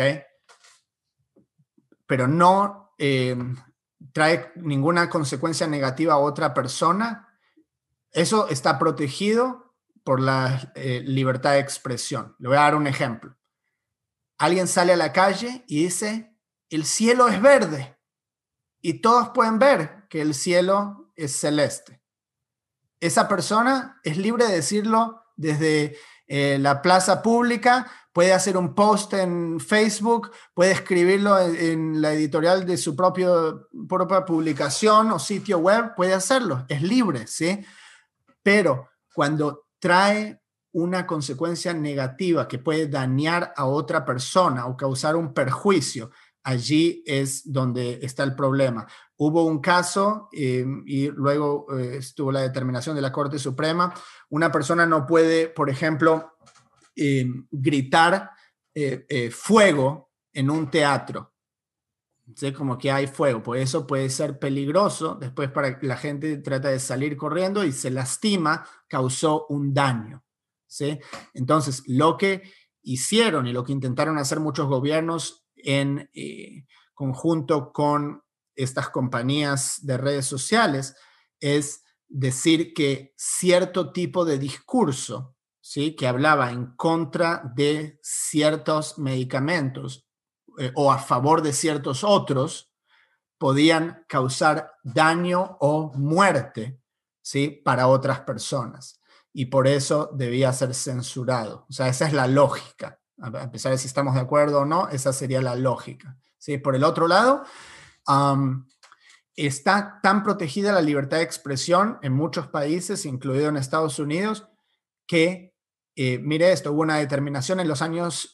Pero 2.05 2.27
no 2.27 2.93
em, 2.97 3.57
trae 4.13 4.51
ninguna 4.55 5.09
consecuencia 5.09 5.67
negativa 5.67 6.13
a 6.13 6.19
otra 6.19 6.53
persona, 6.53 7.27
eso 8.11 8.47
está 8.47 8.77
protegido 8.77 9.73
por 10.03 10.21
la 10.21 10.71
eh, 10.75 11.01
libertad 11.03 11.53
de 11.53 11.59
expresión. 11.59 12.35
Le 12.39 12.49
voy 12.49 12.57
a 12.57 12.61
dar 12.61 12.75
un 12.75 12.87
ejemplo. 12.87 13.35
Alguien 14.37 14.67
sale 14.67 14.93
a 14.93 14.97
la 14.97 15.13
calle 15.13 15.63
y 15.67 15.85
dice, 15.85 16.37
el 16.69 16.85
cielo 16.85 17.27
es 17.27 17.41
verde. 17.41 17.97
Y 18.81 19.01
todos 19.01 19.29
pueden 19.29 19.57
ver 19.57 20.07
que 20.09 20.21
el 20.21 20.33
cielo 20.33 21.11
es 21.15 21.39
celeste. 21.39 22.02
Esa 23.03 23.27
persona 23.27 23.99
es 24.01 24.15
libre 24.15 24.45
de 24.45 24.53
decirlo 24.53 25.25
desde 25.35 25.97
eh, 26.25 26.57
la 26.57 26.81
plaza 26.81 27.21
pública, 27.21 27.85
puede 28.13 28.31
hacer 28.31 28.55
un 28.55 28.73
post 28.73 29.13
en 29.15 29.59
Facebook, 29.59 30.31
puede 30.53 30.71
escribirlo 30.71 31.37
en, 31.37 32.01
la 32.01 32.13
editorial 32.13 32.65
de 32.65 32.77
su 32.77 32.95
propio, 32.95 33.67
propia 33.89 34.23
publicación 34.23 35.11
o 35.11 35.19
sitio 35.19 35.57
web, 35.57 35.95
puede 35.97 36.13
hacerlo, 36.13 36.65
es 36.69 36.81
libre, 36.81 37.27
¿sí? 37.27 37.59
Pero 38.41 38.87
cuando 39.13 39.67
trae 39.79 40.41
una 40.71 41.05
consecuencia 41.05 41.73
negativa 41.73 42.47
que 42.47 42.57
puede 42.57 42.87
dañar 42.87 43.53
a 43.57 43.65
otra 43.65 44.05
persona 44.05 44.65
o 44.65 44.77
causar 44.77 45.17
un 45.17 45.33
perjuicio, 45.33 46.09
allí 46.43 47.03
es 47.05 47.51
donde 47.51 47.99
está 48.01 48.23
el 48.23 48.35
problema. 48.35 48.85
Hubo 49.15 49.45
un 49.45 49.59
caso 49.59 50.29
eh, 50.33 50.65
y 50.85 51.07
luego 51.07 51.65
eh, 51.77 51.97
estuvo 51.97 52.31
la 52.31 52.41
determinación 52.41 52.95
de 52.95 53.01
la 53.01 53.11
Corte 53.11 53.39
Suprema. 53.39 53.93
Una 54.29 54.51
persona 54.51 54.85
no 54.85 55.07
puede, 55.07 55.47
por 55.47 55.69
ejemplo, 55.69 56.37
eh, 56.95 57.25
gritar 57.49 58.31
fuego 59.31 60.11
en 60.33 60.49
un 60.49 60.69
teatro. 60.69 61.31
¿Sí? 62.35 62.51
Como 62.53 62.77
que 62.77 62.89
hay 62.91 63.05
fuego, 63.05 63.43
pues 63.43 63.63
eso 63.63 63.85
puede 63.85 64.09
ser 64.09 64.39
peligroso. 64.39 65.15
Después 65.15 65.51
para 65.51 65.77
la 65.81 65.97
gente 65.97 66.37
trata 66.37 66.69
de 66.69 66.79
salir 66.79 67.15
corriendo 67.15 67.63
y 67.63 67.71
se 67.71 67.91
lastima, 67.91 68.65
causó 68.87 69.45
un 69.49 69.73
daño. 69.73 70.23
¿sí? 70.65 70.99
Entonces, 71.33 71.83
lo 71.85 72.17
que 72.17 72.41
hicieron 72.81 73.45
y 73.45 73.53
lo 73.53 73.63
que 73.63 73.73
intentaron 73.73 74.17
hacer 74.17 74.39
muchos 74.39 74.67
gobiernos 74.67 75.42
en 75.63 76.09
eh, 76.13 76.65
conjunto 76.93 77.71
con 77.71 78.21
estas 78.55 78.89
compañías 78.89 79.79
de 79.81 79.97
redes 79.97 80.25
sociales 80.25 80.95
es 81.39 81.83
decir 82.07 82.73
que 82.73 83.13
cierto 83.17 83.91
tipo 83.91 84.23
de 84.23 84.37
discurso, 84.37 85.35
¿sí? 85.59 85.95
que 85.95 86.07
hablaba 86.07 86.51
en 86.51 86.75
contra 86.75 87.51
de 87.55 87.99
ciertos 88.03 88.99
medicamentos 88.99 90.07
eh, 90.59 90.71
o 90.75 90.91
a 90.91 90.99
favor 90.99 91.41
de 91.41 91.53
ciertos 91.53 92.03
otros, 92.03 92.71
podían 93.39 94.05
causar 94.07 94.73
daño 94.83 95.57
o 95.59 95.91
muerte 95.95 96.79
¿sí? 97.21 97.49
para 97.49 97.87
otras 97.87 98.21
personas. 98.21 99.01
Y 99.33 99.47
por 99.47 99.67
eso 99.67 100.11
debía 100.13 100.53
ser 100.53 100.75
censurado. 100.75 101.65
O 101.67 101.73
sea, 101.73 101.87
esa 101.87 102.05
es 102.05 102.13
la 102.13 102.27
lógica 102.27 102.99
a 103.21 103.51
pesar 103.51 103.71
de 103.71 103.77
si 103.77 103.87
estamos 103.87 104.15
de 104.15 104.21
acuerdo 104.21 104.61
o 104.61 104.65
no, 104.65 104.89
esa 104.89 105.13
sería 105.13 105.41
la 105.41 105.55
lógica. 105.55 106.17
¿sí? 106.37 106.57
Por 106.57 106.75
el 106.75 106.83
otro 106.83 107.07
lado, 107.07 107.43
está 109.35 109.99
tan 110.01 110.23
protegida 110.23 110.71
la 110.71 110.81
libertad 110.81 111.17
de 111.17 111.23
expresión 111.23 111.99
en 112.01 112.13
muchos 112.13 112.47
países, 112.47 113.05
incluido 113.05 113.49
en 113.49 113.57
Estados 113.57 113.99
Unidos, 113.99 114.47
que, 115.07 115.55
eh, 115.95 116.19
mire 116.19 116.51
esto, 116.51 116.71
hubo 116.71 116.81
una 116.81 116.97
determinación 116.97 117.59
en 117.59 117.67
los 117.67 117.81
años 117.81 118.31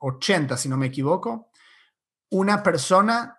80, 0.00 0.54
eh, 0.54 0.58
si 0.58 0.68
no 0.68 0.76
me 0.76 0.86
equivoco, 0.86 1.50
una 2.30 2.62
persona, 2.62 3.38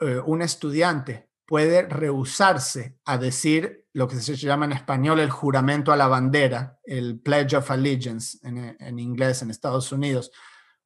eh, 0.00 0.20
un 0.24 0.42
estudiante, 0.42 1.30
puede 1.46 1.82
rehusarse 1.82 2.98
a 3.04 3.18
decir 3.18 3.86
lo 3.92 4.08
que 4.08 4.16
se 4.16 4.36
llama 4.36 4.66
en 4.66 4.72
español 4.72 5.20
el 5.20 5.30
juramento 5.30 5.92
a 5.92 5.96
la 5.96 6.08
bandera, 6.08 6.80
el 6.84 7.20
Pledge 7.20 7.56
of 7.56 7.70
Allegiance 7.70 8.38
en, 8.42 8.98
inglés 8.98 9.40
en 9.40 9.50
Estados 9.50 9.90
Unidos. 9.92 10.32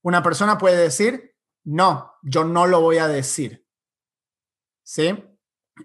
Una 0.03 0.23
persona 0.23 0.59
puede 0.59 0.77
decir, 0.77 1.35
no, 1.65 2.13
yo 2.23 2.45
no 2.45 2.67
lo 2.67 2.81
voy 2.81 2.99
a 2.99 3.09
decir. 3.09 3.67
¿Sí? 4.85 5.25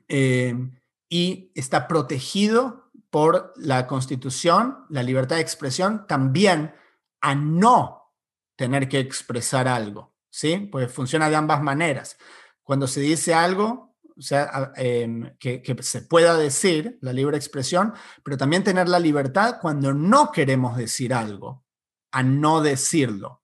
Em, 0.07 0.79
y 1.09 1.51
está 1.55 1.87
protegido 1.87 2.91
por 3.09 3.53
la 3.55 3.87
constitución, 3.87 4.85
la 4.89 5.01
libertad 5.01 5.37
de 5.37 5.41
expresión, 5.41 6.05
también 6.07 6.75
a 7.21 7.33
no 7.33 8.13
tener 8.55 8.89
que 8.89 8.99
expresar 8.99 9.67
algo. 9.67 10.13
¿Sí? 10.29 10.57
Pues 10.71 10.91
funciona 10.91 11.29
de 11.29 11.37
ambas 11.37 11.61
maneras. 11.63 12.17
Cuando 12.61 12.87
se 12.87 12.99
dice 12.99 13.33
algo, 13.33 13.94
o 14.17 14.21
sea, 14.21 14.71
em, 14.75 15.35
que, 15.37 15.61
se 15.81 16.01
pueda 16.01 16.37
decir 16.37 16.97
la 17.01 17.11
libre 17.11 17.37
expresión, 17.37 17.93
pero 18.23 18.37
también 18.37 18.63
tener 18.63 18.87
la 18.87 18.99
libertad 18.99 19.57
cuando 19.61 19.93
no 19.93 20.31
queremos 20.31 20.77
decir 20.77 21.13
algo, 21.13 21.65
a 22.11 22.23
no 22.23 22.61
decirlo. 22.61 23.43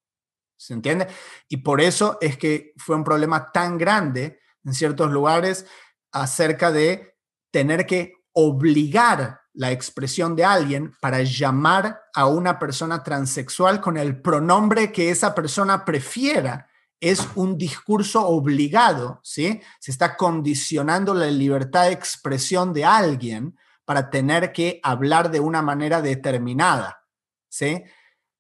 ¿Se 0.58 0.74
entiende? 0.74 1.08
Y 1.50 1.58
por 1.58 1.82
eso 1.82 2.18
es 2.22 2.38
que 2.38 2.74
fue 2.78 2.96
un 2.96 3.04
problema 3.04 3.52
tan 3.52 3.78
grande 3.78 4.40
en 4.64 4.74
ciertos 4.74 5.12
lugares 5.12 5.66
acerca 6.12 6.72
de 6.72 7.18
tener 7.52 7.86
que 7.86 8.14
obligar 8.34 9.42
la 9.54 9.72
expresión 9.72 10.36
de 10.36 10.46
alguien 10.46 10.96
para 11.02 11.24
llamar 11.24 12.04
a 12.14 12.28
una 12.28 12.60
persona 12.60 13.04
transexual 13.04 13.82
con 13.82 13.98
el 13.98 14.22
pronombre 14.22 14.92
que 14.92 15.10
esa 15.10 15.36
persona 15.36 15.84
prefiera 15.84 16.71
es 17.02 17.28
un 17.36 17.58
discurso 17.58 18.26
obligado, 18.28 19.20
¿sí? 19.24 19.60
Se 19.80 19.92
está 19.92 20.16
condicionando 20.16 21.14
la 21.16 21.26
libertad 21.26 21.86
de 21.86 21.94
expresión 21.94 22.72
de 22.74 22.86
alguien 22.86 23.58
para 23.84 24.12
tener 24.12 24.54
que 24.54 24.80
hablar 24.84 25.32
de 25.32 25.40
una 25.40 25.64
manera 25.64 26.02
determinada, 26.02 27.04
¿sí? 27.50 27.84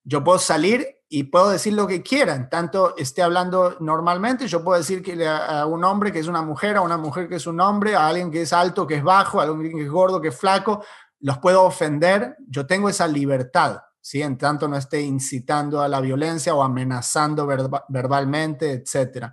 Yo 0.03 0.23
puedo 0.23 0.37
salir 0.37 1.01
y 1.09 1.23
puedo 1.23 1.49
decir 1.49 1.73
lo 1.73 1.87
que 1.87 2.03
quiera, 2.03 2.35
en 2.35 2.49
tanto 2.49 2.95
esté 2.95 3.21
hablando 3.23 3.77
normalmente, 3.81 4.47
yo 4.47 4.63
puedo 4.63 4.77
decir 4.77 5.01
que 5.01 5.27
a 5.27 5.65
un 5.65 5.83
hombre 5.83 6.11
que 6.11 6.19
es 6.19 6.27
una 6.27 6.43
mujer, 6.43 6.77
a 6.77 6.81
una 6.81 6.97
mujer 6.97 7.27
que 7.27 7.35
es 7.35 7.47
un 7.47 7.59
hombre, 7.59 7.95
a 7.95 8.07
alguien 8.07 8.31
que 8.31 8.43
es 8.43 8.53
alto, 8.53 8.87
que 8.87 8.95
es 8.95 9.03
bajo, 9.03 9.41
a 9.41 9.43
alguien 9.43 9.75
que 9.75 9.83
es 9.83 9.89
gordo, 9.89 10.21
que 10.21 10.29
es 10.29 10.37
flaco, 10.37 10.85
los 11.19 11.39
puedo 11.39 11.63
ofender, 11.63 12.37
yo 12.47 12.65
tengo 12.65 12.87
esa 12.87 13.07
libertad, 13.07 13.81
¿sí? 14.01 14.21
En 14.21 14.37
tanto 14.37 14.67
no 14.67 14.75
esté 14.75 15.01
incitando 15.01 15.81
a 15.81 15.87
la 15.87 16.01
violencia 16.01 16.55
o 16.55 16.63
amenazando 16.63 17.47
verbalmente, 17.87 18.71
etc. 18.73 19.27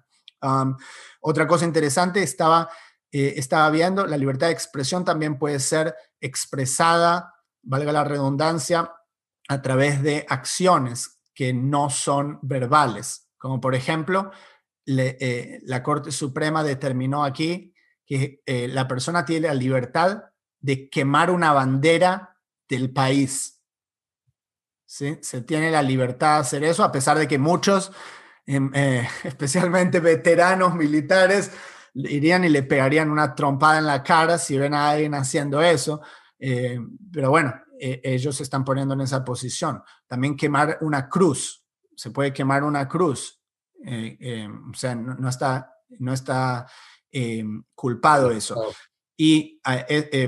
otra 1.20 1.46
cosa 1.46 1.64
interesante, 1.64 2.22
estaba, 2.22 2.68
eh, 3.10 3.34
estaba 3.36 3.70
viendo, 3.70 4.06
la 4.06 4.16
libertad 4.16 4.48
de 4.48 4.52
expresión 4.52 5.04
también 5.04 5.38
puede 5.38 5.58
ser 5.58 5.94
expresada, 6.20 7.34
valga 7.62 7.92
la 7.92 8.04
redundancia, 8.04 8.92
a 9.48 9.62
través 9.62 10.02
de 10.02 10.26
acciones 10.28 11.20
que 11.34 11.54
no 11.54 11.88
son 11.88 12.38
verbales, 12.42 13.30
como 13.38 13.60
por 13.60 13.74
ejemplo, 13.74 14.30
eh, 14.86 15.60
la 15.64 15.82
Corte 15.82 16.12
Suprema 16.12 16.62
determinó 16.62 17.24
aquí 17.24 17.74
que 18.06 18.42
eh, 18.46 18.68
la 18.68 18.88
persona 18.88 19.24
tiene 19.24 19.48
la 19.48 19.54
libertad 19.54 20.24
de 20.60 20.88
quemar 20.88 21.30
una 21.30 21.52
bandera 21.52 22.36
del 22.68 22.92
país 22.92 23.57
¿sí? 24.88 25.18
Se 25.20 25.42
tiene 25.42 25.70
la 25.70 25.82
libertad 25.82 26.36
de 26.36 26.40
hacer 26.40 26.64
eso, 26.64 26.82
a 26.82 26.90
pesar 26.90 27.18
de 27.18 27.28
que 27.28 27.38
muchos, 27.38 27.92
em, 28.46 28.70
eh, 28.74 29.06
especialmente 29.24 30.00
veteranos 30.00 30.74
militares, 30.74 31.52
irían 31.94 32.44
y 32.44 32.48
le 32.48 32.62
pegarían 32.62 33.10
una 33.10 33.34
trompada 33.34 33.78
en 33.78 33.86
la 33.86 34.02
cara 34.02 34.38
si 34.38 34.56
ven 34.56 34.74
a 34.74 34.90
alguien 34.90 35.14
haciendo 35.14 35.60
eso. 35.60 36.00
pero 37.12 37.30
bueno, 37.30 37.52
ellos 37.80 38.36
se 38.36 38.44
están 38.44 38.64
poniendo 38.64 38.94
en 38.94 39.00
esa 39.00 39.24
posición. 39.24 39.82
También 40.06 40.36
quemar 40.36 40.78
una 40.82 41.08
cruz, 41.08 41.64
se 41.96 42.10
puede 42.10 42.32
quemar 42.32 42.62
una 42.62 42.86
cruz, 42.86 43.42
o 43.80 44.74
sea, 44.74 44.94
no, 44.94 45.28
está, 45.28 45.74
no 45.98 46.12
está 46.12 46.66
culpado 47.74 48.30
eso. 48.30 48.62
Y 49.16 49.60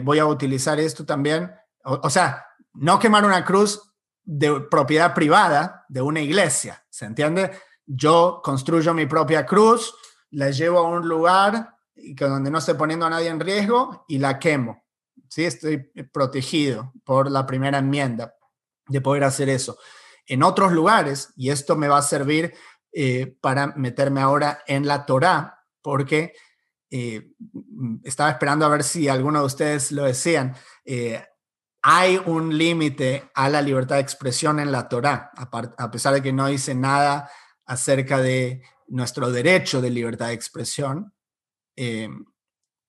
voy 0.03 0.19
a 0.19 0.27
utilizar 0.27 0.81
esto 0.81 1.05
también, 1.05 1.53
o 1.85 2.11
sea, 2.11 2.45
no 2.75 2.99
quemar 2.99 3.25
una 3.25 3.45
cruz 3.45 3.90
de 4.25 4.61
propiedad 4.61 5.15
privada 5.15 5.85
de 5.89 6.03
una 6.03 6.21
iglesia, 6.21 6.85
¿se 6.89 7.05
entiende? 7.05 7.51
Yo 7.87 8.41
construyo 8.43 8.95
mi 8.95 9.07
propia 9.07 9.45
cruz, 9.45 9.95
la 10.31 10.51
llevo 10.51 10.79
a 10.79 10.89
un 10.89 11.09
lugar 11.09 11.77
donde 12.17 12.51
no 12.51 12.59
esté 12.59 12.75
poniendo 12.75 13.07
a 13.07 13.11
nadie 13.11 13.29
en 13.29 13.41
riesgo 13.41 14.05
y 14.09 14.19
la 14.19 14.39
quemo. 14.39 14.85
¿sí? 15.29 15.45
Estoy 15.45 15.79
protegido 16.13 16.93
por 17.05 17.31
la 17.31 17.47
primera 17.47 17.79
enmienda 17.79 18.35
de 18.89 19.01
poder 19.01 19.25
hacer 19.25 19.49
eso. 19.49 19.79
En 20.27 20.43
otros 20.43 20.73
lugares, 20.73 21.33
y 21.37 21.51
esto 21.51 21.77
me 21.77 21.89
va 21.89 21.99
a 21.99 22.03
servir 22.03 22.55
eh, 22.93 23.37
para 23.41 23.69
meterme 23.69 24.21
ahora 24.21 24.63
en 24.67 24.87
la 24.87 25.07
Torá, 25.07 25.65
porque 25.83 26.35
eh, 26.91 27.33
estaba 28.05 28.31
esperando 28.31 28.67
a 28.67 28.69
ver 28.69 28.83
si 28.83 29.09
alguno 29.09 29.41
de 29.41 29.47
ustedes 29.47 29.93
lo 29.93 30.05
decían. 30.05 30.55
Eh, 30.85 31.25
hay 31.83 32.21
un 32.27 32.57
límite 32.57 33.31
a 33.35 33.49
la 33.49 33.63
libertad 33.63 33.97
de 33.97 34.03
expresión 34.03 34.61
en 34.61 34.71
la 34.71 34.89
Torá, 34.89 35.31
a, 35.35 35.91
pesar 35.91 36.15
de 36.15 36.23
que 36.23 36.33
no 36.33 36.47
dice 36.47 36.75
nada 36.75 37.31
acerca 37.67 38.19
de 38.19 38.63
nuestro 38.89 39.31
derecho 39.31 39.81
de 39.81 39.91
libertad 39.91 40.29
de 40.29 40.35
expresión. 40.35 41.15
Eh, 41.77 42.09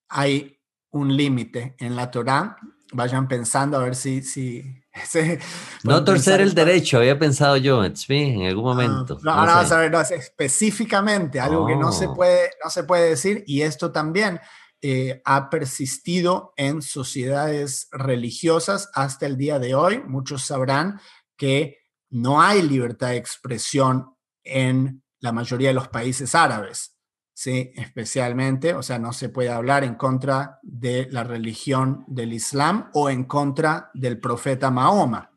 hay 0.10 0.60
un 0.92 1.16
límite 1.16 1.76
en 1.80 1.96
la 1.96 2.12
Torá. 2.12 2.58
Vayan 2.94 3.28
pensando 3.28 3.78
a 3.78 3.84
ver 3.84 3.96
si... 3.96 4.22
si 4.22 4.84
no 5.86 6.04
torcer 6.04 6.42
el 6.42 6.54
derecho, 6.54 6.98
había 6.98 7.18
pensado 7.18 7.56
yo, 7.56 7.82
en 7.86 8.46
algún 8.46 8.72
ah, 8.72 8.74
momento. 8.74 9.20
no, 9.24 9.46
no, 9.46 9.52
a 9.52 9.78
ver, 9.78 9.90
no, 9.90 10.02
específicamente 10.02 11.40
algo 11.40 11.66
que 11.66 11.78
no 11.78 11.94
se, 11.94 12.08
oh. 12.08 12.14
puede, 12.14 12.50
no 12.62 12.70
se 12.70 12.84
puede 12.84 13.08
decir 13.08 13.46
y 13.48 13.62
esto 13.62 13.94
también 13.94 14.42
eh, 14.84 15.22
ha 15.26 15.50
persistido 15.52 16.54
en 16.58 16.82
sociedades 16.82 17.88
religiosas 17.92 18.90
hasta 18.96 19.28
el 19.28 19.38
día 19.38 19.60
de 19.60 19.76
hoy. 19.76 20.02
Muchos 20.08 20.44
sabrán 20.44 21.00
que 21.38 21.78
no 22.10 22.42
hay 22.42 22.64
libertad 22.64 23.10
de 23.10 23.18
expresión 23.18 24.16
en 24.44 25.04
la 25.20 25.32
mayoría 25.32 25.70
de 25.70 25.76
los 25.76 25.88
países 25.88 26.34
árabes, 26.34 26.98
¿sí? 27.32 27.72
especialmente, 27.76 28.74
o 28.74 28.82
sea, 28.82 28.98
no 28.98 29.14
se 29.14 29.30
puede 29.30 29.50
hablar 29.50 29.84
en 29.84 29.96
contra 29.96 30.60
de 30.64 31.08
la 31.12 31.24
religión 31.24 32.04
del 32.08 32.34
Islam 32.34 32.90
o 32.94 33.10
en 33.10 33.26
contra 33.26 33.92
del 33.94 34.20
profeta 34.20 34.72
Mahoma. 34.72 35.32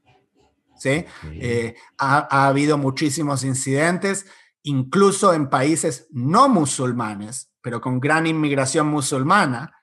¿sí? 0.78 1.04
Eh, 1.32 1.74
ha 1.98 2.46
habido 2.46 2.78
muchísimos 2.78 3.44
incidentes, 3.44 4.26
incluso 4.62 5.34
en 5.34 5.50
países 5.50 6.08
no 6.10 6.48
musulmanes, 6.48 7.53
pero 7.64 7.80
con 7.80 7.98
gran 7.98 8.26
inmigración 8.26 8.88
musulmana, 8.88 9.82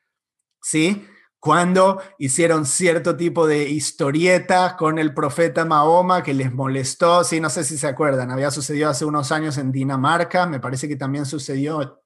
¿sí? 0.61 1.03
Cuando 1.39 1.99
hicieron 2.19 2.67
cierto 2.67 3.17
tipo 3.17 3.47
de 3.47 3.67
historieta 3.67 4.77
con 4.77 4.99
el 4.99 5.15
profeta 5.15 5.65
Mahoma 5.65 6.21
que 6.21 6.35
les 6.35 6.53
molestó, 6.53 7.23
sí, 7.23 7.39
no 7.39 7.49
sé 7.49 7.63
si 7.63 7.79
se 7.79 7.87
acuerdan, 7.87 8.29
había 8.29 8.51
sucedido 8.51 8.87
hace 8.87 9.03
unos 9.03 9.31
años 9.31 9.57
en 9.57 9.71
Dinamarca, 9.71 10.45
me 10.45 10.59
parece 10.59 10.87
que 10.87 10.95
también 10.95 11.25
sucedió 11.25 12.03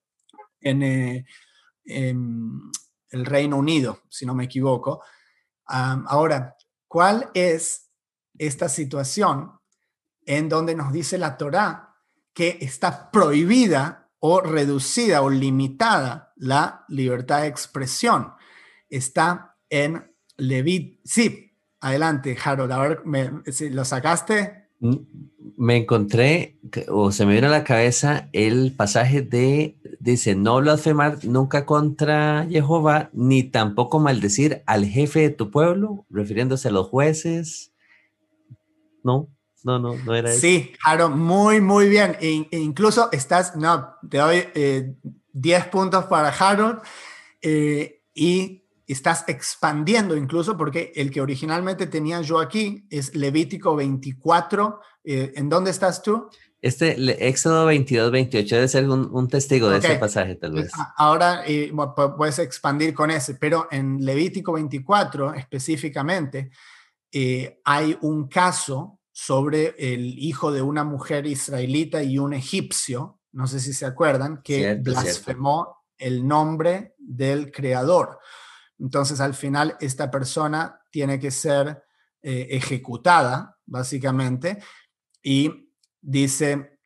en, 0.61 0.82
eh, 0.82 1.26
el 1.84 3.26
Reino 3.26 3.57
Unido, 3.57 3.99
si 4.09 4.26
no 4.26 4.34
me 4.34 4.45
equivoco. 4.45 5.03
ahora, 5.65 6.55
¿cuál 6.88 7.32
es 7.34 7.91
esta 8.38 8.69
situación 8.69 9.59
en 10.26 10.47
donde 10.47 10.73
nos 10.73 10.93
dice 10.93 11.17
la 11.17 11.36
Torá 11.36 11.97
que 12.34 12.59
está 12.61 13.11
prohibida 13.11 14.05
o 14.28 14.41
reducida 14.41 15.21
o 15.21 15.30
limitada 15.30 16.34
la 16.36 16.84
libertad 16.88 17.41
de 17.41 17.47
expresión. 17.47 18.34
Está 18.89 19.55
en 19.69 20.11
Levit. 20.38 20.99
Sí, 21.03 21.53
adelante, 21.80 22.36
Harold. 22.43 22.71
A 22.71 22.80
ver, 22.80 23.05
me, 23.05 23.30
¿lo 23.69 23.86
sacaste? 23.86 24.69
Mm, 24.80 24.95
me 25.57 25.78
encontré, 25.78 26.57
o 26.89 27.11
se 27.11 27.28
me 27.28 27.36
vino 27.36 27.47
a 27.47 27.51
la 27.51 27.63
cabeza 27.63 28.30
el 28.34 28.73
pasaje 28.76 29.21
de, 29.21 29.78
dice, 29.99 30.34
no 30.34 30.59
blasfemar 30.59 31.23
nunca 31.23 31.67
contra 31.67 32.47
Jehová, 32.49 33.11
ni 33.13 33.43
tampoco 33.43 33.99
maldecir 33.99 34.63
al 34.65 34.86
jefe 34.86 35.19
de 35.19 35.30
tu 35.30 35.51
pueblo, 35.51 36.03
refiriéndose 36.09 36.69
a 36.69 36.71
los 36.71 36.88
jueces. 36.88 37.73
¿No? 39.03 39.30
No, 39.66 39.80
no, 39.80 39.95
no 39.95 40.16
era 40.16 40.30
eso. 40.30 40.41
Sí, 40.41 40.74
claro, 40.82 41.09
muy, 41.09 41.59
muy 41.59 41.89
bien. 41.89 42.16
E, 42.22 42.47
e 42.51 42.59
incluso 42.59 43.09
estás, 43.11 43.55
no, 43.55 43.95
te 44.07 44.20
doy 44.20 44.43
10 44.53 44.53
eh, 44.53 45.70
puntos 45.72 46.05
para 46.05 46.30
Harold 46.30 46.82
eh, 47.41 48.03
y 48.13 48.63
estás 48.86 49.24
expandiendo 49.28 50.16
incluso 50.16 50.55
porque 50.55 50.91
el 50.95 51.09
que 51.09 51.20
originalmente 51.20 51.88
tenía 51.88 52.22
yo 52.22 52.39
aquí 52.39 52.86
es 52.91 53.16
Levítico 53.16 53.76
24. 53.76 54.82
Eh, 55.03 55.34
¿En 55.36 55.49
dónde 55.49 55.72
estás 55.72 56.03
tú? 56.03 56.30
Este 56.61 57.28
Éxodo 57.28 57.66
22, 57.66 58.11
28 58.11 58.55
debe 58.55 58.68
ser 58.68 58.88
un, 58.88 59.28
testigo 59.28 59.70
de 59.70 59.80
ese 59.80 59.95
pasaje, 59.95 60.36
tal 60.36 60.53
vez. 60.53 60.72
Ahora 60.95 61.43
puedes 62.18 62.38
expandir 62.38 62.93
con 62.93 63.09
ese, 63.09 63.36
pero 63.36 63.68
en 63.72 63.97
Levítico 64.03 64.53
24 64.53 65.34
específicamente 65.34 66.51
hay 67.63 67.97
un 68.01 68.28
caso 68.28 68.94
sobre 69.18 69.76
el 69.78 70.20
hijo 70.20 70.51
de 70.51 70.61
una 70.61 70.84
mujer 70.84 71.26
israelita 71.26 72.03
y 72.03 72.18
un 72.18 72.34
egipcio, 72.34 73.22
no 73.32 73.47
sé 73.47 73.61
si 73.61 73.72
se 73.72 73.86
acuerdan, 73.86 74.41
que 74.43 74.76
blasfemó 74.76 75.86
el 75.97 76.28
nombre 76.28 76.95
del 76.97 77.49
creador. 77.49 78.20
Entonces, 78.78 79.22
al 79.22 79.34
final, 79.34 79.78
esta 79.80 80.11
persona 80.11 80.82
tiene 80.91 81.18
que 81.18 81.32
ser 81.32 81.82
eh, 82.22 82.47
ejecutada, 82.51 83.57
básicamente, 83.66 84.61
y 85.24 85.72
dice 86.01 86.78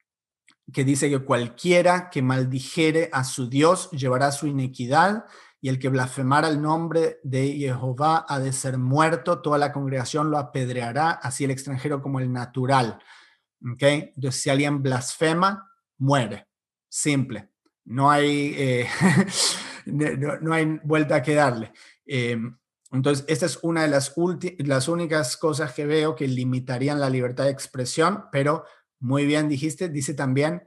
que 0.71 0.83
dice 0.83 1.09
que 1.09 1.25
cualquiera 1.25 2.11
que 2.11 2.21
maldijere 2.21 3.09
a 3.11 3.23
su 3.23 3.49
Dios 3.49 3.89
llevará 3.89 4.31
su 4.31 4.45
inequidad 4.45 5.25
y 5.61 5.69
el 5.69 5.79
que 5.79 5.89
blasfemara 5.89 6.47
el 6.47 6.61
nombre 6.61 7.19
de 7.23 7.51
Jehová 7.53 8.25
ha 8.27 8.39
de 8.39 8.53
ser 8.53 8.77
muerto, 8.77 9.41
toda 9.41 9.57
la 9.57 9.73
congregación 9.73 10.31
lo 10.31 10.37
apedreará, 10.37 11.11
así 11.11 11.43
el 11.43 11.51
extranjero 11.51 12.01
como 12.01 12.19
el 12.19 12.31
natural. 12.31 12.99
¿Okay? 13.73 14.13
Entonces, 14.15 14.41
si 14.41 14.49
alguien 14.49 14.81
blasfema, 14.81 15.69
muere. 15.97 16.47
Simple. 16.87 17.49
No 17.83 18.09
hay, 18.09 18.53
eh, 18.57 18.87
no, 19.85 20.53
hay 20.53 20.79
vuelta 20.83 21.21
que 21.21 21.35
darle. 21.35 21.73
Em, 22.05 22.57
entonces, 22.91 23.25
esta 23.27 23.45
es 23.45 23.59
una 23.61 23.81
de 23.81 23.89
las, 23.89 24.15
las 24.59 24.87
únicas 24.87 25.35
cosas 25.35 25.73
que 25.73 25.85
veo 25.85 26.15
que 26.15 26.27
limitarían 26.27 27.01
la 27.01 27.09
libertad 27.09 27.43
de 27.43 27.51
expresión, 27.51 28.25
pero 28.31 28.63
muy 28.99 29.25
bien 29.25 29.49
dijiste, 29.49 29.89
dice 29.89 30.13
también 30.13 30.63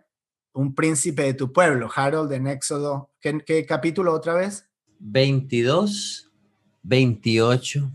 un 0.53 0.75
príncipe 0.75 1.23
de 1.23 1.35
tu 1.35 1.51
pueblo, 1.51 1.91
Harold 1.95 2.31
en 2.33 2.47
Éxodo. 2.47 3.11
qué 3.21 3.65
capítulo 3.67 4.13
otra 4.13 4.35
vez? 4.35 4.72
22, 5.03 6.31
28. 6.83 7.91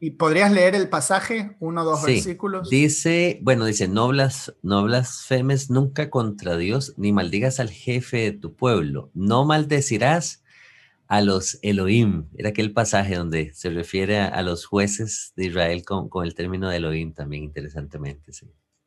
¿Y 0.00 0.10
podrías 0.10 0.52
leer 0.52 0.74
el 0.74 0.88
pasaje, 0.88 1.56
uno 1.60 1.82
o 1.82 1.84
dos 1.84 2.04
versículos? 2.04 2.68
Dice, 2.68 3.38
bueno, 3.42 3.64
dice, 3.64 3.88
no, 3.88 4.08
blas, 4.08 4.54
no 4.62 4.84
blasfemes 4.84 5.70
nunca 5.70 6.10
contra 6.10 6.56
Dios, 6.56 6.94
ni 6.96 7.12
maldigas 7.12 7.58
al 7.58 7.70
jefe 7.70 8.18
de 8.18 8.32
tu 8.32 8.54
pueblo. 8.54 9.10
No 9.14 9.44
maldecirás 9.44 10.42
a 11.08 11.20
los 11.20 11.58
Elohim. 11.62 12.26
Era 12.36 12.50
aquel 12.50 12.72
pasaje 12.72 13.16
donde 13.16 13.52
se 13.54 13.70
refiere 13.70 14.20
a, 14.20 14.42
los 14.42 14.66
jueces 14.66 15.32
de 15.36 15.46
Israel 15.46 15.84
con, 15.84 16.08
con, 16.08 16.24
el 16.24 16.34
término 16.34 16.68
de 16.68 16.76
Elohim 16.76 17.12
también, 17.14 17.44
interesantemente. 17.44 18.32
Sí. 18.32 18.46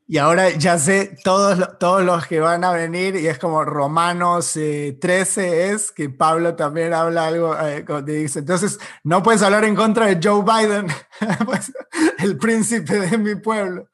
Y 0.09 0.19
ahora 0.19 0.51
ya 0.51 0.79
sé 0.79 1.17
todos, 1.21 1.77
todos 1.79 2.01
los 2.01 2.25
que 2.27 2.39
van 2.39 2.63
a 2.63 2.71
venir 2.71 3.17
y 3.17 3.27
es 3.27 3.37
como 3.37 3.65
Romanos 3.65 4.53
13 4.53 4.95
eh, 5.01 5.71
es 5.71 5.91
que 5.91 6.09
Pablo 6.09 6.55
también 6.55 6.93
habla 6.93 7.27
algo, 7.27 7.53
eh, 7.59 7.85
dice, 8.05 8.39
entonces 8.39 8.79
no 9.03 9.21
puedes 9.21 9.41
hablar 9.41 9.65
en 9.65 9.75
contra 9.75 10.05
de 10.05 10.17
Joe 10.23 10.43
Biden, 10.43 10.87
pues, 11.45 11.73
el 12.19 12.37
príncipe 12.37 13.01
de 13.01 13.17
mi 13.17 13.35
pueblo. 13.35 13.89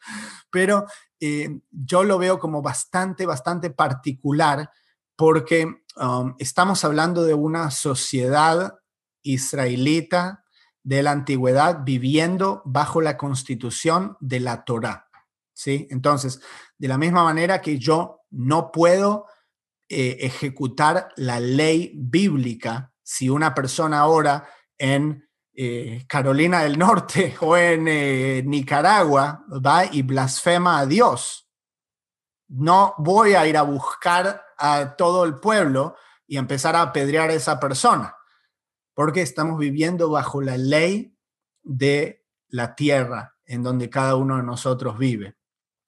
Pero 0.52 0.86
eh, 1.20 1.60
yo 1.72 2.04
lo 2.04 2.20
veo 2.20 2.38
como 2.38 2.62
bastante, 2.62 3.26
bastante 3.26 3.72
particular 3.72 4.70
porque 5.16 5.66
um, 5.96 6.36
estamos 6.38 6.86
hablando 6.86 7.24
de 7.24 7.34
una 7.34 7.72
sociedad 7.72 8.76
israelita 9.24 10.44
de 10.84 11.02
la 11.02 11.10
antigüedad 11.10 11.80
viviendo 11.84 12.62
bajo 12.66 13.02
la 13.02 13.18
constitución 13.18 14.16
de 14.20 14.42
la 14.42 14.64
Torah. 14.64 15.10
Entonces, 15.68 16.42
de 16.78 16.88
la 16.88 16.98
misma 16.98 17.24
manera 17.24 17.62
que 17.62 17.78
yo 17.80 18.22
no 18.32 18.72
puedo 18.72 19.26
eh, 19.90 20.18
ejecutar 20.22 21.10
la 21.18 21.40
ley 21.40 21.92
bíblica 21.96 22.92
si 23.04 23.30
una 23.30 23.54
persona 23.54 24.00
ahora 24.00 24.48
en 24.78 25.28
eh, 25.56 26.06
Carolina 26.08 26.64
del 26.64 26.80
Norte 26.80 27.36
o 27.42 27.56
en 27.56 27.88
eh, 27.88 28.44
Nicaragua 28.46 29.46
va 29.66 29.86
y 29.86 30.02
blasfema 30.02 30.80
a 30.80 30.86
Dios. 30.86 31.48
No 32.48 32.96
voy 32.98 33.34
a 33.34 33.48
ir 33.48 33.58
a 33.58 33.62
buscar 33.62 34.44
a 34.58 34.96
todo 34.96 35.26
el 35.26 35.40
pueblo 35.40 35.96
y 36.28 36.38
empezar 36.38 36.76
a 36.76 36.82
apedrear 36.82 37.30
a 37.30 37.34
esa 37.34 37.60
persona, 37.60 38.16
porque 38.94 39.22
estamos 39.22 39.60
viviendo 39.60 40.10
bajo 40.10 40.42
la 40.42 40.58
ley 40.58 41.16
de 41.62 42.26
la 42.48 42.76
tierra 42.76 43.36
en 43.46 43.64
donde 43.64 43.90
cada 43.90 44.16
uno 44.16 44.38
de 44.38 44.44
nosotros 44.44 44.98
vive. 44.98 45.36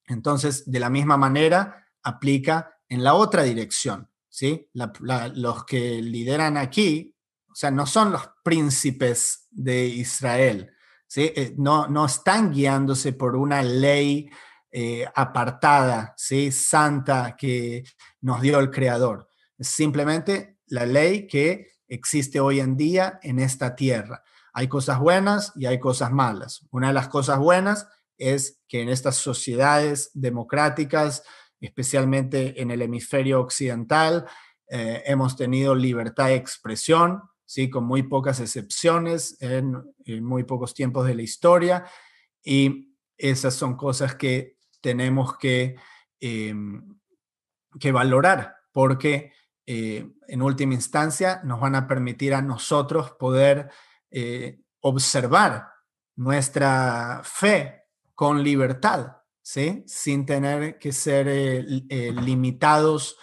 Entonces, 0.06 0.70
de 0.70 0.80
la 0.80 0.90
misma 0.90 1.16
manera, 1.16 1.86
aplica 2.02 2.78
en 2.88 3.02
la 3.02 3.14
otra 3.14 3.42
dirección. 3.42 4.08
¿sí? 4.36 4.68
los 4.74 5.64
que 5.64 6.02
lideran 6.02 6.58
aquí, 6.58 7.16
o 7.50 7.54
sea, 7.54 7.70
no 7.70 7.86
son 7.86 8.12
los 8.12 8.28
príncipes 8.44 9.46
de 9.50 9.86
Israel, 9.86 10.74
¿sí? 11.06 11.32
Eh, 11.34 11.54
no, 11.56 11.88
no 11.88 12.04
están 12.04 12.52
guiándose 12.52 13.14
por 13.14 13.34
una 13.34 13.62
ley 13.62 14.28
eh, 14.70 15.06
apartada, 15.14 16.12
¿sí? 16.18 16.52
santa 16.52 17.34
que 17.34 17.82
nos 18.20 18.42
dio 18.42 18.58
el 18.58 18.70
Creador. 18.70 19.26
Simplemente 19.58 20.58
la 20.66 20.84
ley 20.84 21.26
que 21.26 21.68
existe 21.88 22.38
hoy 22.38 22.60
en 22.60 22.76
día 22.76 23.18
en 23.22 23.38
esta 23.38 23.74
tierra. 23.74 24.22
Hay 24.52 24.68
cosas 24.68 24.98
buenas 24.98 25.52
y 25.56 25.64
hay 25.64 25.80
cosas 25.80 26.12
malas. 26.12 26.66
Una 26.70 26.88
de 26.88 26.92
las 26.92 27.08
cosas 27.08 27.38
buenas 27.38 27.88
es 28.18 28.62
que 28.68 28.82
en 28.82 28.88
estas 28.88 29.16
sociedades 29.16 30.10
democráticas, 30.14 31.22
especialmente 31.60 32.60
en 32.60 32.70
el 32.70 32.82
hemisferio 32.82 33.40
occidental, 33.40 34.26
eh, 34.68 35.02
hemos 35.06 35.36
tenido 35.36 35.74
libertad 35.74 36.26
de 36.26 36.34
expresión, 36.34 37.22
¿sí? 37.44 37.70
con 37.70 37.84
muy 37.84 38.02
pocas 38.02 38.40
excepciones 38.40 39.36
en, 39.40 39.76
muy 40.22 40.44
pocos 40.44 40.74
tiempos 40.74 41.06
de 41.06 41.14
la 41.14 41.22
historia. 41.22 41.86
Y 42.42 42.96
esas 43.16 43.54
son 43.54 43.76
cosas 43.76 44.14
que 44.14 44.56
tenemos 44.80 45.36
que, 45.38 45.76
em, 46.20 46.98
que 47.78 47.92
valorar, 47.92 48.56
porque 48.72 49.32
eh, 49.66 50.08
en 50.28 50.42
última 50.42 50.74
instancia 50.74 51.40
nos 51.44 51.60
van 51.60 51.74
a 51.74 51.88
permitir 51.88 52.34
a 52.34 52.42
nosotros 52.42 53.12
poder 53.12 53.68
eh, 54.10 54.60
observar 54.80 55.68
nuestra 56.14 57.20
fe 57.24 57.85
con 58.16 58.42
libertad, 58.42 59.18
¿sí? 59.40 59.84
sin 59.86 60.26
tener 60.26 60.80
que 60.80 60.90
ser 60.90 61.28
eh, 61.28 62.12
limitados 62.20 63.16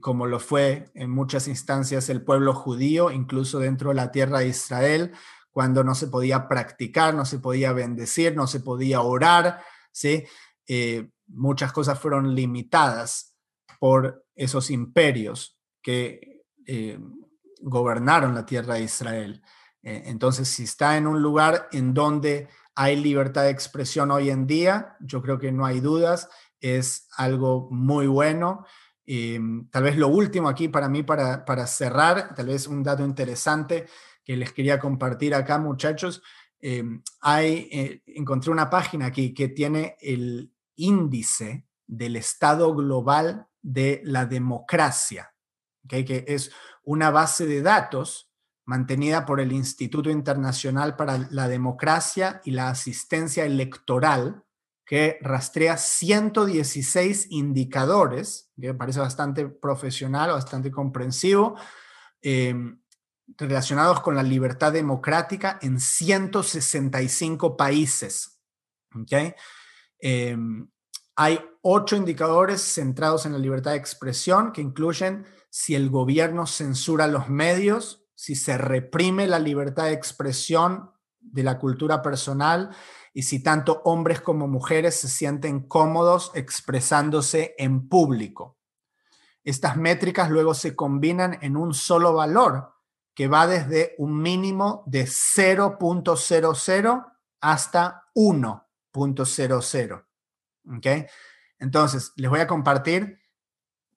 como 0.00 0.26
lo 0.26 0.40
fue 0.40 0.90
en 0.94 1.10
muchas 1.10 1.46
instancias 1.46 2.08
el 2.08 2.24
pueblo 2.24 2.54
judío, 2.54 3.12
incluso 3.12 3.60
dentro 3.60 3.90
de 3.90 3.94
la 3.94 4.10
tierra 4.10 4.40
de 4.40 4.48
Israel, 4.48 5.12
cuando 5.52 5.84
no 5.84 5.94
se 5.94 6.08
podía 6.08 6.48
practicar, 6.48 7.14
no 7.14 7.24
se 7.24 7.38
podía 7.38 7.72
bendecir, 7.72 8.34
no 8.34 8.48
se 8.48 8.58
podía 8.58 9.00
orar, 9.02 9.62
¿sí? 9.92 10.24
muchas 11.28 11.72
cosas 11.72 12.00
fueron 12.00 12.34
limitadas 12.34 13.36
por 13.78 14.26
esos 14.34 14.70
imperios 14.70 15.58
que 15.82 16.44
eh, 16.66 16.98
gobernaron 17.62 18.34
la 18.34 18.46
tierra 18.46 18.74
de 18.74 18.82
Israel. 18.82 19.42
Eh, 19.82 20.02
entonces, 20.06 20.48
si 20.48 20.64
está 20.64 20.96
en 20.96 21.06
un 21.06 21.22
lugar 21.22 21.68
en 21.72 21.94
donde 21.94 22.48
hay 22.74 22.96
libertad 22.96 23.44
de 23.44 23.50
expresión 23.50 24.10
hoy 24.10 24.30
en 24.30 24.46
día, 24.46 24.96
yo 25.00 25.22
creo 25.22 25.38
que 25.38 25.52
no 25.52 25.66
hay 25.66 25.80
dudas, 25.80 26.28
es 26.60 27.08
algo 27.16 27.68
muy 27.70 28.06
bueno. 28.06 28.64
tal 29.70 29.82
vez 29.82 29.96
lo 29.96 30.08
último 30.08 30.48
aquí 30.48 30.68
para 30.68 30.88
mí, 30.88 31.02
para, 31.02 31.44
para, 31.44 31.66
cerrar, 31.66 32.34
tal 32.34 32.46
vez 32.46 32.66
un 32.66 32.82
dato 32.82 33.04
interesante 33.04 33.86
que 34.24 34.36
les 34.36 34.52
quería 34.52 34.78
compartir 34.78 35.34
acá, 35.34 35.58
muchachos. 35.58 36.22
Eh, 36.60 36.84
hay, 37.20 38.02
encontré 38.06 38.50
una 38.50 38.68
página 38.68 39.06
aquí 39.06 39.34
que 39.34 39.48
tiene 39.48 39.96
el 40.00 40.52
índice 40.76 41.66
del 41.86 42.16
estado 42.16 42.74
global 42.74 43.46
de 43.62 44.00
la 44.04 44.26
democracia 44.26 45.30
que 45.88 46.24
es 46.28 46.52
una 46.84 47.10
base 47.10 47.46
de 47.46 47.62
datos 47.62 48.29
mantenida 48.70 49.26
por 49.26 49.40
el 49.40 49.50
Instituto 49.50 50.10
Internacional 50.10 50.94
para 50.94 51.26
la 51.32 51.48
Democracia 51.48 52.40
y 52.44 52.52
la 52.52 52.68
Asistencia 52.68 53.44
Electoral, 53.44 54.44
que 54.86 55.18
rastrea 55.22 55.76
116 55.76 57.26
indicadores, 57.30 58.52
que 58.60 58.68
me 58.68 58.74
parece 58.74 59.00
bastante 59.00 59.48
profesional, 59.48 60.30
bastante 60.30 60.70
comprensivo, 60.70 61.56
em, 62.22 62.80
relacionados 63.36 64.02
con 64.02 64.14
la 64.14 64.22
libertad 64.22 64.72
democrática 64.72 65.58
en 65.62 65.80
165 65.80 67.56
países. 67.56 68.40
¿okay? 68.94 69.34
Em, 69.98 70.70
hay 71.16 71.40
ocho 71.62 71.96
indicadores 71.96 72.60
centrados 72.60 73.26
en 73.26 73.32
la 73.32 73.38
libertad 73.40 73.72
de 73.72 73.78
expresión 73.78 74.52
que 74.52 74.60
incluyen 74.60 75.26
si 75.50 75.74
el 75.74 75.90
gobierno 75.90 76.46
censura 76.46 77.08
los 77.08 77.28
medios, 77.28 77.99
si 78.20 78.36
se 78.36 78.58
reprime 78.58 79.26
la 79.26 79.38
libertad 79.38 79.84
de 79.84 79.92
expresión 79.92 80.92
de 81.20 81.42
la 81.42 81.58
cultura 81.58 82.02
personal 82.02 82.68
y 83.14 83.22
si 83.22 83.42
tanto 83.42 83.80
hombres 83.86 84.20
como 84.20 84.46
mujeres 84.46 85.00
se 85.00 85.08
sienten 85.08 85.66
cómodos 85.66 86.30
expresándose 86.34 87.54
en 87.56 87.88
público. 87.88 88.58
Estas 89.42 89.78
métricas 89.78 90.28
luego 90.28 90.52
se 90.52 90.76
combinan 90.76 91.38
en 91.40 91.56
un 91.56 91.72
solo 91.72 92.12
valor 92.12 92.74
que 93.14 93.26
va 93.26 93.46
desde 93.46 93.94
un 93.96 94.20
mínimo 94.20 94.84
de 94.86 95.06
0.00 95.06 97.12
hasta 97.40 98.04
1.00. 98.14 100.04
¿Okay? 100.76 101.06
Entonces, 101.58 102.12
les 102.16 102.28
voy 102.28 102.40
a 102.40 102.46
compartir 102.46 103.18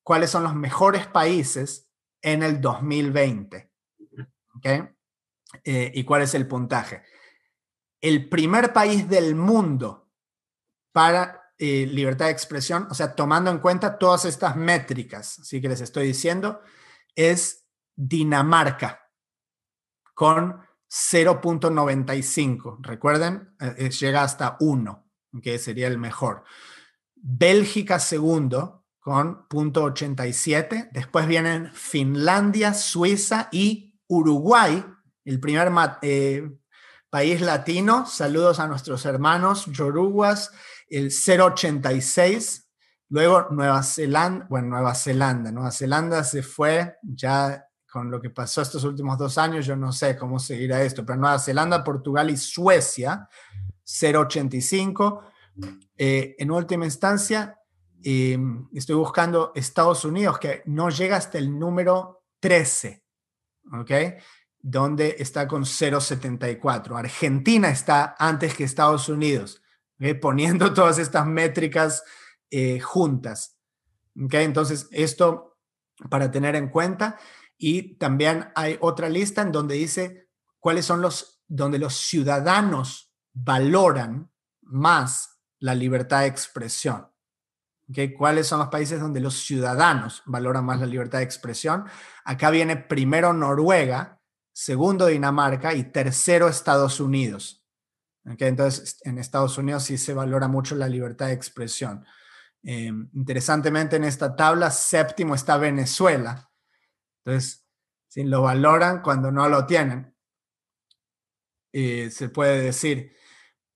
cuáles 0.01 0.29
son 0.29 0.43
los 0.43 0.55
mejores 0.55 1.07
países 1.07 1.89
en 2.21 2.41
el 2.41 2.61
2020. 2.61 3.72
¿Okay? 4.55 4.83
Eh, 5.63 5.91
¿Y 5.93 6.03
cuál 6.03 6.23
es 6.23 6.33
el 6.35 6.47
puntaje? 6.47 7.03
El 8.01 8.27
primer 8.29 8.73
país 8.73 9.07
del 9.07 9.35
mundo 9.35 10.11
para 10.91 11.51
eh, 11.57 11.87
libertad 11.87 12.25
de 12.25 12.31
expresión, 12.31 12.87
o 12.89 12.93
sea, 12.93 13.15
tomando 13.15 13.49
en 13.51 13.59
cuenta 13.59 13.97
todas 13.97 14.25
estas 14.25 14.55
métricas, 14.55 15.39
así 15.39 15.61
que 15.61 15.69
les 15.69 15.81
estoy 15.81 16.07
diciendo, 16.07 16.61
es 17.15 17.65
Dinamarca 17.95 19.09
con 20.13 20.59
0.95. 20.89 22.77
Recuerden, 22.81 23.55
eh, 23.59 23.89
llega 23.89 24.23
hasta 24.23 24.57
1, 24.59 25.09
que 25.41 25.57
sería 25.57 25.87
el 25.87 25.97
mejor. 25.97 26.43
Bélgica 27.15 27.99
segundo 27.99 28.85
con 28.99 29.47
punto 29.47 29.83
87. 29.83 30.89
Después 30.91 31.27
vienen 31.27 31.71
Finlandia, 31.73 32.73
Suiza 32.73 33.49
y 33.51 33.92
Uruguay, 34.07 34.83
el 35.25 35.39
primer 35.39 35.71
eh, 36.01 36.49
país 37.09 37.41
latino. 37.41 38.05
Saludos 38.05 38.59
a 38.59 38.67
nuestros 38.67 39.05
hermanos 39.05 39.65
yoruguas, 39.67 40.51
el 40.89 41.11
086. 41.11 42.69
Luego 43.09 43.47
Nueva 43.51 43.83
Zelanda, 43.83 44.47
bueno, 44.49 44.69
Nueva 44.69 44.95
Zelanda. 44.95 45.51
Nueva 45.51 45.71
Zelanda 45.71 46.23
se 46.23 46.41
fue 46.41 46.95
ya 47.03 47.65
con 47.91 48.09
lo 48.09 48.19
que 48.19 48.31
pasó 48.31 48.63
estos 48.63 48.83
últimos 48.85 49.19
dos 49.19 49.37
años, 49.37 49.67
yo 49.67 49.75
no 49.75 49.91
sé 49.91 50.17
cómo 50.17 50.39
seguirá 50.39 50.81
esto, 50.81 51.05
pero 51.05 51.19
Nueva 51.19 51.37
Zelanda, 51.37 51.83
Portugal 51.83 52.31
y 52.31 52.37
Suecia, 52.37 53.29
085. 53.85 55.21
Eh, 55.95 56.35
en 56.39 56.49
última 56.49 56.85
instancia, 56.85 57.55
estoy 58.01 58.95
buscando 58.95 59.51
Estados 59.53 60.05
Unidos, 60.05 60.39
que 60.39 60.63
no 60.65 60.89
llega 60.89 61.17
hasta 61.17 61.37
el 61.37 61.57
número 61.57 62.23
13, 62.39 63.02
¿ok? 63.71 63.91
Donde 64.59 65.15
está 65.19 65.47
con 65.47 65.63
0,74. 65.63 66.97
Argentina 66.97 67.69
está 67.69 68.15
antes 68.17 68.55
que 68.55 68.63
Estados 68.63 69.09
Unidos, 69.09 69.61
poniendo 70.21 70.73
todas 70.73 70.99
estas 70.99 71.25
métricas 71.25 72.03
eh, 72.49 72.79
juntas. 72.79 73.57
¿ok? 74.21 74.33
Entonces, 74.35 74.87
esto 74.91 75.53
para 76.09 76.31
tener 76.31 76.55
en 76.55 76.69
cuenta. 76.69 77.17
Y 77.57 77.95
también 77.97 78.51
hay 78.55 78.77
otra 78.81 79.09
lista 79.09 79.41
en 79.41 79.51
donde 79.51 79.75
dice 79.75 80.29
cuáles 80.59 80.85
son 80.85 81.01
los, 81.01 81.41
donde 81.47 81.79
los 81.79 81.95
ciudadanos 81.95 83.13
valoran 83.33 84.31
más 84.61 85.39
la 85.59 85.75
libertad 85.75 86.21
de 86.21 86.27
expresión. 86.27 87.07
¿Cuáles 88.17 88.47
son 88.47 88.59
los 88.59 88.69
países 88.69 88.99
donde 88.99 89.19
los 89.19 89.45
ciudadanos 89.45 90.23
valoran 90.25 90.65
más 90.65 90.79
la 90.79 90.85
libertad 90.85 91.19
de 91.19 91.25
expresión? 91.25 91.85
Acá 92.23 92.49
viene 92.49 92.77
primero 92.77 93.33
Noruega, 93.33 94.19
segundo 94.51 95.07
Dinamarca 95.07 95.73
y 95.73 95.91
tercero 95.91 96.47
Estados 96.47 96.99
Unidos. 96.99 97.65
Entonces, 98.25 98.99
en 99.03 99.17
Estados 99.17 99.57
Unidos 99.57 99.83
sí 99.83 99.97
se 99.97 100.13
valora 100.13 100.47
mucho 100.47 100.75
la 100.75 100.87
libertad 100.87 101.27
de 101.27 101.33
expresión. 101.33 102.05
Em, 102.63 103.09
interesantemente, 103.13 103.97
en 103.97 104.05
esta 104.05 104.35
tabla, 104.35 104.71
séptimo 104.71 105.35
está 105.35 105.57
Venezuela. 105.57 106.49
Entonces, 107.25 107.67
si 108.07 108.23
lo 108.23 108.43
valoran 108.43 109.01
cuando 109.01 109.31
no 109.31 109.49
lo 109.49 109.65
tienen. 109.65 110.13
eh, 111.73 112.09
se 112.11 112.29
puede 112.29 112.61
decir. 112.61 113.15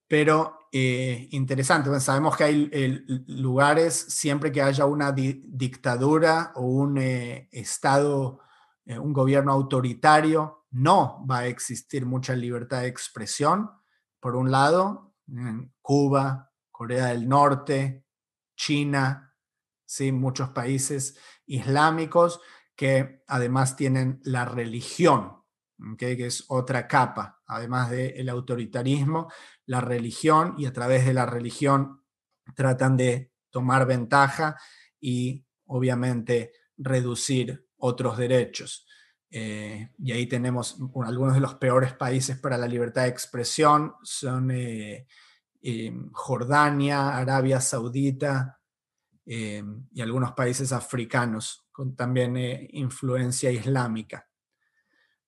Pero 0.06 0.57
eh, 0.72 1.28
interesante, 1.32 2.00
sabemos 2.00 2.36
que 2.36 2.44
hay 2.44 3.04
lugares, 3.26 3.94
siempre 3.94 4.52
que 4.52 4.62
haya 4.62 4.84
una 4.86 5.12
dictadura 5.12 6.52
o 6.54 6.62
un 6.62 6.98
Estado, 6.98 8.40
un 8.86 9.12
gobierno 9.12 9.52
autoritario, 9.52 10.66
no 10.70 11.24
va 11.28 11.38
a 11.38 11.46
existir 11.46 12.04
mucha 12.06 12.34
libertad 12.34 12.82
de 12.82 12.88
expresión. 12.88 13.70
Por 14.20 14.36
un 14.36 14.50
lado, 14.50 15.14
en 15.28 15.72
Cuba, 15.80 16.52
Corea 16.70 17.06
del 17.06 17.28
Norte, 17.28 18.04
China, 18.56 19.34
¿sí? 19.84 20.12
muchos 20.12 20.50
países 20.50 21.18
islámicos 21.46 22.40
que 22.76 23.24
además 23.26 23.76
tienen 23.76 24.20
la 24.24 24.44
religión, 24.44 25.42
que 25.96 26.12
es 26.26 26.44
otra 26.48 26.86
capa, 26.86 27.40
además 27.46 27.90
del 27.90 28.28
autoritarismo, 28.28 29.28
la 29.68 29.82
religión, 29.82 30.54
y 30.56 30.64
a 30.64 30.72
través 30.72 31.04
de 31.04 31.12
la 31.12 31.26
religión 31.26 32.02
tratan 32.56 32.96
de 32.96 33.32
tomar 33.50 33.86
ventaja 33.86 34.56
y 34.98 35.44
obviamente 35.66 36.52
reducir 36.78 37.68
otros 37.76 38.16
derechos. 38.16 38.86
Eh, 39.30 39.90
y 39.98 40.12
ahí 40.12 40.26
tenemos 40.26 40.78
algunos 41.04 41.34
de 41.34 41.40
los 41.40 41.56
peores 41.56 41.92
países 41.92 42.38
para 42.38 42.56
la 42.56 42.66
libertad 42.66 43.02
de 43.02 43.08
expresión, 43.08 43.92
son 44.02 44.50
eh, 44.50 45.06
eh, 45.60 45.92
Jordania, 46.12 47.16
Arabia 47.18 47.60
Saudita 47.60 48.54
y 49.26 50.00
algunos 50.00 50.32
países 50.32 50.72
africanos 50.72 51.68
con 51.70 51.94
también 51.94 52.34
influencia 52.70 53.50
islámica. 53.50 54.26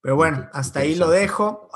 Pero 0.00 0.16
bueno, 0.16 0.48
hasta 0.52 0.80
ahí 0.80 0.94
lo 0.94 1.10
dejo. 1.10 1.68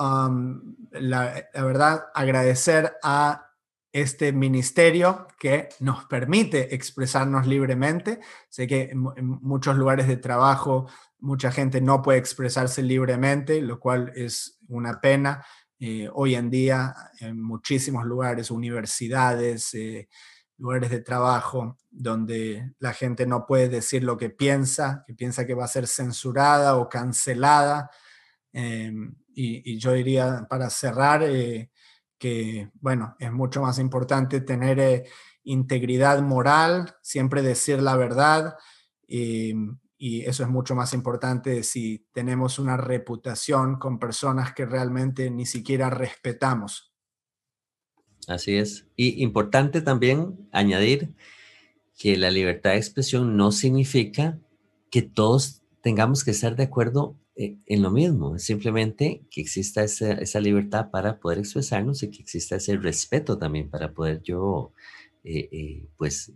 la, 0.93 1.45
verdad, 1.55 2.07
agradecer 2.15 2.97
a 3.03 3.51
este 3.93 4.33
ministerio 4.33 5.29
que 5.39 5.69
nos 5.81 6.05
permite 6.07 6.75
expresarnos 6.75 7.47
libremente. 7.47 8.21
Sé 8.49 8.67
que 8.67 8.91
en, 8.91 9.27
muchos 9.43 9.77
lugares 9.77 10.09
de 10.09 10.17
trabajo 10.17 10.89
mucha 11.19 11.53
gente 11.53 11.81
no 11.81 12.03
puede 12.03 12.19
expresarse 12.19 12.83
libremente, 12.83 13.61
lo 13.61 13.79
cual 13.79 14.13
es 14.17 14.59
una 14.69 15.01
pena. 15.01 15.45
Eh, 15.79 16.09
hoy 16.13 16.35
en 16.35 16.51
día, 16.51 16.95
en 17.21 17.41
muchísimos 17.43 18.05
lugares, 18.05 18.51
universidades, 18.51 19.75
eh, 19.75 20.09
lugares 20.59 20.91
de 20.91 21.01
trabajo 21.01 21.77
donde 21.91 22.75
la 22.79 22.93
gente 22.93 23.27
no 23.27 23.47
puede 23.47 23.69
decir 23.69 24.03
lo 24.03 24.17
que 24.17 24.31
piensa, 24.31 25.05
que 25.07 25.15
piensa 25.15 25.47
que 25.47 25.55
va 25.55 25.65
a 25.65 25.69
ser 25.69 25.87
censurada 25.87 26.77
o 26.77 26.89
cancelada. 26.89 27.91
Em, 28.55 29.17
y, 29.35 29.79
yo 29.79 29.93
diría, 29.93 30.47
para 30.49 30.71
cerrar, 30.71 31.25
eh, 31.25 31.71
que, 32.17 32.71
bueno, 32.75 33.17
es 33.19 33.33
mucho 33.33 33.61
más 33.61 33.81
importante 33.81 34.41
tener 34.41 34.79
eh, 34.79 35.05
integridad 35.43 36.23
moral, 36.23 36.95
siempre 37.03 37.43
decir 37.43 37.83
la 37.83 37.97
verdad, 37.97 38.55
em, 39.09 39.77
y 39.99 40.21
eso 40.23 40.45
es 40.45 40.49
mucho 40.49 40.77
más 40.77 40.95
importante 40.95 41.65
si 41.65 42.07
tenemos 42.13 42.61
una 42.61 42.77
reputación 42.77 43.77
con 43.79 43.99
personas 43.99 44.55
que 44.55 44.67
realmente 44.67 45.31
ni 45.31 45.47
siquiera 45.47 45.91
respetamos. 45.91 46.95
Así 48.29 48.57
es. 48.57 48.87
Y 48.97 49.23
importante 49.23 49.83
también 49.83 50.49
añadir 50.53 51.15
que 51.99 52.17
la 52.17 52.31
libertad 52.31 52.71
de 52.71 52.77
expresión 52.77 53.37
no 53.37 53.51
significa 53.51 54.39
que 54.91 55.03
todos 55.03 55.63
tengamos 55.81 56.23
que 56.25 56.31
estar 56.31 56.55
de 56.55 56.65
acuerdo 56.65 57.17
eh, 57.17 57.24
en 57.37 57.83
lo 57.83 57.91
mismo, 57.91 58.39
simplemente 58.39 59.23
que 59.31 59.41
exista 59.41 59.83
esa, 59.83 60.41
libertad 60.41 60.91
para 60.91 61.19
poder 61.19 61.39
expresarnos 61.39 62.03
y 62.03 62.11
que 62.11 62.23
exista 62.23 62.57
ese 62.57 62.77
respeto 62.77 63.39
también 63.39 63.69
para 63.69 63.93
poder 63.93 64.23
yo, 64.23 64.73
eh, 65.25 65.49
eh, 65.51 65.89
pues, 65.97 66.33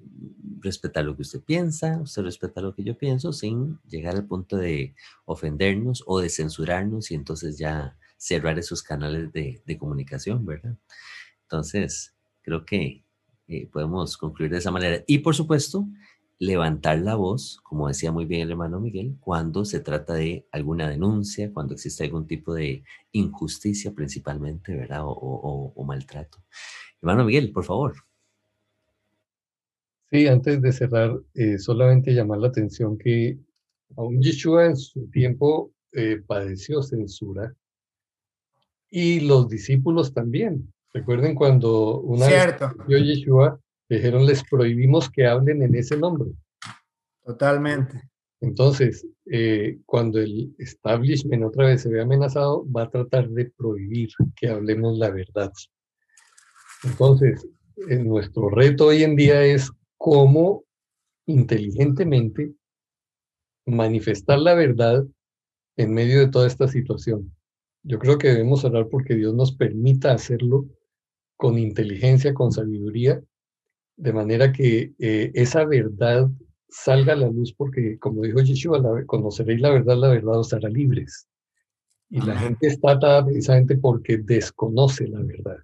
respetar 0.60 1.04
lo 1.04 1.14
que 1.14 1.22
usted 1.22 1.40
piensa, 1.40 2.00
usted 2.00 2.22
respeta 2.22 2.60
lo 2.60 2.74
que 2.74 2.82
yo 2.82 2.98
pienso, 2.98 3.32
sin 3.32 3.78
llegar 3.88 4.16
al 4.16 4.26
punto 4.26 4.56
de 4.56 4.94
ofendernos 5.24 6.02
o 6.06 6.20
de 6.20 6.30
censurarnos 6.30 7.10
y 7.10 7.14
entonces 7.14 7.58
ya 7.58 7.96
cerrar 8.16 8.58
esos 8.58 8.82
canales 8.82 9.32
de, 9.32 9.62
de 9.64 9.78
comunicación, 9.78 10.44
¿verdad? 10.44 10.76
Entonces, 11.42 12.14
creo 12.42 12.64
que 12.66 13.04
eh, 13.46 13.66
podemos 13.72 14.18
concluir 14.18 14.50
de 14.52 14.58
esa 14.58 14.70
manera. 14.70 15.02
Y 15.06 15.18
por 15.18 15.34
supuesto, 15.34 15.86
levantar 16.38 16.98
la 17.00 17.16
voz, 17.16 17.60
como 17.64 17.88
decía 17.88 18.12
muy 18.12 18.24
bien 18.24 18.42
el 18.42 18.50
hermano 18.52 18.80
Miguel, 18.80 19.16
cuando 19.20 19.64
se 19.64 19.80
trata 19.80 20.14
de 20.14 20.46
alguna 20.52 20.88
denuncia, 20.88 21.52
cuando 21.52 21.74
existe 21.74 22.04
algún 22.04 22.26
tipo 22.26 22.54
de 22.54 22.84
injusticia 23.12 23.92
principalmente, 23.92 24.76
¿verdad? 24.76 25.02
O, 25.04 25.84
maltrato. 25.86 26.38
Hermano 27.02 27.24
Miguel, 27.24 27.52
por 27.52 27.64
favor. 27.64 27.94
Sí, 30.10 30.26
antes 30.26 30.62
de 30.62 30.72
cerrar, 30.72 31.18
eh, 31.34 31.58
solamente 31.58 32.14
llamar 32.14 32.38
la 32.38 32.48
atención 32.48 32.96
que 32.96 33.38
aún 33.96 34.22
Yeshua 34.22 34.66
en 34.66 34.76
su 34.76 35.10
tiempo 35.10 35.72
eh, 35.92 36.22
padeció 36.26 36.82
censura 36.82 37.54
y 38.90 39.20
los 39.20 39.48
discípulos 39.48 40.14
también. 40.14 40.72
Recuerden 40.92 41.34
cuando 41.34 42.00
una 42.00 42.26
Cierto. 42.26 42.70
vez 42.86 43.02
Yeshua, 43.02 43.60
dijeron, 43.88 44.26
les 44.26 44.42
prohibimos 44.44 45.10
que 45.10 45.26
hablen 45.26 45.62
en 45.62 45.74
ese 45.74 45.96
nombre. 45.96 46.30
Totalmente. 47.24 48.08
Entonces, 48.40 49.06
eh, 49.26 49.78
cuando 49.84 50.20
el 50.20 50.54
establishment 50.58 51.44
otra 51.44 51.66
vez 51.66 51.82
se 51.82 51.88
ve 51.88 52.00
amenazado, 52.00 52.64
va 52.70 52.84
a 52.84 52.90
tratar 52.90 53.28
de 53.30 53.50
prohibir 53.50 54.10
que 54.36 54.48
hablemos 54.48 54.98
la 54.98 55.10
verdad. 55.10 55.52
Entonces, 56.84 57.46
nuestro 57.76 58.48
reto 58.50 58.86
hoy 58.86 59.02
en 59.02 59.16
día 59.16 59.42
es 59.42 59.70
cómo 59.96 60.64
inteligentemente 61.26 62.52
manifestar 63.66 64.38
la 64.38 64.54
verdad 64.54 65.04
en 65.76 65.92
medio 65.92 66.20
de 66.20 66.28
toda 66.28 66.46
esta 66.46 66.68
situación. 66.68 67.34
Yo 67.82 67.98
creo 67.98 68.18
que 68.18 68.28
debemos 68.28 68.64
orar 68.64 68.88
porque 68.88 69.14
Dios 69.14 69.34
nos 69.34 69.52
permita 69.52 70.12
hacerlo 70.12 70.66
con 71.36 71.58
inteligencia, 71.58 72.34
con 72.34 72.50
sabiduría, 72.50 73.22
de 73.98 74.12
manera 74.12 74.52
que 74.52 74.92
eh, 74.98 75.30
esa 75.34 75.64
verdad 75.64 76.28
salga 76.68 77.12
a 77.14 77.16
la 77.16 77.28
luz, 77.28 77.52
porque 77.52 77.98
como 77.98 78.22
dijo 78.22 78.40
Yeshua, 78.40 78.80
conoceréis 79.06 79.60
la 79.60 79.70
verdad, 79.70 79.96
la 79.96 80.08
verdad 80.08 80.38
os 80.38 80.52
hará 80.52 80.68
libres. 80.68 81.28
Y 82.10 82.22
la 82.22 82.38
gente 82.38 82.68
está 82.68 82.92
atada 82.92 83.26
precisamente 83.26 83.76
porque 83.76 84.16
desconoce 84.16 85.06
la 85.08 85.20
verdad. 85.20 85.58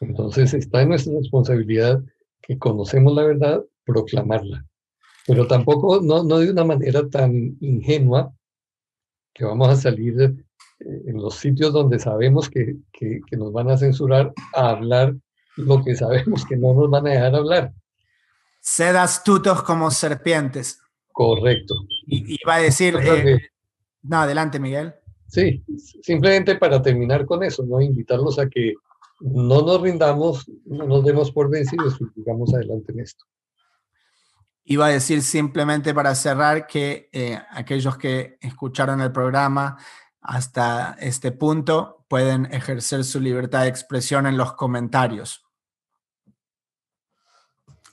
Entonces 0.00 0.54
está 0.54 0.82
en 0.82 0.90
nuestra 0.90 1.14
responsabilidad 1.14 2.00
que 2.42 2.58
conocemos 2.58 3.14
la 3.14 3.24
verdad, 3.24 3.64
proclamarla. 3.84 4.64
Pero 5.26 5.46
tampoco, 5.46 6.00
no, 6.00 6.22
no 6.22 6.38
de 6.38 6.50
una 6.50 6.64
manera 6.64 7.08
tan 7.08 7.56
ingenua 7.60 8.32
que 9.34 9.44
vamos 9.44 9.68
a 9.68 9.76
salir 9.76 10.44
en 10.80 11.16
los 11.16 11.36
sitios 11.36 11.72
donde 11.72 11.98
sabemos 11.98 12.50
que, 12.50 12.76
que, 12.92 13.20
nos 13.36 13.52
van 13.52 13.70
a 13.70 13.76
censurar 13.76 14.32
a 14.54 14.70
hablar 14.70 15.14
lo 15.56 15.82
que 15.84 15.94
sabemos 15.94 16.44
que 16.46 16.56
no 16.56 16.74
nos 16.74 16.90
van 16.90 17.06
a 17.06 17.10
dejar 17.10 17.34
hablar. 17.34 17.72
Sed 18.60 18.96
astutos 18.96 19.62
como 19.62 19.90
serpientes. 19.90 20.80
Correcto. 21.10 21.74
Y 22.06 22.38
iba 22.42 22.54
a 22.54 22.60
decir... 22.60 22.96
Eh, 23.02 23.40
no, 24.02 24.18
adelante, 24.18 24.58
Miguel. 24.58 24.94
Sí, 25.26 25.64
simplemente 26.02 26.56
para 26.56 26.82
terminar 26.82 27.24
con 27.24 27.42
eso, 27.42 27.64
¿no? 27.64 27.80
Invitarlos 27.80 28.38
a 28.38 28.48
que 28.48 28.74
no 29.20 29.62
nos 29.62 29.80
rindamos, 29.80 30.50
no 30.66 30.84
nos 30.84 31.04
demos 31.04 31.30
por 31.30 31.48
vencidos 31.48 31.98
y 32.00 32.04
sigamos 32.14 32.52
adelante 32.52 32.92
en 32.92 33.00
esto. 33.00 33.24
Iba 34.64 34.86
a 34.86 34.90
decir 34.90 35.22
simplemente 35.22 35.94
para 35.94 36.14
cerrar 36.14 36.66
que 36.66 37.08
eh, 37.12 37.38
aquellos 37.50 37.96
que 37.96 38.38
escucharon 38.40 39.00
el 39.00 39.10
programa 39.10 39.76
hasta 40.20 40.96
este 41.00 41.32
punto 41.32 42.04
pueden 42.08 42.46
ejercer 42.52 43.04
su 43.04 43.20
libertad 43.20 43.62
de 43.62 43.68
expresión 43.68 44.26
en 44.26 44.36
los 44.36 44.52
comentarios. 44.52 45.41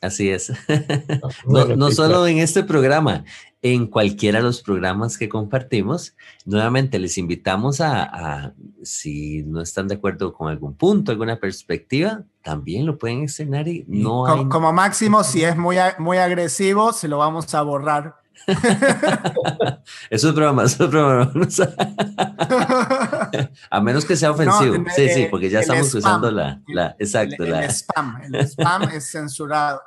Así 0.01 0.29
es. 0.29 0.51
no, 1.45 1.91
solo 1.91 2.25
en 2.25 2.37
este 2.39 2.63
programa, 2.63 3.25
en 3.61 3.87
cualquiera 3.87 4.39
de 4.39 4.45
los 4.45 4.61
programas 4.61 5.17
que 5.17 5.27
compartimos. 5.27 6.15
Nuevamente 6.45 6.99
les 6.99 7.17
invitamos 7.17 7.81
a, 7.81 8.53
si 8.81 9.43
no 9.43 9.61
están 9.61 9.87
de 9.87 9.95
acuerdo 9.95 10.33
con 10.33 10.49
algún 10.49 10.75
punto, 10.75 11.11
alguna 11.11 11.39
perspectiva, 11.39 12.23
también 12.41 12.85
lo 12.85 12.97
pueden 12.97 13.23
externar 13.23 13.67
y 13.67 13.83
no 13.87 14.25
hay... 14.25 14.45
Como 14.47 14.71
máximo, 14.71 15.23
si 15.23 15.43
es 15.43 15.57
muy, 15.57 15.77
muy 15.97 16.17
agresivo, 16.17 16.93
se 16.93 17.07
lo 17.07 17.17
vamos 17.17 17.53
a 17.53 17.61
borrar 17.61 18.15
eso 20.09 20.29
es 20.29 20.35
broma, 20.35 20.63
eso 20.63 20.85
es 20.85 20.89
broma. 20.89 21.31
A 23.69 23.81
menos 23.81 24.05
que 24.05 24.15
sea 24.15 24.31
ofensivo. 24.31 24.83
sí, 24.95 25.09
sí, 25.09 25.27
porque 25.29 25.49
ya 25.49 25.59
estamos 25.59 25.93
usando 25.93 26.31
la, 26.31 26.61
la, 26.67 26.95
exacto. 26.99 27.43
El, 27.43 27.53
spam, 27.69 28.21
el 28.23 28.35
spam 28.45 28.83
es 28.89 29.11
censurado. 29.11 29.81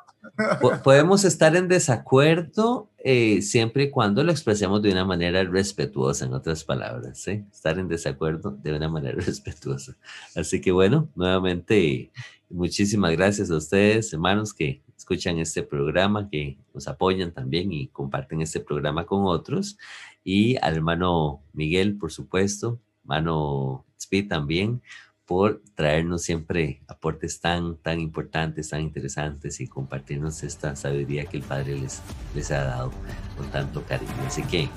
Podemos 0.85 1.25
estar 1.25 1.57
en 1.57 1.67
desacuerdo 1.67 2.89
eh, 2.99 3.43
siempre 3.43 3.85
y 3.85 3.91
cuando 3.91 4.23
lo 4.23 4.31
expresemos 4.31 4.81
de 4.81 4.93
una 4.93 5.05
manera 5.05 5.43
respetuosa, 5.43 6.27
en 6.27 6.33
otras 6.33 6.63
palabras, 6.63 7.27
¿eh? 7.27 7.45
estar 7.53 7.77
en 7.79 7.89
desacuerdo 7.89 8.53
de 8.63 8.73
una 8.73 8.89
manera 8.89 9.17
respetuosa. 9.27 9.97
Así 10.37 10.61
que 10.61 10.71
bueno, 10.71 11.09
nuevamente, 11.17 12.13
muchísimas 12.49 13.11
gracias 13.13 13.51
a 13.51 13.57
ustedes, 13.57 14.13
hermanos, 14.13 14.55
que 14.55 14.81
escuchan 14.97 15.39
este 15.41 15.65
programa, 15.65 16.29
que 16.31 16.57
nos 16.73 16.87
apoyan 16.87 17.33
también 17.33 17.73
y 17.73 17.89
comparten 17.89 18.41
este 18.41 18.61
programa 18.61 19.05
con 19.05 19.25
otros. 19.27 19.77
Y 20.23 20.57
al 20.63 20.77
hermano 20.77 21.43
Miguel, 21.53 21.99
por 21.99 22.13
supuesto, 22.13 22.79
hermano 23.03 23.85
Speed 23.99 24.29
también, 24.29 24.83
por 25.27 25.63
traernos 25.75 26.23
siempre 26.23 26.83
aportes 26.89 27.41
tan, 27.41 27.77
tan 27.77 28.01
importantes, 28.01 28.69
tan 28.71 28.83
interesantes 28.83 29.61
y 29.61 29.69
compartirnos 29.69 30.43
esta 30.43 30.77
sabiduría 30.77 31.25
que 31.27 31.39
el 31.39 31.43
Padre 31.43 31.79
les, 31.79 32.03
les 32.35 32.51
ha 32.51 32.65
dado 32.65 32.93
con 33.37 33.51
tanto 33.51 33.85
cariño. 33.85 34.13
Así 34.27 34.43
que 34.43 34.69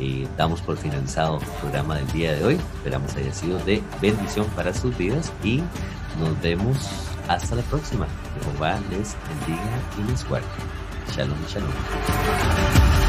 eh, 0.00 0.28
damos 0.36 0.60
por 0.62 0.76
finalizado 0.76 1.40
el 1.40 1.46
programa 1.60 1.96
del 1.96 2.12
día 2.12 2.36
de 2.36 2.44
hoy. 2.44 2.54
Esperamos 2.76 3.16
haya 3.16 3.32
sido 3.32 3.58
de 3.64 3.82
bendición 4.00 4.46
para 4.54 4.72
sus 4.72 4.96
vidas 4.96 5.32
y 5.42 5.62
nos 6.20 6.40
vemos 6.42 6.76
hasta 7.26 7.56
la 7.56 7.62
próxima. 7.62 8.06
Jehová 8.42 8.78
les 8.90 9.16
bendiga 9.28 9.82
y 9.98 10.10
les 10.10 10.28
guarde. 10.28 10.46
Shalom, 11.10 11.38
shalom. 11.48 13.07